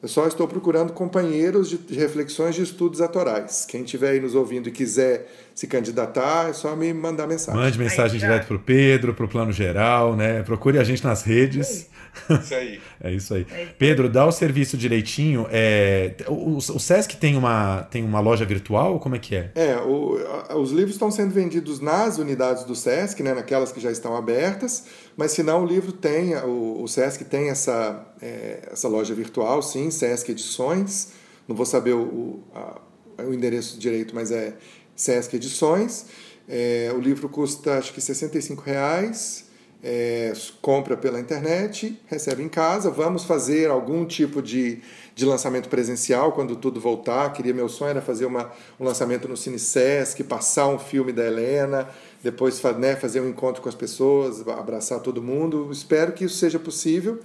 eu 0.02 0.08
só 0.08 0.26
estou 0.26 0.48
procurando 0.48 0.94
companheiros 0.94 1.68
de, 1.68 1.94
reflexões 1.94 2.54
de 2.54 2.62
estudos 2.62 3.02
atorais. 3.02 3.66
Quem 3.66 3.82
estiver 3.82 4.12
aí 4.12 4.20
nos 4.20 4.34
ouvindo 4.34 4.68
e 4.68 4.72
quiser 4.72 5.30
se 5.60 5.66
candidatar, 5.66 6.48
é 6.48 6.54
só 6.54 6.74
me 6.74 6.90
mandar 6.94 7.26
mensagem. 7.26 7.60
Mande 7.60 7.78
mensagem 7.78 8.18
direto 8.18 8.46
para 8.46 8.56
o 8.56 8.58
Pedro, 8.58 9.12
para 9.12 9.26
o 9.26 9.28
Plano 9.28 9.52
Geral, 9.52 10.16
né? 10.16 10.42
Procure 10.42 10.78
a 10.78 10.82
gente 10.82 11.04
nas 11.04 11.22
redes. 11.22 11.86
Isso 12.42 12.54
aí. 12.54 12.80
é 12.98 13.12
isso 13.12 13.34
aí. 13.34 13.46
Pedro, 13.78 14.08
dá 14.08 14.26
o 14.26 14.32
serviço 14.32 14.76
direitinho. 14.76 15.46
É, 15.50 16.14
o, 16.26 16.56
o, 16.56 16.80
Sesc 16.80 17.14
tem 17.16 17.36
uma, 17.36 17.82
tem 17.82 18.02
uma 18.02 18.20
loja 18.20 18.44
virtual? 18.44 18.98
Como 18.98 19.14
é 19.14 19.18
que 19.18 19.36
é? 19.36 19.52
É, 19.54 19.76
o, 19.76 20.18
os 20.56 20.72
livros 20.72 20.94
estão 20.94 21.10
sendo 21.10 21.32
vendidos 21.32 21.78
nas 21.78 22.16
unidades 22.16 22.64
do 22.64 22.74
Sesc, 22.74 23.22
né, 23.22 23.34
naquelas 23.34 23.70
que 23.70 23.78
já 23.78 23.92
estão 23.92 24.16
abertas, 24.16 24.86
mas 25.16 25.30
se 25.32 25.42
não, 25.42 25.62
o 25.62 25.66
livro 25.66 25.92
tem, 25.92 26.34
o, 26.36 26.82
o 26.82 26.88
Sesc 26.88 27.24
tem 27.26 27.48
essa, 27.48 28.04
é, 28.20 28.70
essa 28.72 28.88
loja 28.88 29.14
virtual, 29.14 29.62
sim, 29.62 29.90
Sesc 29.90 30.32
Edições. 30.32 31.12
Não 31.46 31.54
vou 31.54 31.66
saber 31.66 31.92
o, 31.92 32.40
a, 32.54 32.80
o 33.22 33.32
endereço 33.32 33.78
direito, 33.78 34.14
mas 34.14 34.32
é 34.32 34.54
Sesc 35.00 35.34
Edições. 35.34 36.06
É, 36.46 36.92
o 36.94 37.00
livro 37.00 37.28
custa 37.28 37.78
acho 37.78 37.92
que 37.92 38.00
65 38.00 38.62
reais. 38.62 39.48
É, 39.82 40.34
compra 40.60 40.94
pela 40.94 41.18
internet, 41.18 41.98
recebe 42.06 42.42
em 42.42 42.50
casa. 42.50 42.90
Vamos 42.90 43.24
fazer 43.24 43.70
algum 43.70 44.04
tipo 44.04 44.42
de, 44.42 44.82
de 45.14 45.24
lançamento 45.24 45.70
presencial 45.70 46.32
quando 46.32 46.54
tudo 46.54 46.78
voltar. 46.78 47.32
Queria 47.32 47.54
meu 47.54 47.66
sonho 47.66 47.90
era 47.90 48.02
fazer 48.02 48.26
uma, 48.26 48.52
um 48.78 48.84
lançamento 48.84 49.26
no 49.26 49.38
Cine 49.38 49.58
Sesc, 49.58 50.22
passar 50.24 50.68
um 50.68 50.78
filme 50.78 51.12
da 51.12 51.24
Helena, 51.24 51.88
depois 52.22 52.62
né, 52.78 52.94
fazer 52.94 53.22
um 53.22 53.28
encontro 53.30 53.62
com 53.62 53.70
as 53.70 53.74
pessoas, 53.74 54.46
abraçar 54.46 55.00
todo 55.00 55.22
mundo. 55.22 55.70
Espero 55.72 56.12
que 56.12 56.26
isso 56.26 56.36
seja 56.36 56.58
possível. 56.58 57.18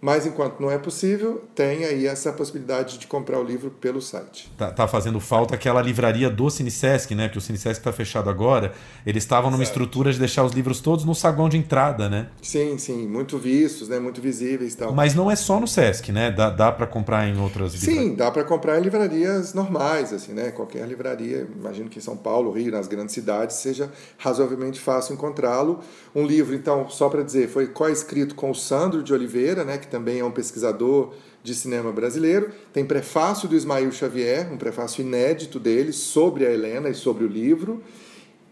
Mas 0.00 0.26
enquanto 0.26 0.60
não 0.60 0.70
é 0.70 0.78
possível, 0.78 1.44
tem 1.56 1.84
aí 1.84 2.06
essa 2.06 2.32
possibilidade 2.32 2.98
de 2.98 3.06
comprar 3.08 3.40
o 3.40 3.42
livro 3.42 3.68
pelo 3.68 4.00
site. 4.00 4.48
Tá, 4.56 4.70
tá 4.70 4.86
fazendo 4.86 5.18
falta 5.18 5.56
aquela 5.56 5.82
livraria 5.82 6.30
do 6.30 6.48
Cinesesc, 6.48 7.14
né? 7.16 7.26
Porque 7.26 7.38
o 7.38 7.40
Cinesesc 7.40 7.80
está 7.80 7.92
fechado 7.92 8.30
agora. 8.30 8.72
Eles 9.04 9.24
estavam 9.24 9.50
numa 9.50 9.62
estrutura 9.64 10.12
de 10.12 10.18
deixar 10.20 10.44
os 10.44 10.52
livros 10.52 10.80
todos 10.80 11.04
no 11.04 11.16
saguão 11.16 11.48
de 11.48 11.56
entrada, 11.56 12.08
né? 12.08 12.28
Sim, 12.40 12.78
sim, 12.78 13.08
muito 13.08 13.38
vistos, 13.38 13.88
né? 13.88 13.98
Muito 13.98 14.20
visíveis, 14.20 14.76
tal. 14.76 14.92
Mas 14.92 15.16
não 15.16 15.28
é 15.28 15.34
só 15.34 15.58
no 15.58 15.66
Sesc, 15.66 16.12
né? 16.12 16.30
Dá, 16.30 16.48
dá 16.48 16.70
para 16.70 16.86
comprar 16.86 17.26
em 17.26 17.36
outras 17.40 17.74
livrarias. 17.74 18.04
Sim, 18.04 18.14
dá 18.14 18.30
para 18.30 18.44
comprar 18.44 18.78
em 18.78 18.82
livrarias 18.82 19.52
normais, 19.52 20.12
assim, 20.12 20.32
né? 20.32 20.52
Qualquer 20.52 20.86
livraria, 20.86 21.48
imagino 21.56 21.90
que 21.90 21.98
em 21.98 22.02
São 22.02 22.16
Paulo, 22.16 22.52
Rio, 22.52 22.70
nas 22.70 22.86
grandes 22.86 23.14
cidades, 23.14 23.56
seja 23.56 23.90
razoavelmente 24.16 24.78
fácil 24.78 25.14
encontrá-lo. 25.14 25.80
Um 26.14 26.24
livro, 26.24 26.54
então, 26.54 26.88
só 26.88 27.08
para 27.08 27.22
dizer, 27.22 27.48
foi 27.48 27.66
co-escrito 27.66 28.36
com 28.36 28.52
o 28.52 28.54
Sandro 28.54 29.02
de 29.02 29.12
Oliveira, 29.12 29.64
né? 29.64 29.76
Que 29.88 29.92
também 29.92 30.20
é 30.20 30.24
um 30.24 30.30
pesquisador 30.30 31.14
de 31.42 31.54
cinema 31.54 31.90
brasileiro. 31.90 32.50
Tem 32.72 32.84
prefácio 32.84 33.48
do 33.48 33.56
Ismael 33.56 33.90
Xavier, 33.90 34.52
um 34.52 34.58
prefácio 34.58 35.00
inédito 35.00 35.58
dele 35.58 35.92
sobre 35.92 36.46
a 36.46 36.52
Helena 36.52 36.90
e 36.90 36.94
sobre 36.94 37.24
o 37.24 37.28
livro. 37.28 37.82